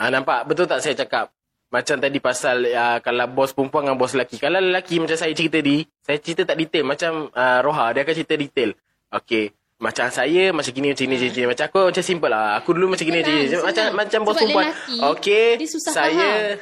Ha, 0.00 0.08
nampak? 0.08 0.48
Betul 0.48 0.64
tak 0.64 0.80
saya 0.80 0.96
cakap? 0.96 1.28
Macam 1.68 2.00
tadi 2.00 2.16
pasal 2.16 2.64
uh, 2.64 2.98
kalau 3.04 3.28
bos 3.28 3.52
perempuan 3.52 3.84
dengan 3.84 4.00
bos 4.00 4.16
lelaki. 4.16 4.40
Kalau 4.40 4.56
lelaki 4.56 5.04
macam 5.04 5.20
saya 5.20 5.36
cerita 5.36 5.60
di, 5.60 5.84
saya 6.00 6.16
cerita 6.16 6.48
tak 6.48 6.56
detail. 6.56 6.88
Macam 6.88 7.28
uh, 7.28 7.60
Roha, 7.60 7.92
dia 7.92 8.08
akan 8.08 8.14
cerita 8.16 8.34
detail. 8.40 8.72
Okey. 9.12 9.52
Macam 9.78 10.08
saya, 10.08 10.50
macam 10.50 10.72
gini, 10.72 10.90
macam 10.96 11.04
ni, 11.06 11.16
macam 11.20 11.28
ni. 11.28 11.44
Macam 11.44 11.64
aku 11.68 11.80
macam 11.92 12.04
simple 12.04 12.30
lah. 12.32 12.56
Aku 12.58 12.72
dulu 12.72 12.96
macam 12.96 13.04
gini, 13.04 13.20
macam 13.20 13.34
ni. 13.36 13.44
Senang, 13.46 13.64
Macam, 13.68 13.84
macam 13.94 14.20
bos 14.24 14.36
perempuan. 14.40 14.66
Okey. 15.12 15.48
saya, 15.68 16.00
faham. 16.00 16.58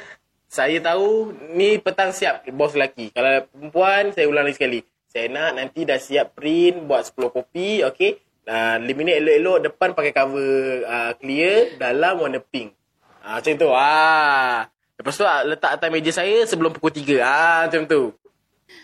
saya 0.51 0.77
tahu 0.83 1.09
ni 1.55 1.79
petang 1.79 2.11
siap 2.11 2.43
bos 2.51 2.75
lelaki. 2.75 3.15
Kalau 3.15 3.47
perempuan, 3.47 4.11
saya 4.11 4.27
ulang 4.27 4.43
lagi 4.43 4.59
sekali. 4.59 4.79
Saya 5.07 5.31
nak 5.31 5.55
nanti 5.55 5.87
dah 5.87 5.97
siap 5.97 6.35
print, 6.35 6.83
buat 6.83 7.07
10 7.15 7.31
kopi, 7.31 7.81
okay. 7.87 8.19
Uh, 8.47 8.79
laminate 8.83 9.23
elok-elok, 9.23 9.57
depan 9.71 9.89
pakai 9.91 10.11
cover 10.15 10.83
uh, 10.83 11.11
clear, 11.19 11.79
dalam 11.79 12.19
warna 12.19 12.39
pink. 12.43 12.75
Ah, 13.23 13.39
macam 13.39 13.53
tu. 13.55 13.71
Ah. 13.71 14.67
Lepas 15.07 15.23
tu 15.23 15.23
ah, 15.23 15.39
letak 15.39 15.71
atas 15.79 15.87
meja 15.87 16.11
saya 16.11 16.43
sebelum 16.43 16.75
pukul 16.75 16.91
3. 16.91 17.23
Ah, 17.23 17.63
macam 17.63 17.87
tu. 17.87 18.11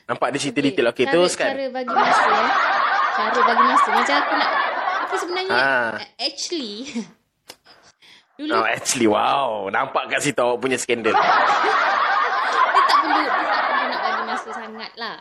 Nampak 0.07 0.31
dia 0.31 0.39
cerita 0.39 0.63
detail. 0.63 0.87
Okay, 0.95 1.03
cara, 1.03 1.19
teruskan. 1.19 1.51
Cara 1.51 1.65
bagi 1.67 1.91
masa 1.91 2.29
eh. 2.31 2.51
Cara 3.11 3.39
bagi 3.43 3.63
masa. 3.67 3.89
Macam 3.91 4.15
aku 4.23 4.33
nak... 4.39 4.49
Aku 5.03 5.15
sebenarnya... 5.19 5.51
Ah. 5.51 5.91
Actually... 6.15 6.87
dulu 8.39 8.55
Oh, 8.55 8.63
actually, 8.63 9.11
wow. 9.11 9.67
Nampak 9.67 10.15
kat 10.15 10.23
situ 10.23 10.39
awak 10.39 10.63
punya 10.63 10.79
skandal. 10.79 11.11
dia 12.71 12.81
tak 12.87 12.97
perlu 13.03 13.23
dia 13.27 13.43
tak 13.43 13.61
perlu 13.67 13.83
nak 13.83 13.99
bagi 13.99 14.23
masa 14.23 14.49
sangat 14.55 14.91
lah. 14.95 15.17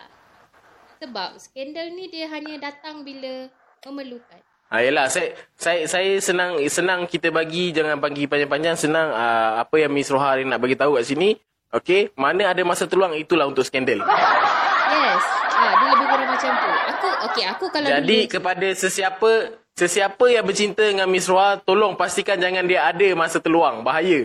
Sebab 1.03 1.31
skandal 1.43 1.87
ni 1.99 2.15
dia 2.15 2.31
hanya 2.31 2.63
datang 2.63 3.03
bila 3.03 3.51
memerlukan. 3.91 4.52
Ah, 4.73 4.81
yelah, 4.81 5.05
saya, 5.13 5.37
saya, 5.53 5.85
saya 5.85 6.17
senang 6.17 6.57
senang 6.73 7.05
kita 7.05 7.29
bagi, 7.29 7.77
jangan 7.77 8.01
bagi 8.01 8.25
panjang-panjang. 8.25 8.73
Senang 8.81 9.13
ah, 9.13 9.61
apa 9.61 9.77
yang 9.77 9.93
Miss 9.93 10.09
Roha 10.09 10.41
nak 10.49 10.65
bagi 10.65 10.81
tahu 10.81 10.97
kat 10.97 11.13
sini. 11.13 11.37
Okay, 11.69 12.09
mana 12.17 12.49
ada 12.49 12.65
masa 12.65 12.89
terluang, 12.89 13.13
itulah 13.21 13.45
untuk 13.45 13.69
skandal. 13.69 14.01
Yes. 14.01 15.25
Ah, 15.53 15.73
dia 15.77 15.89
lebih 15.93 16.07
kurang 16.09 16.29
macam 16.33 16.51
tu. 16.57 16.71
Aku, 16.73 17.09
okay, 17.29 17.45
aku 17.53 17.65
kalau 17.69 17.85
Jadi 17.85 18.19
dulu... 18.25 18.33
kepada 18.33 18.69
sesiapa 18.73 19.31
sesiapa 19.77 20.25
yang 20.33 20.45
bercinta 20.49 20.89
dengan 20.89 21.05
Miss 21.05 21.29
Roha, 21.29 21.61
tolong 21.61 21.93
pastikan 21.93 22.41
jangan 22.41 22.65
dia 22.65 22.89
ada 22.89 23.09
masa 23.13 23.45
terluang. 23.45 23.85
Bahaya. 23.85 24.25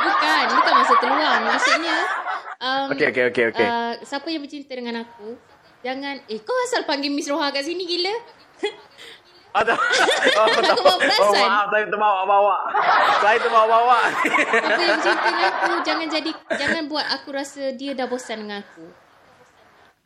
Bukan, 0.00 0.44
bukan 0.48 0.72
masa 0.80 0.94
terluang. 0.96 1.40
Maksudnya... 1.44 1.96
Um, 2.56 2.88
Okey, 2.96 3.06
okey, 3.12 3.24
okey, 3.36 3.44
okey. 3.52 3.68
Uh, 3.68 4.00
siapa 4.00 4.32
yang 4.32 4.40
bercinta 4.40 4.72
dengan 4.72 5.04
aku, 5.04 5.36
jangan... 5.84 6.24
Eh, 6.24 6.40
kau 6.40 6.56
asal 6.64 6.88
panggil 6.88 7.12
Miss 7.12 7.28
Roha 7.28 7.52
kat 7.52 7.68
sini 7.68 7.84
gila? 7.84 8.16
Oh, 9.60 9.64
tak. 9.64 9.78
Oh, 10.36 10.46
tak. 10.60 10.76
Bawa 10.76 10.92
oh, 10.92 10.98
perasan. 11.00 11.48
maaf, 11.48 11.66
saya 11.72 11.84
terbawa-bawa. 11.88 12.56
Saya 13.24 13.38
terbawa-bawa. 13.40 13.98
Siapa 14.20 14.68
yang 14.68 14.84
bercinta 14.84 15.28
dengan 15.32 15.48
aku, 15.48 15.72
jangan 15.80 16.06
jadi... 16.12 16.30
Jangan 16.60 16.82
buat 16.92 17.06
aku 17.08 17.28
rasa 17.32 17.62
dia 17.72 17.96
dah 17.96 18.04
bosan 18.04 18.44
dengan 18.44 18.60
aku. 18.60 18.84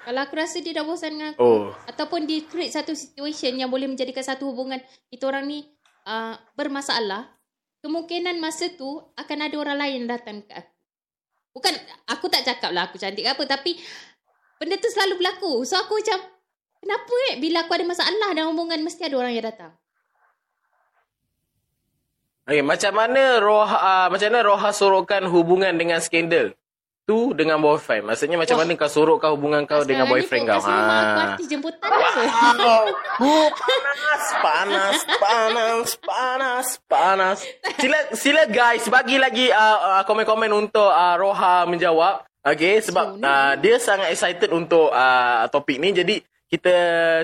Kalau 0.00 0.20
aku 0.22 0.34
rasa 0.38 0.56
dia 0.62 0.72
dah 0.78 0.86
bosan 0.86 1.18
dengan 1.18 1.34
aku, 1.34 1.42
Oh. 1.42 1.74
ataupun 1.90 2.30
dia 2.30 2.46
create 2.46 2.70
satu 2.70 2.94
situation 2.94 3.58
yang 3.58 3.68
boleh 3.68 3.90
menjadikan 3.90 4.22
satu 4.22 4.54
hubungan 4.54 4.78
kita 5.10 5.26
orang 5.26 5.50
ni 5.50 5.66
uh, 6.06 6.38
bermasalah, 6.54 7.28
kemungkinan 7.82 8.38
masa 8.38 8.70
tu 8.70 9.02
akan 9.18 9.38
ada 9.50 9.56
orang 9.58 9.76
lain 9.82 10.00
datang 10.06 10.46
ke 10.46 10.52
aku. 10.54 10.74
Bukan, 11.58 11.74
aku 12.06 12.30
tak 12.30 12.46
cakap 12.46 12.70
lah 12.70 12.86
aku 12.86 13.02
cantik 13.02 13.26
ke 13.26 13.30
apa, 13.34 13.44
tapi 13.50 13.74
benda 14.62 14.78
tu 14.78 14.86
selalu 14.86 15.18
berlaku. 15.18 15.66
So 15.66 15.74
aku 15.74 15.98
macam, 15.98 16.22
kenapa 16.80 17.12
eh 17.30 17.36
bila 17.38 17.62
aku 17.62 17.72
ada 17.76 17.84
masalah 17.86 18.32
dalam 18.32 18.56
hubungan, 18.56 18.80
mesti 18.80 19.06
ada 19.06 19.16
orang 19.20 19.32
yang 19.36 19.46
datang. 19.46 19.72
Okay, 22.50 22.66
macam 22.66 22.92
mana 22.98 23.38
Roha 23.38 23.78
uh, 23.78 24.06
macam 24.10 24.26
mana 24.26 24.40
Roha 24.42 24.74
sorokkan 24.74 25.22
hubungan 25.30 25.70
dengan 25.78 26.02
skandal? 26.02 26.50
Tu 27.06 27.34
dengan 27.34 27.58
boyfriend. 27.58 28.06
Maksudnya 28.06 28.38
macam 28.38 28.54
Wah. 28.58 28.66
mana 28.66 28.78
kau 28.78 28.90
sorokkan 28.90 29.34
hubungan 29.34 29.62
kau 29.66 29.82
dengan 29.82 30.06
boyfriend 30.06 30.46
kau? 30.46 30.62
Rumah 30.62 30.98
aku 30.98 31.14
Ha. 31.14 31.26
artis 31.30 31.46
jemputan 31.50 31.90
apa? 31.90 32.10
Oh, 32.58 32.86
oh, 33.22 33.46
panas, 33.54 34.22
panas, 34.38 34.96
panas, 35.18 35.86
panas, 35.98 36.66
panas. 36.86 37.38
Sila, 37.82 37.98
sila 38.14 38.42
guys, 38.46 38.86
bagi 38.86 39.18
lagi 39.18 39.50
uh, 39.50 39.78
uh, 39.98 40.02
komen-komen 40.06 40.50
untuk 40.54 40.86
uh, 40.86 41.18
Roha 41.18 41.66
menjawab. 41.66 42.26
Okay, 42.46 42.78
sebab 42.78 43.18
So, 43.18 43.26
uh, 43.26 43.54
dia 43.58 43.76
sangat 43.82 44.14
excited 44.14 44.50
untuk 44.54 44.94
uh, 44.94 45.50
topik 45.50 45.82
ni. 45.82 45.90
Jadi, 45.90 46.22
kita 46.50 46.76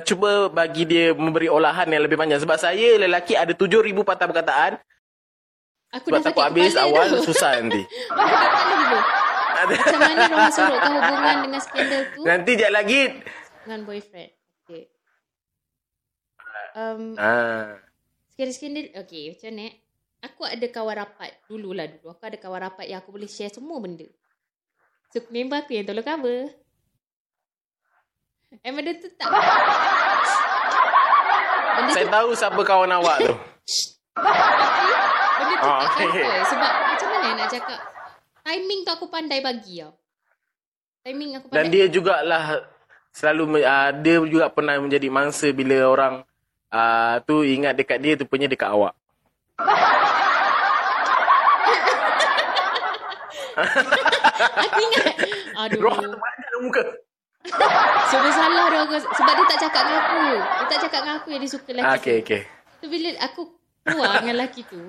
cuba 0.07 0.47
bagi 0.47 0.87
dia 0.87 1.11
memberi 1.11 1.51
olahan 1.51 1.91
yang 1.91 2.07
lebih 2.07 2.15
panjang. 2.15 2.39
Sebab 2.39 2.55
saya, 2.55 2.95
lelaki, 2.95 3.35
ada 3.35 3.51
7,000 3.51 4.07
patah 4.07 4.27
perkataan. 4.31 4.73
Aku 5.91 6.09
Sebab 6.11 6.19
dah 6.23 6.27
takut 6.31 6.43
habis 6.47 6.79
awal, 6.79 7.11
tu. 7.11 7.35
susah 7.35 7.51
nanti. 7.59 7.83
Macam 9.57 9.99
mana 9.99 10.23
orang 10.31 10.53
sorokkan 10.53 10.93
hubungan 10.95 11.37
dengan 11.49 11.61
skandal 11.61 12.03
tu? 12.15 12.21
nanti 12.23 12.53
sekejap 12.55 12.71
lagi. 12.71 13.01
dengan 13.67 13.81
boyfriend. 13.83 14.31
Okay. 14.63 14.83
Um, 16.77 17.19
Ah. 17.19 17.83
skandal-skandal, 18.31 18.87
okay 18.95 19.35
macam 19.35 19.53
eh? 19.59 19.73
Aku 20.23 20.43
ada 20.47 20.67
kawan 20.71 20.97
rapat, 21.03 21.31
dululah 21.47 21.87
dulu. 21.91 22.15
Aku 22.15 22.23
ada 22.23 22.39
kawan 22.39 22.63
rapat 22.63 22.87
yang 22.87 23.03
aku 23.03 23.11
boleh 23.11 23.27
share 23.27 23.51
semua 23.51 23.79
benda. 23.83 24.07
So, 25.11 25.23
member 25.31 25.59
aku 25.59 25.75
yang 25.75 25.87
tolong 25.87 26.07
cover. 26.07 26.51
Eh, 28.51 28.71
benda 28.71 28.93
tu 28.99 29.09
tak... 29.19 29.27
Benda 31.77 31.93
Saya 31.93 32.07
tu, 32.07 32.13
tahu 32.15 32.29
siapa 32.35 32.61
kawan 32.63 32.91
awak 32.95 33.17
tu. 33.27 33.35
benda 33.35 35.55
tu 35.59 35.67
Ah, 35.67 35.83
tak 35.83 36.07
okay. 36.07 36.09
cover. 36.23 36.47
Sebab 36.47 36.73
macam 36.87 37.09
mana 37.11 37.29
nak 37.37 37.49
cakap? 37.51 37.81
Timing 38.47 38.81
tu 38.87 38.91
aku 38.95 39.07
pandai 39.11 39.43
bagi 39.43 39.83
tau. 39.83 39.93
Timing 41.03 41.31
aku 41.43 41.47
pandai. 41.51 41.67
Dan 41.67 41.75
dia 41.75 41.85
jugalah 41.91 42.45
selalu 43.11 43.43
uh, 43.65 43.91
dia 44.05 44.17
juga 44.29 44.47
pernah 44.53 44.77
menjadi 44.79 45.09
mangsa 45.11 45.51
bila 45.51 45.77
orang 45.89 46.15
uh, 46.71 47.17
tu 47.25 47.43
ingat 47.43 47.75
dekat 47.75 47.99
dia 47.99 48.15
tu 48.15 48.29
punya 48.29 48.47
dekat 48.47 48.71
awak. 48.71 48.95
Aku 54.37 54.77
ingat. 54.77 55.17
Aduh. 55.65 55.81
Roh 55.81 55.97
tu 55.97 56.13
banyak 56.13 56.41
dalam 56.45 56.61
muka. 56.69 56.85
So 58.07 58.17
dia 58.19 58.33
salah 58.33 58.67
dia 58.69 58.81
aku 58.83 58.95
sebab 58.97 59.33
dia 59.35 59.47
tak 59.47 59.61
cakap 59.63 59.83
dengan 59.85 60.01
aku. 60.01 60.23
Dia 60.37 60.67
tak 60.67 60.81
cakap 60.87 61.01
dengan 61.03 61.17
aku 61.19 61.29
yang 61.31 61.43
dia 61.43 61.53
suka 61.53 61.71
lelaki. 61.73 61.87
Ah, 61.87 61.95
tu. 61.95 62.01
okay, 62.03 62.17
okay. 62.23 62.41
So 62.79 62.85
bila 62.87 63.09
aku 63.21 63.43
keluar 63.83 64.09
dengan 64.21 64.35
lelaki 64.39 64.63
tu 64.67 64.83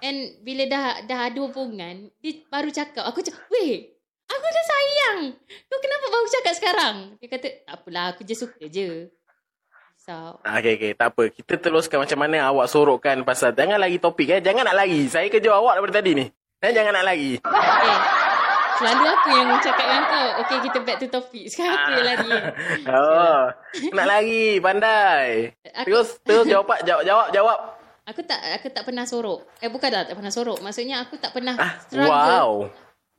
and 0.00 0.18
bila 0.44 0.62
dah 0.68 0.84
dah 1.02 1.20
ada 1.32 1.38
hubungan, 1.40 2.12
dia 2.20 2.32
baru 2.46 2.68
cakap. 2.68 3.08
Aku 3.08 3.24
cakap, 3.24 3.40
"Weh, 3.48 3.96
aku 4.26 4.44
dah 4.44 4.64
sayang. 4.66 5.18
Kau 5.66 5.80
kenapa 5.80 6.06
baru 6.06 6.26
cakap 6.28 6.54
sekarang?" 6.54 6.96
Dia 7.18 7.28
kata, 7.32 7.48
"Tak 7.64 7.74
apalah, 7.80 8.04
aku 8.12 8.20
je 8.22 8.34
suka 8.36 8.64
je." 8.68 9.08
So, 9.96 10.12
Ah, 10.44 10.60
Okay, 10.60 10.76
okay. 10.76 10.92
Tak 10.92 11.16
apa. 11.16 11.32
Kita 11.32 11.56
teruskan 11.56 12.04
macam 12.04 12.20
mana 12.20 12.44
awak 12.44 12.68
sorokkan 12.68 13.24
pasal. 13.24 13.56
Jangan 13.56 13.80
lagi 13.80 13.96
topik 13.96 14.28
eh. 14.28 14.40
Jangan 14.44 14.68
nak 14.68 14.76
lari. 14.76 15.08
Saya 15.08 15.32
kerja 15.32 15.56
awak 15.56 15.80
daripada 15.80 16.04
tadi 16.04 16.12
ni. 16.12 16.26
Eh, 16.60 16.72
jangan 16.76 16.92
nak 16.92 17.08
lari. 17.08 17.40
eh, 17.40 17.98
selalu 18.76 19.04
aku 19.06 19.28
yang 19.32 19.48
cakap 19.58 19.84
dengan 19.84 20.04
kau, 20.04 20.26
"Okay, 20.40 20.58
kita 20.62 20.78
back 20.80 20.96
to 20.98 21.06
topic." 21.08 21.44
Sekarang 21.46 21.74
aku 21.76 21.90
yang 21.92 22.06
lari. 22.06 22.30
Oh, 22.94 23.40
nak 23.90 24.06
lari. 24.06 24.46
Pandai. 24.58 25.26
Aku- 25.74 25.86
Terus, 25.86 26.08
terus 26.20 26.44
jawab, 26.46 26.66
jawab, 26.80 27.02
jawab, 27.02 27.26
jawab. 27.30 27.58
Aku 28.04 28.20
tak 28.20 28.36
aku 28.52 28.68
tak 28.68 28.84
pernah 28.84 29.02
sorok. 29.02 29.48
Eh 29.58 29.66
bukan 29.66 29.88
dah 29.88 30.04
tak 30.04 30.14
pernah 30.14 30.28
sorok. 30.28 30.60
Maksudnya 30.60 31.00
aku 31.00 31.16
tak 31.16 31.32
pernah 31.32 31.56
Ah, 31.56 31.72
struggle. 31.80 32.10
wow. 32.10 32.50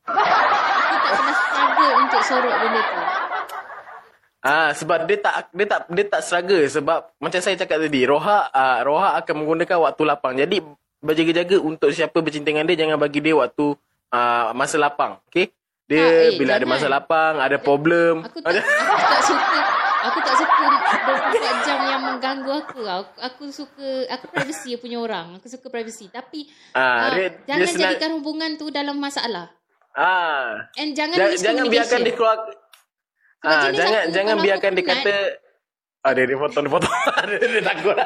Aku 0.06 0.96
tak 1.02 1.12
pernah 1.12 1.36
struggle 1.42 1.92
untuk 2.00 2.22
sorok 2.22 2.54
benda 2.56 2.82
tu. 2.84 3.00
Ah 4.40 4.70
sebab 4.72 5.10
dia 5.10 5.18
tak 5.18 5.50
dia 5.50 5.66
tak 5.66 5.90
dia 5.90 6.06
tak 6.06 6.22
struggle 6.22 6.64
sebab 6.70 7.00
macam 7.18 7.40
saya 7.42 7.58
cakap 7.58 7.82
tadi 7.82 8.06
Roha 8.06 8.46
ah, 8.48 8.86
Roha 8.86 9.18
akan 9.18 9.42
menggunakan 9.42 9.78
waktu 9.82 10.02
lapang. 10.06 10.38
Jadi 10.38 10.62
berjaga-jaga 11.02 11.58
untuk 11.60 11.90
siapa 11.90 12.18
bercinta 12.18 12.50
dengan 12.50 12.66
dia 12.66 12.78
jangan 12.78 12.98
bagi 12.98 13.22
dia 13.22 13.34
waktu 13.34 13.74
ah, 14.10 14.52
masa 14.52 14.76
lapang. 14.76 15.18
Okey? 15.26 15.50
Dia 15.86 16.02
Ah, 16.02 16.10
eh, 16.26 16.32
bila 16.36 16.52
ada 16.52 16.60
jangan. 16.60 16.72
masa 16.72 16.88
lapang, 16.88 17.34
ada 17.38 17.58
problem. 17.58 18.14
Aku 18.24 18.42
tak 18.42 18.58
aku 18.58 18.66
tak 19.06 19.22
suka 19.24 19.60
aku 20.02 20.20
tak 20.20 20.36
suka 20.36 20.66
24 21.32 21.62
jam 21.64 21.80
yang 21.84 22.02
mengganggu 22.04 22.52
aku. 22.56 22.82
Aku, 22.82 23.14
aku 23.20 23.44
suka 23.50 23.88
aku 24.08 24.26
privacy 24.28 24.74
punya 24.76 24.98
orang. 24.98 25.38
Aku 25.38 25.46
suka 25.46 25.66
privacy 25.68 26.10
tapi 26.10 26.50
Ah, 26.72 26.82
ah, 27.06 27.10
dia, 27.12 27.28
jangan 27.46 27.60
dia 27.60 27.68
senang, 27.68 27.82
jadikan 27.88 28.12
hubungan 28.16 28.52
tu 28.56 28.70
dalam 28.70 28.98
masalah. 28.98 29.54
ah, 29.94 30.66
And 30.76 30.92
jangan 30.92 31.16
jangan, 31.16 31.38
jangan 31.40 31.64
biarkan 31.68 32.00
dia 32.02 32.14
keluar 32.14 32.38
Sebab 33.36 33.46
ah, 33.46 33.62
jenis 33.64 33.78
jangan 33.78 34.02
aku, 34.02 34.12
jangan 34.12 34.36
biarkan 34.40 34.72
aku 34.72 34.76
dia 34.76 34.86
penat- 34.88 35.06
kata 35.06 35.18
Ah, 36.02 36.14
dia, 36.14 36.24
dia 36.24 36.38
potong, 36.38 36.64
dia 36.64 36.70
potong. 36.72 36.94
dia, 37.26 37.38
dia 37.52 37.64
takut. 37.64 37.98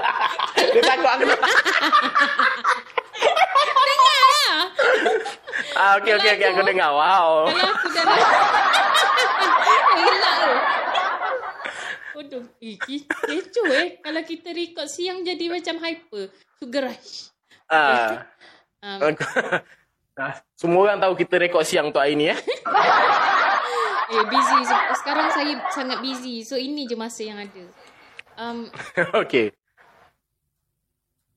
dia 0.70 0.82
takut 0.82 1.10
aku. 1.10 1.24
Ah, 5.74 5.98
okey, 5.98 6.14
okey, 6.16 6.32
okey. 6.36 6.48
Aku 6.50 6.62
dengar. 6.64 6.90
Wow. 6.92 7.50
Kalau 7.50 7.68
aku 7.70 7.88
dalam 7.90 8.16
Gelak 10.00 10.34
tu 10.36 10.54
Bodoh 12.12 12.44
Eh 12.60 12.76
ki- 12.78 13.06
kecoh 13.06 13.68
eh 13.70 13.88
Kalau 14.00 14.22
kita 14.24 14.50
record 14.50 14.88
siang 14.88 15.22
Jadi 15.22 15.46
macam 15.48 15.76
hyper 15.80 16.24
Sugar 16.58 16.90
rush 16.90 17.32
Ah. 17.70 18.26
um, 18.82 19.14
Ah, 20.20 20.36
Semua 20.52 20.84
orang 20.84 21.00
tahu 21.00 21.16
kita 21.16 21.40
rekod 21.40 21.64
siang 21.64 21.90
untuk 21.90 22.04
hari 22.04 22.12
ni 22.14 22.28
eh. 22.28 22.36
Eh 24.12 24.24
busy 24.26 24.60
Se- 24.64 24.88
Sekarang 24.98 25.32
saya 25.32 25.54
sangat 25.70 26.02
busy 26.02 26.44
So 26.44 26.56
ini 26.56 26.84
je 26.84 26.96
masa 26.96 27.24
yang 27.24 27.40
ada 27.40 27.64
um, 28.36 28.68
Okey. 29.16 29.54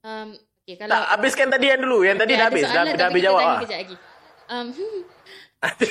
um, 0.03 0.35
Okay 0.63 0.79
kalau 0.79 0.95
Tak, 0.95 1.03
habiskan 1.13 1.51
tadi 1.51 1.67
yang 1.69 1.83
dulu. 1.83 2.07
Yang 2.07 2.23
tadi 2.23 2.33
Okay, 2.33 2.39
dah 2.39 2.47
habis. 2.47 2.65
Dah, 2.65 2.85
dah 2.87 3.07
habis 3.11 3.19
jawab 3.21 3.43
lah. 3.43 3.59
kejap 3.61 3.79
lagi. 3.83 3.97
Um, 4.53 4.69
aku 5.63 5.85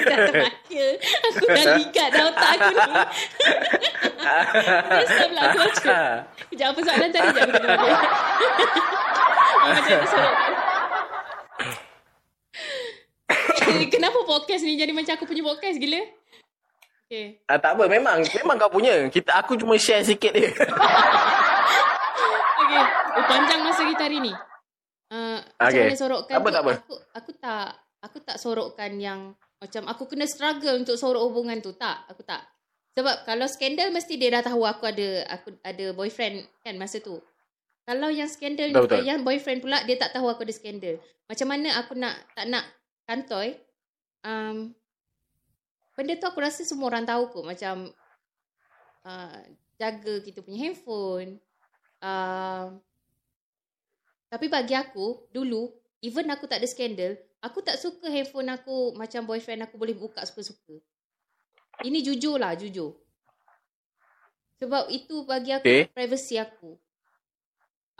dah 0.08 0.18
terbaca. 0.30 0.84
Aku 1.28 1.44
dah 1.44 1.64
ligat 1.76 2.08
dah 2.14 2.24
otak 2.32 2.50
aku 2.56 2.72
ni. 2.72 2.92
Terus 4.88 5.10
pula 5.28 5.42
aku 5.50 5.58
baca. 5.60 5.98
Sekejap 6.38 6.68
apa 6.72 6.80
soalan 6.80 7.10
tadi? 7.12 7.28
Sekejap 7.28 7.44
aku 7.44 7.52
tengok 7.58 8.00
Macam? 9.64 10.28
Eh, 13.74 13.88
Kenapa 13.90 14.18
podcast 14.22 14.62
ni 14.62 14.78
jadi 14.78 14.92
macam 14.94 15.18
aku 15.18 15.26
punya 15.26 15.42
podcast 15.42 15.76
gila? 15.80 16.00
Okay. 17.04 17.36
Ah, 17.50 17.60
tak 17.60 17.76
apa, 17.76 17.84
memang 17.84 18.24
memang 18.32 18.56
kau 18.56 18.70
punya. 18.72 19.08
Kita 19.12 19.44
aku 19.44 19.60
cuma 19.60 19.76
share 19.76 20.04
sikit 20.06 20.32
dia. 20.32 20.48
Oh, 23.14 23.24
panjang 23.30 23.60
masa 23.62 23.86
kita 23.86 24.10
hari 24.10 24.18
ni. 24.18 24.32
Uh, 25.14 25.38
macam 25.62 25.70
Okay. 25.70 25.86
mana 25.86 25.94
sorokkan 25.94 26.34
apa, 26.34 26.48
tu, 26.50 26.54
tak 26.54 26.62
apa. 26.66 26.72
Aku, 26.74 26.94
aku 27.14 27.30
tak 27.38 27.66
aku 28.02 28.18
tak 28.26 28.36
sorokkan 28.42 28.90
yang 28.98 29.20
macam 29.62 29.86
aku 29.86 30.10
kena 30.10 30.26
struggle 30.26 30.74
untuk 30.74 30.98
sorok 30.98 31.22
hubungan 31.30 31.62
tu. 31.62 31.70
Tak, 31.78 32.10
aku 32.10 32.26
tak. 32.26 32.42
Sebab 32.98 33.22
kalau 33.22 33.46
skandal 33.46 33.94
mesti 33.94 34.18
dia 34.18 34.34
dah 34.34 34.42
tahu 34.42 34.66
aku 34.66 34.90
ada 34.90 35.22
aku 35.30 35.54
ada 35.62 35.94
boyfriend 35.94 36.42
kan 36.66 36.74
masa 36.74 36.98
tu. 36.98 37.22
Kalau 37.86 38.10
yang 38.10 38.26
skandal 38.26 38.74
betul. 38.74 39.06
yang 39.06 39.22
boyfriend 39.22 39.62
pula 39.62 39.86
dia 39.86 39.94
tak 39.94 40.10
tahu 40.18 40.26
aku 40.26 40.42
ada 40.42 40.54
skandal. 40.54 40.98
Macam 41.30 41.46
mana 41.46 41.78
aku 41.78 41.94
nak 41.94 42.14
tak 42.34 42.50
nak 42.50 42.66
kantoi 43.06 43.54
um, 44.24 44.72
benda 45.94 46.16
tu 46.18 46.26
aku 46.26 46.40
rasa 46.40 46.64
semua 46.64 46.90
orang 46.90 47.04
tahu 47.04 47.30
kot 47.30 47.44
macam 47.44 47.92
uh, 49.04 49.40
jaga 49.76 50.24
kita 50.24 50.40
punya 50.40 50.68
handphone 50.68 51.38
uh, 52.00 52.72
tapi 54.34 54.50
bagi 54.50 54.74
aku 54.74 55.30
dulu 55.30 55.70
even 56.02 56.26
aku 56.34 56.50
tak 56.50 56.58
ada 56.58 56.66
skandal 56.66 57.14
aku 57.44 57.60
tak 57.60 57.76
suka 57.76 58.08
handphone 58.08 58.48
aku 58.48 58.96
macam 58.96 59.28
boyfriend 59.28 59.68
aku 59.68 59.76
boleh 59.76 59.92
buka 59.92 60.24
suka-suka. 60.24 60.80
Ini 61.84 62.00
jujur 62.00 62.40
lah 62.40 62.56
jujur. 62.56 62.96
Sebab 64.64 64.88
itu 64.88 65.28
bagi 65.28 65.52
aku 65.52 65.68
Okay. 65.68 65.92
privacy 65.92 66.40
aku. 66.40 66.80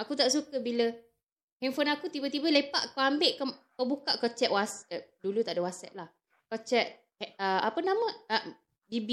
Aku 0.01 0.17
tak 0.17 0.33
suka 0.33 0.57
bila 0.65 0.89
handphone 1.61 1.93
aku 1.93 2.09
tiba-tiba 2.09 2.49
lepak 2.49 2.97
kau 2.97 3.05
ambil 3.05 3.37
kau, 3.37 3.47
kau 3.77 3.85
buka 3.85 4.17
kau 4.17 4.33
check 4.33 4.49
WhatsApp 4.49 5.21
dulu 5.21 5.45
tak 5.45 5.61
ada 5.61 5.63
WhatsApp 5.69 5.93
lah. 5.93 6.09
Kau 6.49 6.59
check 6.65 7.13
uh, 7.37 7.61
apa 7.69 7.79
nama? 7.85 8.09
Uh, 8.33 8.45
BB 8.89 9.11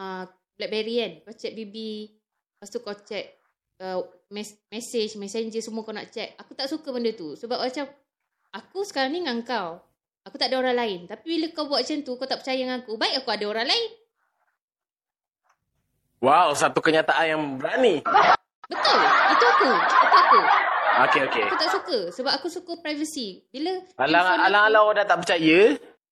uh, 0.00 0.24
Blackberry 0.56 0.96
kan? 0.96 1.12
Kau 1.28 1.34
check 1.36 1.52
BB 1.52 1.76
lepas 2.56 2.72
tu 2.72 2.80
kau 2.80 2.96
check 3.04 3.41
uh, 3.82 4.00
mes- 4.28 4.58
message 4.68 5.12
messenger 5.14 5.58
semua 5.58 5.82
kau 5.82 5.90
nak 5.90 6.08
check 6.08 6.32
aku 6.36 6.54
tak 6.54 6.66
suka 6.66 6.88
benda 6.88 7.10
tu 7.10 7.34
sebab 7.34 7.58
macam 7.58 7.84
aku 8.50 8.80
sekarang 8.82 9.10
ni 9.10 9.20
dengan 9.20 9.42
kau 9.42 9.82
aku 10.22 10.36
tak 10.36 10.48
ada 10.48 10.58
orang 10.58 10.76
lain 10.76 11.00
tapi 11.04 11.26
bila 11.28 11.50
kau 11.50 11.66
buat 11.66 11.82
macam 11.82 11.98
tu 12.00 12.14
kau 12.14 12.24
tak 12.24 12.38
percaya 12.38 12.56
dengan 12.56 12.78
aku 12.80 12.94
baik 12.94 13.18
aku 13.18 13.28
ada 13.28 13.44
orang 13.44 13.66
lain 13.66 13.86
wow, 16.22 16.54
satu 16.54 16.78
kenyataan 16.78 17.26
yang 17.28 17.42
berani. 17.58 17.98
betul 18.64 19.00
itu 19.28 19.44
aku 19.48 19.70
itu 19.74 20.16
aku 20.16 20.40
Okey, 20.92 21.20
okey. 21.24 21.42
aku 21.42 21.56
tak 21.56 21.72
suka 21.72 21.98
sebab 22.12 22.32
aku 22.32 22.46
suka 22.46 22.72
privacy 22.78 23.42
bila 23.48 23.72
Alang 23.98 24.28
aku- 24.28 24.44
alang 24.44 24.84
orang 24.84 24.96
dah 25.00 25.06
tak 25.08 25.18
percaya. 25.24 25.58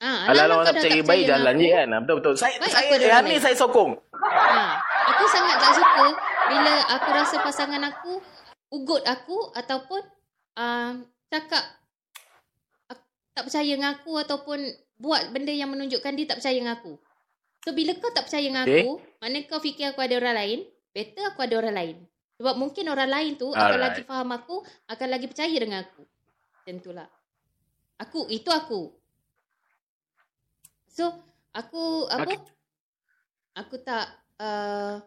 Ah, 0.01 0.33
Alang 0.33 0.49
orang 0.49 0.57
kau 0.57 0.65
tak 0.65 0.73
dah 0.73 0.81
percaya 0.81 1.01
baik 1.05 1.25
jalan 1.29 1.55
je 1.55 1.69
kan. 1.69 1.87
Betul 2.01 2.17
betul. 2.17 2.35
Saya 2.35 2.55
Baik, 2.57 2.73
saya 2.73 2.89
yang 2.89 3.13
orang 3.13 3.25
ni 3.29 3.37
saya 3.37 3.55
sokong. 3.55 3.91
Ha, 4.17 4.65
aku 5.05 5.25
sangat 5.29 5.57
tak 5.61 5.73
suka 5.77 6.05
bila 6.51 6.75
aku 6.99 7.09
rasa 7.15 7.37
pasangan 7.47 7.83
aku 7.87 8.19
ugut 8.75 9.03
aku 9.07 9.55
ataupun 9.55 10.03
um, 10.59 11.07
cakap 11.31 11.63
aku 12.91 13.05
tak 13.35 13.45
percaya 13.47 13.71
dengan 13.71 13.95
aku 13.95 14.13
ataupun 14.19 14.59
buat 15.01 15.31
benda 15.31 15.55
yang 15.55 15.71
menunjukkan 15.71 16.13
dia 16.19 16.27
tak 16.29 16.43
percaya 16.43 16.59
dengan 16.59 16.75
aku. 16.77 16.99
So 17.61 17.73
bila 17.77 17.93
kau 17.97 18.13
tak 18.13 18.29
percaya 18.29 18.45
dengan 18.45 18.65
Okay. 18.67 18.85
aku, 18.85 19.01
maknanya 19.21 19.47
kau 19.49 19.61
fikir 19.61 19.93
aku 19.93 20.01
ada 20.01 20.15
orang 20.17 20.37
lain, 20.37 20.59
better 20.93 21.25
aku 21.29 21.41
ada 21.45 21.55
orang 21.61 21.77
lain. 21.77 21.97
Sebab 22.41 22.55
mungkin 22.57 22.89
orang 22.89 23.11
lain 23.13 23.33
tu 23.37 23.53
akan 23.53 23.61
Alright. 23.61 23.85
lagi 23.85 24.03
faham 24.09 24.33
aku, 24.33 24.65
akan 24.89 25.09
lagi 25.13 25.27
percaya 25.29 25.57
dengan 25.61 25.85
aku. 25.85 26.03
Macam 26.57 26.75
itulah. 26.81 27.09
Aku, 28.01 28.21
itu 28.33 28.49
aku. 28.49 28.97
So, 30.89 31.21
aku 31.53 32.09
apa? 32.09 32.33
Okay. 32.33 32.39
Aku 33.61 33.77
tak 33.85 34.09
uh, 34.41 35.05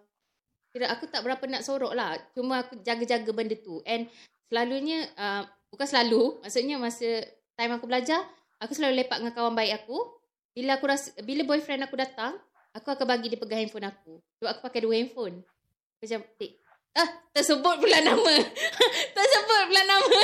kira 0.73 0.89
aku 0.89 1.05
tak 1.05 1.21
berapa 1.21 1.45
nak 1.45 1.61
sorok 1.61 1.93
lah. 1.93 2.17
Cuma 2.33 2.65
aku 2.65 2.81
jaga-jaga 2.81 3.29
benda 3.29 3.53
tu. 3.53 3.85
And 3.85 4.09
selalunya 4.49 5.05
uh, 5.13 5.45
bukan 5.69 5.85
selalu, 5.85 6.41
maksudnya 6.41 6.81
masa 6.81 7.29
time 7.53 7.77
aku 7.77 7.85
belajar, 7.85 8.25
aku 8.57 8.73
selalu 8.73 9.05
lepak 9.05 9.21
dengan 9.21 9.37
kawan 9.37 9.53
baik 9.53 9.85
aku. 9.85 10.01
Bila 10.57 10.81
aku 10.81 10.85
rasa 10.89 11.13
bila 11.21 11.45
boyfriend 11.45 11.85
aku 11.85 11.93
datang, 11.93 12.33
aku 12.73 12.89
akan 12.89 13.05
bagi 13.05 13.29
dia 13.29 13.37
pegang 13.37 13.61
handphone 13.61 13.85
aku. 13.85 14.17
Sebab 14.41 14.49
aku 14.49 14.61
pakai 14.65 14.81
dua 14.81 14.97
handphone. 14.97 15.45
Macam, 16.01 16.19
eh, 16.41 16.51
ah, 16.97 17.09
tersebut 17.31 17.75
pula 17.77 17.97
nama. 18.01 18.33
tersebut 19.17 19.61
pula 19.69 19.81
nama. 19.85 20.17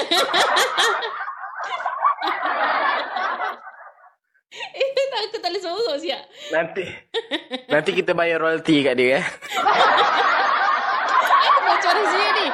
Eh, 4.50 4.88
tak, 4.98 5.30
aku 5.30 5.38
tak 5.38 5.50
boleh 5.54 5.62
sorok 5.62 5.98
siap. 6.02 6.24
Nanti 6.50 6.86
nanti 7.70 7.92
kita 7.94 8.18
bayar 8.18 8.42
royalty 8.42 8.82
kat 8.82 8.98
dia 8.98 9.22
eh. 9.22 9.26
Aku 11.46 11.60
bocor 11.62 11.94
rahsia 11.94 12.30
ni. 12.34 12.48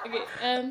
Okay, 0.00 0.24
um, 0.42 0.64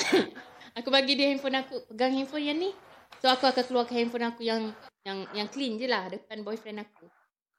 aku 0.80 0.88
bagi 0.88 1.12
dia 1.12 1.28
handphone 1.28 1.60
aku, 1.60 1.76
pegang 1.92 2.16
handphone 2.16 2.44
yang 2.48 2.56
ni. 2.56 2.72
So 3.20 3.28
aku 3.28 3.48
akan 3.48 3.64
keluarkan 3.68 3.96
handphone 4.00 4.26
aku 4.26 4.42
yang 4.48 4.72
yang 5.04 5.28
yang 5.36 5.48
clean 5.52 5.76
je 5.76 5.84
lah 5.84 6.08
depan 6.08 6.40
boyfriend 6.40 6.80
aku. 6.80 7.04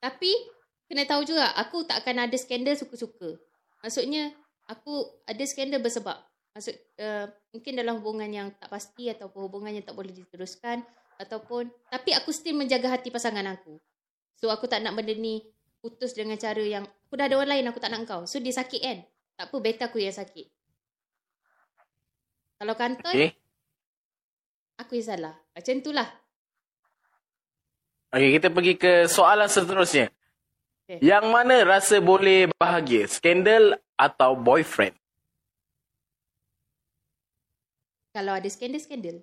Tapi 0.01 0.33
kena 0.89 1.05
tahu 1.05 1.21
juga 1.21 1.53
aku 1.53 1.85
tak 1.85 2.01
akan 2.01 2.25
ada 2.25 2.37
skandal 2.37 2.73
suka-suka. 2.73 3.37
Maksudnya 3.85 4.33
aku 4.65 5.21
ada 5.29 5.43
skandal 5.45 5.85
bersebab. 5.85 6.17
Maksud 6.57 6.73
uh, 6.97 7.29
mungkin 7.53 7.77
dalam 7.77 8.01
hubungan 8.01 8.29
yang 8.33 8.49
tak 8.57 8.73
pasti 8.73 9.13
ataupun 9.13 9.45
hubungan 9.45 9.69
yang 9.69 9.85
tak 9.85 9.93
boleh 9.93 10.09
diteruskan 10.09 10.81
ataupun 11.17 11.69
tapi 11.89 12.13
aku 12.13 12.29
still 12.29 12.57
menjaga 12.57 12.93
hati 12.93 13.09
pasangan 13.09 13.45
aku. 13.45 13.81
So 14.37 14.53
aku 14.53 14.69
tak 14.69 14.85
nak 14.85 14.93
benda 14.93 15.17
ni 15.17 15.41
putus 15.81 16.13
dengan 16.13 16.37
cara 16.37 16.61
yang 16.61 16.85
aku 16.85 17.13
dah 17.17 17.25
ada 17.25 17.35
orang 17.41 17.57
lain 17.57 17.69
aku 17.73 17.81
tak 17.81 17.89
nak 17.93 18.05
kau. 18.05 18.23
So 18.29 18.37
dia 18.37 18.53
sakit 18.53 18.81
kan? 18.81 18.97
Tak 19.37 19.49
apa 19.49 19.57
better 19.61 19.85
aku 19.89 19.97
yang 20.01 20.13
sakit. 20.13 20.45
Kalau 22.57 22.73
kantoi 22.73 23.13
Okey. 23.13 23.29
aku 24.81 24.91
yang 24.97 25.07
salah. 25.13 25.35
Macam 25.53 25.75
tu 25.81 25.91
lah. 25.93 26.09
Okey, 28.13 28.29
kita 28.41 28.47
pergi 28.49 28.73
ke 28.77 28.93
soalan 29.05 29.45
seterusnya. 29.45 30.09
Okey. 30.89 31.05
Yang 31.05 31.25
mana 31.29 31.61
rasa 31.65 32.01
boleh 32.01 32.49
bahagia? 32.57 33.05
Skandal 33.05 33.77
atau 33.93 34.33
boyfriend? 34.33 34.97
Kalau 38.17 38.33
ada 38.33 38.49
skandal-skandal. 38.49 39.21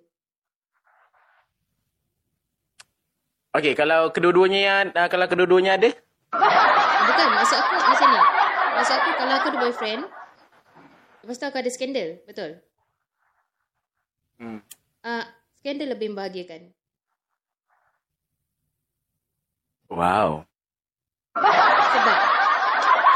Okey, 3.55 3.78
kalau 3.78 4.11
kedua-duanya 4.11 4.61
yang 4.66 4.90
uh, 4.98 5.07
kalau 5.07 5.30
kedua-duanya 5.30 5.78
ada? 5.78 5.94
Bukan, 7.07 7.26
maksud 7.38 7.55
aku 7.55 7.74
macam 7.86 8.09
ni. 8.11 8.20
Maksud 8.74 8.94
aku 8.98 9.11
kalau 9.14 9.34
aku 9.38 9.46
ada 9.55 9.59
boyfriend, 9.62 10.02
lepas 11.22 11.38
tu 11.38 11.46
aku 11.46 11.59
ada 11.62 11.70
skandal. 11.70 12.18
Betul? 12.26 12.50
Hmm. 14.42 14.59
Uh, 15.07 15.22
skandal 15.62 15.94
lebih 15.94 16.11
membahagiakan. 16.11 16.74
Wow. 19.86 20.42
Sebab? 21.38 22.18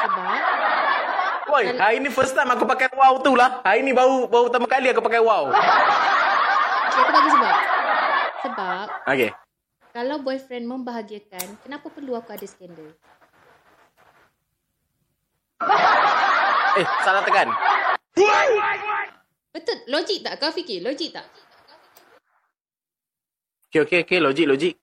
Sebab? 0.07 0.41
Woi, 1.51 1.65
hari 1.83 1.99
ni 1.99 2.15
first 2.15 2.39
time 2.39 2.55
aku 2.55 2.63
pakai 2.63 2.87
wow 2.95 3.19
tu 3.19 3.35
lah. 3.35 3.59
Hari 3.67 3.83
ni 3.83 3.91
baru 3.91 4.31
baru 4.31 4.55
pertama 4.55 4.71
kali 4.71 4.95
aku 4.95 5.03
pakai 5.03 5.19
wow. 5.19 5.51
Okay, 5.51 7.01
aku 7.03 7.11
bagi 7.11 7.31
sebab. 7.35 7.55
Sebab 8.47 8.87
Okey. 9.11 9.48
Kalau 9.93 10.21
boyfriend 10.21 10.69
membahagiakan, 10.69 11.61
kenapa 11.65 11.87
perlu 11.89 12.15
aku 12.15 12.33
ada 12.35 12.47
skandal? 12.47 12.93
Eh, 16.79 16.87
salah 17.03 17.23
tekan. 17.27 17.49
Betul? 19.51 19.79
Logik 19.91 20.19
tak? 20.23 20.39
Kau 20.39 20.55
fikir? 20.55 20.79
Logik 20.85 21.11
tak? 21.11 21.27
Okey, 23.69 23.81
okey, 23.85 23.99
okey. 24.07 24.19
Logik, 24.23 24.47
logik. 24.47 24.75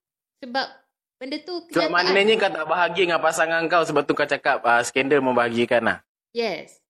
Sebab 0.44 0.68
benda 1.16 1.38
tu 1.42 1.64
Sebab 1.72 1.90
maknanya 1.90 2.36
kau 2.36 2.52
tak 2.52 2.66
bahagia 2.68 3.04
dengan 3.08 3.22
pasangan 3.24 3.64
kau 3.72 3.88
sebab 3.88 4.04
tu 4.04 4.14
kau 4.14 4.28
cakap 4.28 4.60
uh, 4.62 4.84
skandal 4.84 5.24
membahagiakan 5.24 5.82
lah. 5.88 5.98
Yes. 6.36 6.84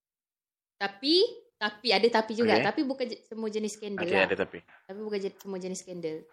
Tapi, 0.82 1.24
tapi 1.56 1.88
ada 1.94 2.08
tapi 2.10 2.34
juga. 2.34 2.58
Okay. 2.58 2.66
Tapi 2.66 2.82
bukan 2.84 3.06
semua 3.30 3.48
jenis 3.54 3.78
skandal 3.78 4.04
Okey, 4.04 4.18
lah. 4.18 4.26
ada 4.26 4.36
tapi. 4.36 4.60
Tapi 4.66 5.00
bukan 5.00 5.20
semua 5.38 5.60
jenis 5.62 5.80
skandal. 5.86 6.26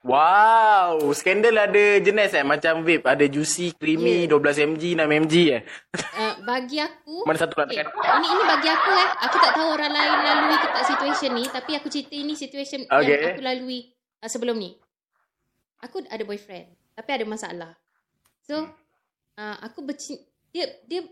Wow, 0.00 1.12
skandal 1.12 1.60
ada 1.60 2.00
jenis 2.00 2.32
eh 2.32 2.40
macam 2.40 2.80
vape, 2.80 3.04
ada 3.04 3.20
juicy, 3.28 3.76
creamy, 3.76 4.24
Yeah. 4.24 4.40
12 4.40 4.72
mg, 4.72 4.82
6 4.96 5.04
mg 5.04 5.34
eh. 5.52 5.62
Uh, 6.16 6.34
bagi 6.48 6.80
aku 6.80 7.28
Mana 7.28 7.36
satu 7.36 7.52
nak 7.52 7.68
okay. 7.68 7.84
tekan? 7.84 7.92
Ini 7.92 8.26
ini 8.32 8.42
bagi 8.48 8.68
aku 8.72 8.90
eh. 8.96 9.08
Aku 9.28 9.36
tak 9.36 9.52
tahu 9.60 9.68
orang 9.76 9.92
lain 9.92 10.12
lalui 10.24 10.56
ke 10.56 10.68
tak 10.72 10.84
situation 10.88 11.30
ni, 11.36 11.44
tapi 11.52 11.76
aku 11.76 11.92
cerita 11.92 12.16
ini 12.16 12.32
situation 12.32 12.88
Okay. 12.88 13.12
yang 13.12 13.36
aku 13.36 13.44
lalui 13.44 13.92
uh, 14.24 14.30
sebelum 14.32 14.56
ni. 14.56 14.72
Aku 15.84 16.00
ada 16.08 16.24
boyfriend, 16.24 16.72
tapi 16.96 17.10
ada 17.20 17.24
masalah. 17.28 17.76
So, 18.48 18.72
uh, 19.36 19.56
aku 19.60 19.84
bercin 19.84 20.16
dia 20.48 20.64
dia 20.88 21.04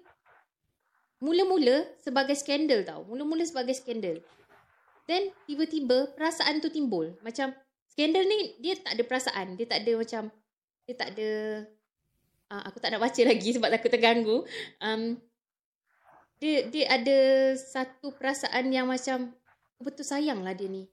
mula-mula 1.20 1.92
sebagai 2.00 2.40
skandal 2.40 2.88
tau. 2.88 3.04
Mula-mula 3.04 3.44
sebagai 3.44 3.76
skandal. 3.76 4.24
Then 5.04 5.28
tiba-tiba 5.44 6.16
perasaan 6.16 6.64
tu 6.64 6.72
timbul. 6.72 7.20
Macam 7.20 7.52
skandal 7.98 8.22
ni 8.30 8.54
dia 8.62 8.78
tak 8.78 8.94
ada 8.94 9.02
perasaan. 9.02 9.58
Dia 9.58 9.66
tak 9.66 9.82
ada 9.82 9.92
macam 9.98 10.22
dia 10.86 10.94
tak 10.94 11.08
ada 11.18 11.28
uh, 12.54 12.62
aku 12.70 12.78
tak 12.78 12.94
nak 12.94 13.02
baca 13.02 13.22
lagi 13.34 13.50
sebab 13.50 13.74
aku 13.74 13.90
terganggu. 13.90 14.46
Um, 14.78 15.18
dia 16.38 16.70
dia 16.70 16.86
ada 16.94 17.18
satu 17.58 18.14
perasaan 18.14 18.70
yang 18.70 18.86
macam 18.86 19.34
betul 19.82 20.06
sayang 20.06 20.46
lah 20.46 20.54
dia 20.54 20.70
ni. 20.70 20.86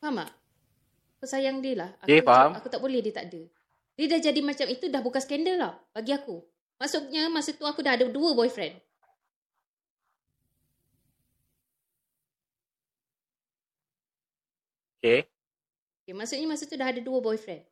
Faham 0.00 0.24
tak? 0.24 0.32
Aku 1.20 1.26
sayang 1.28 1.60
dia 1.60 1.76
lah. 1.76 1.90
Aku, 2.00 2.08
macam- 2.08 2.24
faham. 2.24 2.50
aku 2.56 2.68
tak 2.72 2.80
boleh 2.80 3.04
dia 3.04 3.12
tak 3.12 3.28
ada. 3.28 3.44
Dia 4.00 4.06
dah 4.08 4.20
jadi 4.32 4.40
macam 4.40 4.66
itu 4.70 4.88
dah 4.88 5.04
bukan 5.04 5.20
skandal 5.20 5.60
lah 5.60 5.72
bagi 5.92 6.16
aku. 6.16 6.40
Maksudnya 6.80 7.28
masa 7.28 7.52
tu 7.52 7.66
aku 7.68 7.84
dah 7.84 8.00
ada 8.00 8.08
dua 8.08 8.32
boyfriend. 8.32 8.78
Okay. 14.98 15.30
Okay, 16.02 16.14
maksudnya 16.16 16.46
masa 16.50 16.66
tu 16.66 16.74
dah 16.74 16.90
ada 16.90 16.98
dua 16.98 17.22
boyfriend. 17.22 17.62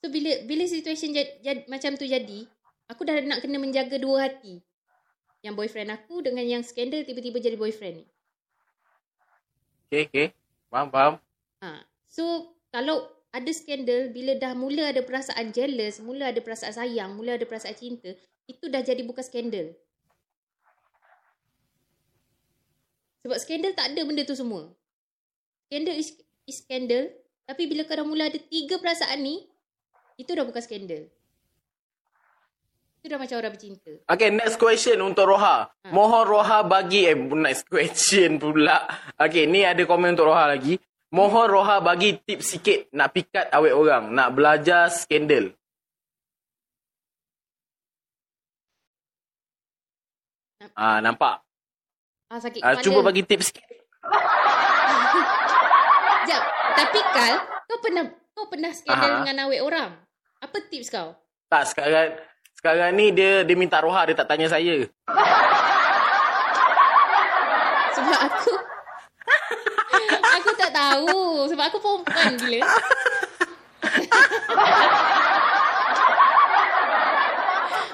So 0.00 0.08
bila 0.08 0.44
bila 0.48 0.64
situation 0.64 1.12
jad, 1.12 1.28
jad, 1.44 1.68
macam 1.68 1.98
tu 2.00 2.08
jadi, 2.08 2.48
aku 2.88 3.04
dah 3.04 3.20
nak 3.24 3.44
kena 3.44 3.60
menjaga 3.60 4.00
dua 4.00 4.30
hati. 4.30 4.64
Yang 5.44 5.54
boyfriend 5.58 5.90
aku 5.92 6.24
dengan 6.24 6.48
yang 6.48 6.62
skandal 6.64 7.04
tiba-tiba 7.04 7.38
jadi 7.42 7.56
boyfriend 7.60 8.02
ni. 8.02 8.06
Okay, 9.86 10.02
okay. 10.08 10.26
Faham, 10.72 10.88
faham. 10.88 11.14
Ha. 11.62 11.84
So 12.08 12.54
kalau 12.72 13.06
ada 13.36 13.52
skandal 13.52 14.10
bila 14.16 14.32
dah 14.40 14.56
mula 14.56 14.90
ada 14.90 15.04
perasaan 15.04 15.52
jealous, 15.52 16.00
mula 16.00 16.32
ada 16.32 16.40
perasaan 16.40 16.72
sayang, 16.72 17.14
mula 17.14 17.36
ada 17.36 17.44
perasaan 17.44 17.76
cinta, 17.76 18.16
itu 18.48 18.64
dah 18.72 18.80
jadi 18.80 19.04
bukan 19.04 19.20
skandal. 19.20 19.76
Sebab 23.26 23.38
skandal 23.42 23.74
tak 23.74 23.92
ada 23.92 24.00
benda 24.06 24.22
tu 24.22 24.38
semua. 24.38 24.70
Skandal 25.66 25.98
is, 25.98 26.14
is 26.46 26.62
skandal, 26.62 27.10
tapi 27.44 27.66
bila 27.66 27.82
kau 27.82 27.98
dah 27.98 28.06
mula 28.06 28.30
ada 28.30 28.38
tiga 28.38 28.78
perasaan 28.78 29.18
ni, 29.22 29.42
itu 30.16 30.30
dah 30.30 30.46
bukan 30.46 30.62
skandal. 30.62 31.10
Itu 33.02 33.14
dah 33.14 33.18
macam 33.22 33.38
orang 33.38 33.52
bercinta. 33.54 33.92
Okay, 34.10 34.34
next 34.34 34.58
question 34.58 34.98
untuk 34.98 35.30
Roha. 35.30 35.70
Mohon 35.94 36.24
Roha 36.26 36.58
bagi, 36.66 37.06
eh, 37.06 37.14
next 37.14 37.68
question 37.72 38.38
pula. 38.42 38.82
Okay, 39.14 39.46
ni 39.46 39.62
ada 39.62 39.82
komen 39.86 40.14
untuk 40.18 40.30
Roha 40.30 40.50
lagi. 40.50 40.78
Mohon 41.14 41.46
Roha 41.54 41.76
bagi 41.78 42.18
tips 42.18 42.58
sikit 42.58 42.90
nak 42.90 43.14
pikat 43.14 43.46
awet 43.54 43.74
orang. 43.78 44.10
Nak 44.10 44.28
belajar 44.34 44.90
skandal. 44.90 45.54
Ah, 50.74 50.98
nampak? 50.98 51.46
Ah, 52.26 52.42
sakit 52.42 52.58
Ah, 52.58 52.74
cuba 52.82 53.06
bagi 53.06 53.22
tips 53.22 53.54
sikit. 53.54 53.62
Sekejap. 56.26 56.42
Tapi 56.74 56.98
Kal, 57.14 57.34
kau 57.70 57.78
pernah 57.78 58.04
kau 58.34 58.50
pernah 58.50 58.74
skandal 58.74 59.14
Aha. 59.14 59.18
dengan 59.22 59.46
awet 59.46 59.62
orang? 59.62 59.94
Apa 60.42 60.58
tips 60.66 60.90
kau? 60.90 61.14
Tak, 61.46 61.70
sekarang 61.70 62.18
sekarang 62.58 62.90
ni 62.98 63.14
dia 63.14 63.46
dia 63.46 63.54
minta 63.54 63.78
Roha, 63.78 64.02
dia 64.10 64.18
tak 64.18 64.26
tanya 64.26 64.50
saya. 64.50 64.90
Sebab 67.94 68.18
aku 68.26 68.52
Aku 70.36 70.50
tak 70.58 70.68
tahu 70.74 71.48
Sebab 71.48 71.64
aku 71.64 71.78
perempuan 71.80 72.36
gila 72.36 72.60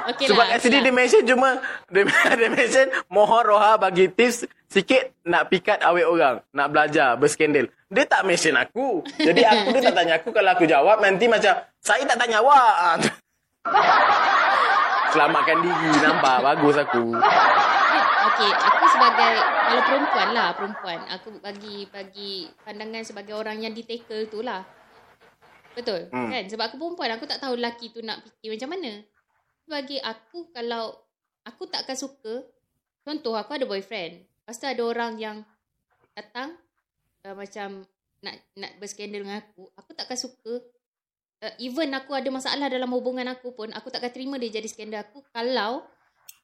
Okay 0.02 0.26
Sebab 0.26 0.42
lah, 0.42 0.58
kat 0.58 0.66
sini 0.66 0.82
okay 0.82 0.84
dia 0.88 0.92
mention 0.92 1.22
cuma 1.22 1.48
dia, 1.92 2.02
dia 2.34 2.48
mention 2.50 2.86
mohon 3.06 3.44
Roha 3.46 3.78
bagi 3.78 4.10
tips 4.10 4.48
sikit 4.72 5.12
nak 5.28 5.52
pikat 5.52 5.84
awet 5.84 6.08
orang, 6.08 6.40
nak 6.56 6.72
belajar 6.72 7.12
berskandal. 7.20 7.68
Dia 7.93 8.05
tak 8.09 8.24
mention 8.24 8.57
aku. 8.57 9.05
Jadi 9.20 9.45
aku 9.45 9.76
dia 9.76 9.93
tak 9.93 9.97
tanya 10.01 10.14
aku 10.16 10.32
kalau 10.32 10.51
aku 10.57 10.64
jawab 10.64 11.05
nanti 11.05 11.28
macam 11.28 11.61
saya 11.76 12.09
tak 12.09 12.16
tanya 12.16 12.40
awak. 12.40 12.72
Ah. 12.80 12.97
Selamatkan 15.12 15.61
diri 15.61 15.90
nampak 16.01 16.40
bagus 16.40 16.80
aku. 16.80 17.12
Okay, 18.32 18.49
aku 18.49 18.84
sebagai 18.88 19.32
kalau 19.45 19.82
perempuan 19.84 20.28
lah, 20.32 20.49
perempuan. 20.57 20.99
Aku 21.20 21.36
bagi 21.45 21.84
bagi 21.93 22.49
pandangan 22.64 23.05
sebagai 23.05 23.36
orang 23.36 23.61
yang 23.61 23.76
di 23.76 23.84
tu 23.84 24.40
lah. 24.40 24.64
Betul, 25.76 26.09
Hmm. 26.09 26.32
kan? 26.32 26.49
Sebab 26.49 26.64
aku 26.72 26.76
perempuan, 26.80 27.12
aku 27.12 27.28
tak 27.28 27.45
tahu 27.45 27.61
lelaki 27.61 27.93
tu 27.93 28.01
nak 28.01 28.24
fikir 28.24 28.57
macam 28.57 28.72
mana. 28.72 29.05
Bagi 29.68 30.01
aku 30.01 30.49
kalau 30.53 30.97
aku 31.45 31.68
takkan 31.68 31.97
suka 31.97 32.49
contoh 33.05 33.36
aku 33.36 33.53
ada 33.53 33.68
boyfriend. 33.68 34.24
Lepas 34.24 34.57
tu 34.57 34.64
ada 34.64 34.80
orang 34.80 35.20
yang 35.20 35.36
datang 36.16 36.57
uh, 37.26 37.34
macam 37.36 37.84
nak 38.22 38.34
nak 38.54 38.72
berskandal 38.78 39.26
dengan 39.26 39.42
aku, 39.42 39.66
aku 39.74 39.90
takkan 39.98 40.14
suka 40.14 40.62
uh, 41.42 41.54
even 41.58 41.90
aku 41.94 42.14
ada 42.14 42.30
masalah 42.30 42.70
dalam 42.70 42.90
hubungan 42.94 43.26
aku 43.30 43.50
pun 43.50 43.70
aku 43.74 43.90
takkan 43.90 44.14
terima 44.14 44.38
dia 44.38 44.50
jadi 44.50 44.68
skandal 44.70 45.02
aku 45.02 45.26
kalau 45.34 45.82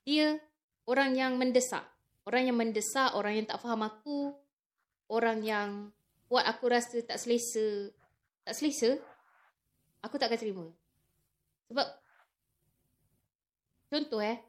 dia 0.09 0.41
orang 0.89 1.13
yang 1.13 1.37
mendesak. 1.37 1.85
Orang 2.25 2.49
yang 2.49 2.57
mendesak, 2.57 3.13
orang 3.13 3.41
yang 3.41 3.47
tak 3.49 3.61
faham 3.61 3.85
aku, 3.85 4.33
orang 5.13 5.45
yang 5.45 5.69
buat 6.29 6.45
aku 6.45 6.65
rasa 6.69 7.01
tak 7.05 7.21
selesa, 7.21 7.93
tak 8.45 8.57
selesa, 8.57 8.97
aku 10.01 10.17
tak 10.17 10.33
akan 10.33 10.41
terima. 10.41 10.65
Sebab 11.69 11.87
contoh 13.89 14.21
eh, 14.21 14.41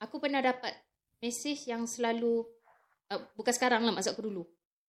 aku 0.00 0.16
pernah 0.20 0.40
dapat 0.44 0.72
mesej 1.20 1.68
yang 1.68 1.84
selalu 1.88 2.44
uh, 3.12 3.20
bukan 3.36 3.52
sekarang 3.52 3.84
lah 3.84 3.92
maksud 3.92 4.16
aku 4.16 4.24
dulu. 4.28 4.44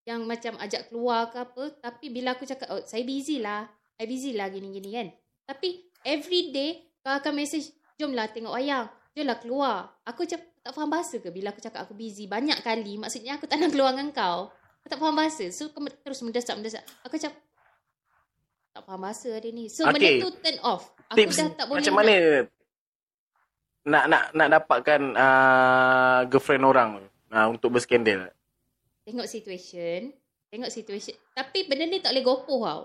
Yang 0.08 0.24
macam 0.24 0.54
ajak 0.64 0.88
keluar 0.88 1.28
ke 1.28 1.38
apa, 1.44 1.64
tapi 1.84 2.08
bila 2.08 2.32
aku 2.32 2.48
cakap 2.48 2.72
oh, 2.72 2.80
saya 2.88 3.04
busy 3.04 3.44
lah, 3.44 3.68
I 4.00 4.08
busy 4.08 4.32
lah 4.32 4.48
gini-gini 4.48 4.90
kan. 4.96 5.08
Tapi 5.44 5.92
every 6.08 6.56
day 6.56 6.88
kau 7.04 7.12
akan 7.12 7.36
mesej, 7.36 7.76
jomlah 8.00 8.32
tengok 8.32 8.56
wayang, 8.56 8.88
jomlah 9.12 9.36
keluar. 9.36 9.76
Aku 10.08 10.24
macam 10.24 10.40
tak 10.64 10.72
faham 10.72 10.88
bahasa 10.88 11.20
ke 11.20 11.28
bila 11.28 11.52
aku 11.52 11.60
cakap 11.60 11.84
aku 11.84 11.92
busy 11.92 12.24
banyak 12.24 12.56
kali, 12.64 12.96
maksudnya 12.96 13.36
aku 13.36 13.52
tak 13.52 13.60
nak 13.60 13.76
keluar 13.76 13.92
dengan 13.92 14.16
kau. 14.16 14.48
Aku 14.80 14.88
tak 14.88 15.00
faham 15.04 15.16
bahasa. 15.20 15.44
So 15.52 15.76
kau 15.76 15.84
terus 15.84 16.24
mendesak-mendesak. 16.24 16.88
Aku 17.04 17.20
macam 17.20 17.32
tak 18.72 18.82
faham 18.88 19.02
bahasa 19.04 19.28
hari 19.36 19.52
ni. 19.52 19.68
So 19.68 19.84
Okay. 19.84 19.92
benda 19.92 20.24
tu 20.24 20.30
turn 20.40 20.58
off. 20.64 20.96
Aku 21.12 21.20
Tips 21.20 21.36
dah 21.36 21.48
tak 21.52 21.66
boleh 21.68 21.84
macam 21.84 21.94
nak- 21.96 22.00
mana 22.00 22.16
nak 23.88 24.04
nak 24.12 24.24
nak 24.36 24.48
dapatkan 24.56 25.02
uh, 25.16 26.20
girlfriend 26.28 26.64
orang 26.64 26.90
uh, 27.32 27.48
untuk 27.52 27.76
berskandal. 27.76 28.32
Tengok 29.08 29.24
situation. 29.24 30.12
Tengok 30.52 30.68
situation. 30.68 31.16
Tapi 31.32 31.64
benda 31.64 31.88
ni 31.88 32.04
tak 32.04 32.12
boleh 32.12 32.26
gopoh 32.28 32.62
tau. 32.68 32.82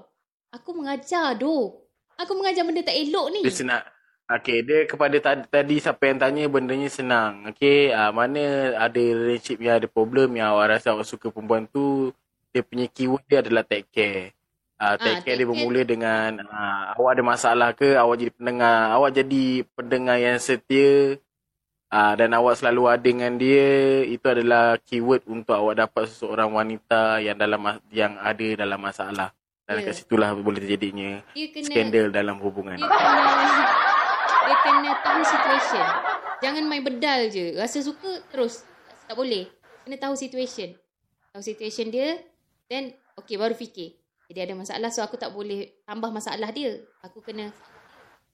Aku 0.54 0.70
mengajar 0.70 1.34
doh. 1.34 1.82
Aku 2.14 2.38
mengajar 2.38 2.62
benda 2.62 2.86
tak 2.86 2.94
elok 2.94 3.26
ni. 3.34 3.42
Dia 3.42 3.50
senang. 3.50 3.82
Okay, 4.30 4.62
dia 4.62 4.86
kepada 4.86 5.18
tadi, 5.18 5.42
tadi 5.50 5.76
siapa 5.82 6.08
yang 6.08 6.18
tanya 6.22 6.46
bendanya 6.46 6.86
senang. 6.88 7.50
Okay, 7.52 7.90
uh, 7.90 8.14
mana 8.14 8.72
ada 8.78 8.96
relationship 8.96 9.58
yang 9.60 9.82
ada 9.82 9.88
problem 9.90 10.38
yang 10.38 10.54
awak 10.54 10.78
rasa 10.78 10.94
awak 10.94 11.04
suka 11.04 11.28
perempuan 11.28 11.66
tu, 11.68 12.14
dia 12.54 12.62
punya 12.62 12.86
keyword 12.88 13.26
dia 13.26 13.42
adalah 13.42 13.66
take 13.66 13.90
care. 13.92 14.30
Uh, 14.78 14.94
take 14.96 15.20
Ah, 15.20 15.20
care 15.20 15.36
take 15.36 15.42
dia 15.42 15.44
care. 15.44 15.50
bermula 15.52 15.80
dengan 15.84 16.30
uh, 16.48 16.96
awak 16.96 17.18
ada 17.18 17.22
masalah 17.26 17.68
ke, 17.76 17.92
awak 17.98 18.16
jadi 18.24 18.32
pendengar, 18.32 18.78
awak 18.94 19.10
jadi 19.12 19.44
pendengar 19.74 20.16
yang 20.16 20.38
setia 20.40 21.18
uh, 21.92 22.14
dan 22.16 22.32
awak 22.32 22.56
selalu 22.58 22.82
ada 22.88 23.04
dengan 23.04 23.36
dia, 23.36 24.02
itu 24.08 24.24
adalah 24.24 24.80
keyword 24.80 25.28
untuk 25.28 25.54
awak 25.54 25.84
dapat 25.84 26.08
seseorang 26.08 26.50
wanita 26.50 27.20
yang 27.20 27.36
dalam 27.36 27.60
yang 27.92 28.16
ada 28.16 28.48
dalam 28.56 28.80
masalah. 28.80 29.30
Dan 29.62 29.78
Ya. 29.78 29.88
kat 29.88 29.94
situlah 29.94 30.34
boleh 30.34 30.58
terjadinya 30.58 31.22
Dia 31.38 31.46
kena 31.54 31.70
skandal 31.70 32.06
dalam 32.10 32.36
hubungan. 32.42 32.76
dia 32.82 32.88
kena 32.90 33.24
dia 34.42 34.56
kena 34.58 34.90
tahu 35.06 35.20
situation. 35.22 35.86
Jangan 36.42 36.64
main 36.66 36.82
bedal 36.82 37.30
je. 37.30 37.54
Rasa 37.54 37.78
suka 37.78 38.26
terus. 38.34 38.66
Tak 39.06 39.14
boleh. 39.14 39.46
Kena 39.86 39.96
tahu 40.02 40.18
situation. 40.18 40.74
Tahu 41.30 41.42
situation 41.46 41.94
dia 41.94 42.18
then 42.66 42.90
okay 43.14 43.38
baru 43.38 43.54
fikir. 43.54 44.02
Jadi 44.26 44.50
ada 44.50 44.54
masalah 44.58 44.90
so 44.90 44.98
aku 45.04 45.14
tak 45.14 45.30
boleh 45.30 45.78
tambah 45.86 46.10
masalah 46.10 46.50
dia. 46.50 46.82
Aku 47.06 47.22
kena 47.22 47.54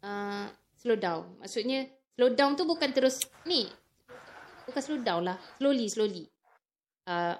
uh, 0.01 0.49
slow 0.81 0.97
down. 0.97 1.29
Maksudnya 1.45 1.93
slow 2.19 2.35
down 2.35 2.59
tu 2.59 2.67
bukan 2.67 2.91
terus 2.91 3.23
ni. 3.47 3.71
Bukan 4.67 4.83
slow 4.83 4.99
down 4.99 5.23
lah. 5.23 5.39
Slowly, 5.63 5.87
slowly. 5.87 6.25
Uh, 7.07 7.39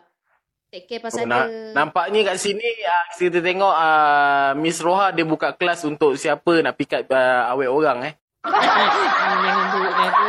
Take 0.69 0.85
care 0.85 1.01
pasal 1.01 1.25
Na- 1.25 1.49
dia. 1.49 1.73
nampaknya 1.73 2.29
kat 2.29 2.37
sini 2.45 2.61
uh, 2.85 3.05
kita 3.17 3.41
tengok 3.41 3.73
uh, 3.73 4.53
Miss 4.53 4.85
Roha 4.85 5.17
dia 5.17 5.25
buka 5.25 5.57
kelas 5.57 5.81
untuk 5.89 6.13
siapa 6.13 6.61
nak 6.61 6.77
pick 6.77 6.93
up 6.93 7.09
uh, 7.09 7.49
awet 7.49 7.73
orang 7.73 7.99
eh. 8.05 8.15
Jangan 8.45 9.65
buruk 9.73 9.95
aku. 9.97 10.29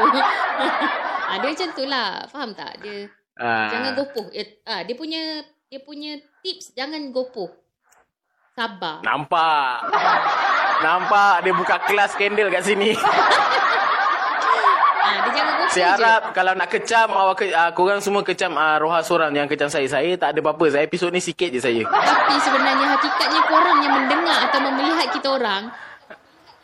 ah, 1.29 1.35
dia 1.43 1.47
macam 1.51 1.69
tu 1.75 1.83
lah. 1.85 2.09
Faham 2.27 2.51
tak? 2.57 2.81
Dia 2.81 3.07
Uh, 3.39 3.71
jangan 3.71 3.95
gopoh. 3.95 4.27
Eh, 4.35 4.59
ah, 4.67 4.83
dia 4.83 4.99
punya 4.99 5.39
dia 5.71 5.79
punya 5.79 6.19
tips 6.43 6.75
jangan 6.75 7.07
gopoh. 7.07 7.47
Sabar. 8.51 8.99
Nampak. 8.99 9.87
Nampak 10.83 11.47
dia 11.47 11.53
buka 11.55 11.79
kelas 11.87 12.19
skandal 12.19 12.51
kat 12.51 12.67
sini. 12.67 12.91
Ah, 15.69 15.73
Saya 15.77 15.85
je. 15.85 15.91
harap 16.01 16.21
kalau 16.33 16.57
nak 16.57 16.69
kecam 16.73 17.13
awak 17.13 17.35
ke, 17.37 17.45
uh, 17.53 17.69
korang 17.77 18.01
semua 18.01 18.25
kecam 18.25 18.57
uh, 18.57 18.81
Roha 18.81 19.05
seorang 19.05 19.29
yang 19.37 19.45
kecam 19.45 19.69
saya. 19.69 19.85
Saya 19.85 20.17
tak 20.17 20.33
ada 20.33 20.41
apa-apa. 20.41 20.65
Saya 20.73 20.81
episod 20.89 21.13
ni 21.13 21.21
sikit 21.21 21.53
je 21.53 21.61
saya. 21.61 21.85
Tapi 21.85 22.35
sebenarnya 22.41 22.97
hakikatnya 22.97 23.41
korang 23.45 23.77
yang 23.85 23.93
mendengar 23.93 24.49
atau 24.49 24.59
melihat 24.65 25.07
kita 25.13 25.29
orang, 25.29 25.69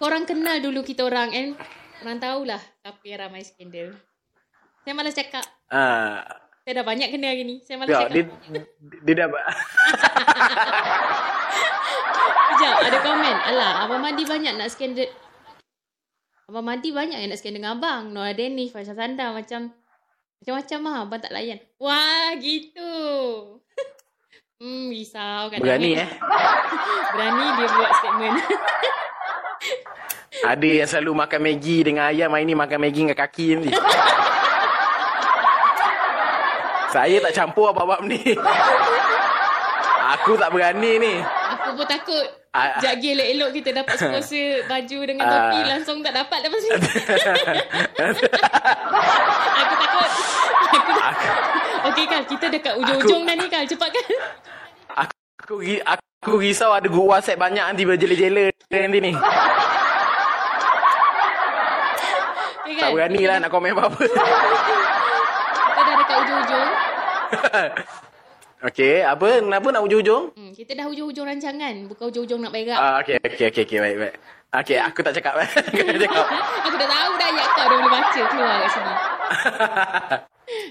korang 0.02 0.26
kenal 0.26 0.58
dulu 0.58 0.82
kita 0.82 1.06
orang 1.06 1.30
and 1.38 1.54
korang 2.02 2.18
tahulah 2.18 2.62
yang 3.06 3.22
ramai 3.22 3.46
skandal. 3.46 3.94
Saya 4.82 4.94
malas 4.98 5.14
cakap. 5.14 5.46
Uh, 5.70 6.26
Saya 6.66 6.82
dah 6.82 6.86
banyak 6.86 7.14
kena 7.14 7.30
hari 7.30 7.46
ni. 7.46 7.56
Saya 7.62 7.78
malas 7.78 7.94
ya, 7.94 8.10
cakap. 8.10 8.14
dia, 8.14 8.24
dia 9.06 9.14
dah... 9.22 9.28
Sekejap, 12.50 12.76
ada 12.90 12.98
komen. 13.06 13.36
Alah, 13.54 13.72
Abang 13.86 14.02
Madi 14.02 14.26
banyak 14.26 14.58
nak 14.58 14.74
skandal. 14.74 15.10
Abang 16.46 16.62
Madi 16.62 16.94
banyak 16.94 17.18
yang 17.18 17.34
nak 17.34 17.42
skandal 17.42 17.58
dengan 17.58 17.82
Abang. 17.82 18.14
Nora 18.14 18.30
Dennis, 18.38 18.70
Fasha 18.70 18.94
Sanda 18.94 19.34
macam... 19.34 19.74
Macam-macam 20.42 20.80
lah. 20.86 20.98
Abang 21.10 21.22
tak 21.26 21.34
layan. 21.34 21.58
Wah, 21.82 22.38
gitu. 22.38 22.94
hmm, 24.62 24.94
risau 24.94 25.50
kan. 25.50 25.58
Berani 25.58 25.98
eh. 25.98 26.06
Berani 27.18 27.46
dia 27.58 27.68
buat 27.74 27.92
statement. 27.98 28.38
Ada 30.54 30.70
yang 30.70 30.86
selalu 30.86 31.26
makan 31.26 31.42
Maggi 31.42 31.82
dengan 31.82 32.14
ayam. 32.14 32.30
Hari 32.30 32.46
ni 32.46 32.54
makan 32.54 32.78
Maggi 32.78 33.10
dengan 33.10 33.18
kaki 33.18 33.46
nanti. 33.58 33.74
Saya 36.94 37.26
tak 37.26 37.34
campur 37.34 37.74
apa-apa 37.74 38.06
ni. 38.06 38.22
Aku 40.14 40.38
tak 40.38 40.54
berani 40.54 41.02
ni. 41.02 41.14
Aku 41.26 41.74
pun 41.74 41.90
takut. 41.90 42.45
Ah. 42.56 42.80
Jagi 42.80 43.12
elok-elok 43.12 43.50
kita 43.52 43.70
dapat 43.76 43.96
sponsor 44.00 44.48
baju 44.66 44.98
dengan 45.04 45.24
Ah. 45.24 45.32
topi 45.34 45.60
langsung 45.66 45.98
tak 46.00 46.16
dapat 46.16 46.40
lepas 46.40 46.62
ni. 46.62 46.70
aku 49.58 49.76
takut. 49.76 50.10
Aku 50.72 50.92
takut. 50.96 51.34
Okey 51.86 52.06
Kal, 52.08 52.24
kita 52.26 52.46
dekat 52.48 52.74
ujung-ujung 52.78 53.22
dah 53.24 53.36
ni 53.36 53.46
Kal. 53.46 53.66
Cepat 53.66 53.92
Kal. 53.92 54.08
Aku, 55.38 55.60
ri- 55.60 55.84
aku 55.84 56.32
risau 56.36 56.72
ada 56.72 56.88
guru 56.88 57.12
WhatsApp 57.12 57.38
banyak 57.38 57.62
nanti 57.62 57.84
berjela-jela 57.84 58.50
nanti 58.72 59.00
ni. 59.00 59.12
Okay, 62.58 62.82
Tak 62.82 62.90
berani 62.90 63.22
lah 63.24 63.38
nak 63.38 63.52
komen 63.52 63.72
apa-apa. 63.72 64.00
Kita 64.00 64.18
dah 65.78 65.96
dekat 65.98 66.18
ujung-ujung. 66.18 66.70
Okey, 68.66 69.06
apa? 69.06 69.46
Kenapa 69.46 69.68
nak 69.70 69.86
ujung-ujung? 69.86 70.34
Hmm, 70.34 70.50
kita 70.58 70.74
dah 70.74 70.90
hujung-hujung 70.90 71.22
rancangan. 71.22 71.86
Bukan 71.86 72.10
hujung-hujung 72.10 72.42
nak 72.42 72.50
berak. 72.50 72.74
Ah, 72.82 72.98
okey, 73.06 73.22
okey, 73.22 73.46
okey, 73.54 73.62
okey, 73.62 73.78
baik, 73.78 73.96
baik. 74.02 74.16
Okey, 74.58 74.78
aku 74.82 75.00
tak 75.06 75.14
cakap. 75.22 75.34
Aku 75.46 76.00
cakap. 76.10 76.26
aku 76.66 76.76
dah 76.82 76.90
tahu 76.90 77.12
dah 77.14 77.28
ayat 77.30 77.48
kau 77.54 77.66
dah 77.70 77.78
boleh 77.78 77.92
baca 77.94 78.22
keluar 78.26 78.56
kat 78.58 78.70
sini. 78.74 78.94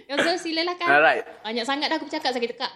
Yozul, 0.11 0.37
silalah 0.43 0.75
Kal. 0.75 0.89
Alright. 0.91 1.23
Banyak 1.47 1.65
sangat 1.69 1.87
dah 1.87 1.97
aku 2.03 2.07
bercakap 2.11 2.31
sakit 2.35 2.51
tekak. 2.51 2.73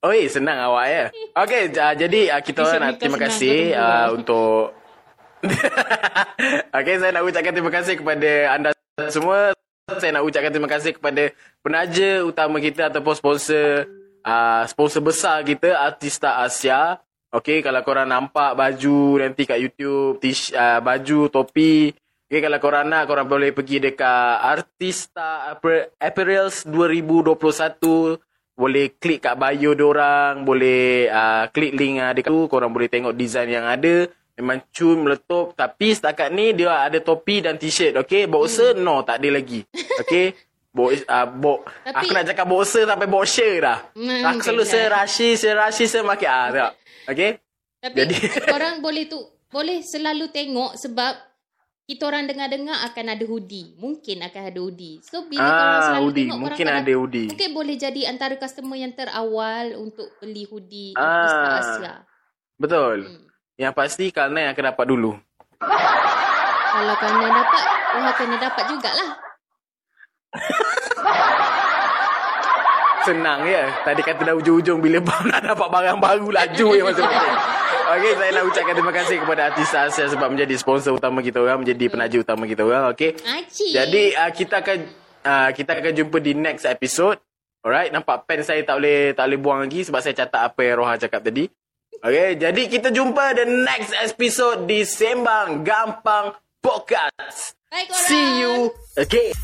Oi, 0.00 0.20
senang 0.32 0.56
awak 0.56 0.86
ya. 0.88 1.04
Okey, 1.36 1.62
uh, 1.76 1.94
jadi 2.00 2.20
uh, 2.32 2.40
kita 2.40 2.64
nak 2.80 2.96
kau 2.96 3.00
terima 3.04 3.18
kasih 3.20 3.76
kau 3.76 3.80
uh, 3.84 4.06
untuk 4.16 4.60
Okey, 6.80 6.94
saya 6.96 7.12
nak 7.12 7.28
ucapkan 7.28 7.52
terima 7.52 7.72
kasih 7.76 7.94
kepada 8.00 8.30
anda 8.56 8.70
semua. 9.12 9.52
Saya 9.86 10.18
nak 10.18 10.26
ucapkan 10.26 10.50
terima 10.50 10.66
kasih 10.66 10.98
kepada 10.98 11.30
penaja 11.62 12.26
utama 12.26 12.58
kita 12.58 12.90
ataupun 12.90 13.14
sponsor 13.14 13.86
uh, 14.26 14.66
sponsor 14.66 14.98
besar 14.98 15.46
kita 15.46 15.78
Artista 15.78 16.42
Asia. 16.42 16.98
Okey, 17.30 17.62
kalau 17.62 17.86
korang 17.86 18.10
nampak 18.10 18.58
baju 18.58 19.22
nanti 19.22 19.46
kat 19.46 19.62
YouTube, 19.62 20.18
tish, 20.18 20.50
uh, 20.50 20.82
baju, 20.82 21.30
topi. 21.30 21.94
Okey, 22.26 22.42
kalau 22.42 22.58
korang 22.58 22.90
nak, 22.90 23.06
korang 23.06 23.30
boleh 23.30 23.54
pergi 23.54 23.78
dekat 23.78 24.58
Artista 24.58 25.54
Appa- 25.54 25.94
Apparels 26.02 26.66
2021 26.66 28.18
boleh 28.58 28.90
klik 28.98 29.22
kat 29.22 29.38
bio 29.38 29.70
diorang, 29.78 30.42
boleh 30.42 31.06
uh, 31.06 31.46
klik 31.54 31.78
link 31.78 32.02
uh, 32.02 32.10
dekat 32.10 32.34
tu, 32.34 32.50
korang 32.50 32.74
boleh 32.74 32.90
tengok 32.90 33.14
design 33.14 33.54
yang 33.54 33.70
ada. 33.70 34.10
Memang 34.36 34.68
cun 34.68 35.00
meletup 35.00 35.56
tapi 35.56 35.96
setakat 35.96 36.28
ni 36.28 36.52
dia 36.52 36.68
ada 36.68 37.00
topi 37.00 37.40
dan 37.40 37.56
t-shirt, 37.56 37.96
okey? 37.96 38.28
Boxer 38.28 38.76
hmm. 38.76 38.84
no, 38.84 39.00
tak 39.00 39.24
ada 39.24 39.28
lagi. 39.32 39.64
Okey? 40.04 40.36
Bo 40.68 40.92
uh, 40.92 41.00
bo 41.26 41.64
Tapi- 41.82 42.04
aku 42.04 42.12
nak 42.12 42.24
cakap 42.28 42.44
boxer 42.44 42.84
sampai 42.84 43.08
boxer 43.08 43.52
dah. 43.58 43.78
Hmm, 43.96 44.28
aku 44.28 44.44
selalu 44.44 44.64
saya 44.64 44.86
rashi, 44.94 45.40
saya 45.40 45.56
rashi 45.58 45.88
saya 45.88 46.04
makin 46.04 46.28
ah, 46.28 46.46
tak. 46.52 46.72
Okey? 47.08 47.30
Tapi 47.80 47.96
Jadi- 47.96 48.20
korang 48.52 48.84
boleh 48.84 49.08
tu 49.08 49.16
boleh 49.48 49.80
selalu 49.80 50.28
tengok 50.28 50.76
sebab 50.76 51.16
kita 51.86 52.02
orang 52.04 52.28
dengar-dengar 52.28 52.82
akan 52.82 53.06
ada 53.08 53.24
hoodie. 53.24 53.72
Mungkin 53.78 54.20
akan 54.20 54.42
ada 54.52 54.58
hoodie. 54.60 55.00
So 55.00 55.24
bila 55.24 55.40
Ah, 55.40 55.80
selalu 55.88 56.02
hoodie. 56.04 56.20
tengok 56.28 56.38
Mungkin 56.44 56.66
korang 56.66 56.82
ada 56.82 56.92
hoodie. 56.92 57.28
Mungkin 57.30 57.50
boleh 57.54 57.76
jadi 57.78 58.00
antara 58.04 58.34
customer 58.36 58.76
yang 58.76 58.92
terawal 58.92 59.80
untuk 59.80 60.12
beli 60.20 60.44
hoodie 60.44 60.92
Ah. 60.92 61.56
Asia. 61.56 61.94
Betul. 62.60 63.08
Hmm. 63.08 63.25
Yang 63.56 63.72
pasti 63.72 64.04
Kalna 64.12 64.38
yang 64.44 64.52
akan 64.52 64.64
dapat 64.76 64.84
dulu. 64.84 65.16
Kalau 66.76 66.94
kena 67.00 67.28
dapat, 67.32 67.62
Tuhan 67.64 68.12
kena 68.20 68.36
dapat 68.36 68.64
jugalah. 68.68 69.10
Senang 73.08 73.40
ya. 73.48 73.64
Tadi 73.80 74.00
kata 74.04 74.28
dah 74.28 74.36
ujung-ujung 74.36 74.84
bila 74.84 75.00
baru 75.08 75.24
nak 75.32 75.40
dapat 75.40 75.68
barang 75.72 75.98
baru 76.04 76.28
laju 76.28 76.66
yang 76.76 76.86
masing-masing. 76.92 77.36
Okey, 77.86 78.12
saya 78.18 78.30
nak 78.34 78.44
ucapkan 78.44 78.74
terima 78.76 78.92
kasih 78.92 79.16
kepada 79.24 79.40
artis 79.48 79.70
Asia 79.72 80.04
sebab 80.10 80.28
menjadi 80.36 80.54
sponsor 80.60 80.92
utama 80.98 81.24
kita 81.24 81.38
orang, 81.40 81.64
menjadi 81.64 81.84
penaja 81.88 82.16
utama 82.20 82.44
kita 82.44 82.60
orang. 82.60 82.92
Okey. 82.92 83.16
Jadi 83.72 84.12
uh, 84.12 84.30
kita 84.36 84.60
akan 84.60 84.78
uh, 85.24 85.50
kita 85.56 85.70
akan 85.80 85.92
jumpa 85.96 86.18
di 86.20 86.36
next 86.36 86.68
episode. 86.68 87.16
Alright, 87.64 87.88
nampak 87.88 88.28
pen 88.28 88.44
saya 88.44 88.60
tak 88.68 88.84
boleh 88.84 89.16
tak 89.16 89.24
boleh 89.32 89.38
buang 89.40 89.60
lagi 89.64 89.80
sebab 89.80 90.04
saya 90.04 90.12
catat 90.12 90.52
apa 90.52 90.60
yang 90.60 90.76
Roha 90.76 91.00
cakap 91.00 91.24
tadi. 91.24 91.48
Okay, 92.06 92.38
jadi 92.38 92.70
kita 92.70 92.94
jumpa 92.94 93.34
the 93.34 93.66
next 93.66 93.90
episode 93.98 94.70
di 94.70 94.86
Sembang 94.86 95.66
Gampang 95.66 96.38
Podcast. 96.62 97.58
Bye 97.66 97.82
korang. 97.90 98.06
See 98.06 98.26
you 98.38 98.70
again. 98.94 99.34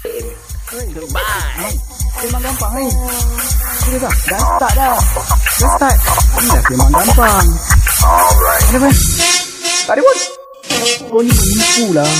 Bye. 1.10 1.74
Memang 2.22 2.38
gampang 2.38 2.78
ni. 2.78 2.86
Sudah 3.82 4.06
dah. 4.06 4.14
Dah 4.14 4.38
start 4.46 4.78
dah. 4.78 4.94
Dah 4.94 5.74
start. 5.74 5.98
Ni 6.38 6.54
dah 6.54 6.62
memang 6.70 7.02
gampang. 7.02 7.50
Ada 7.50 8.78
apa? 8.78 8.94
Tak 9.82 9.98
ada 9.98 10.06
pun. 10.06 10.18
Kau 11.10 11.18
ni 11.18 11.34
menipu 11.34 11.98
lah. 11.98 12.14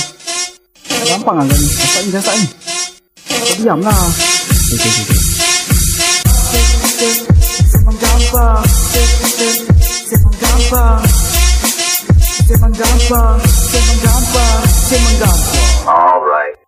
Gampang 1.07 1.39
lah 1.39 1.47
kau 1.47 1.55
ni. 1.55 1.71
Dah 1.71 1.87
start 1.87 2.03
ni, 2.03 2.11
dah 2.11 2.19
start 2.19 2.43
ni. 2.43 2.51
Kau 3.31 3.63
diam 3.63 3.79
lah. 3.79 3.95
Okay, 4.75 4.91
okay, 4.91 5.07
okay. 5.07 5.23
Memang 7.79 7.95
gampang. 7.95 8.67
Você 10.13 10.19
mangamba, 10.19 11.03
você 12.19 12.57
mangamba, 12.59 13.39
você 13.39 13.81
mangamba, 13.81 14.61
você 14.67 14.99
mangamba. 14.99 15.91
All 15.91 16.21
right. 16.27 16.62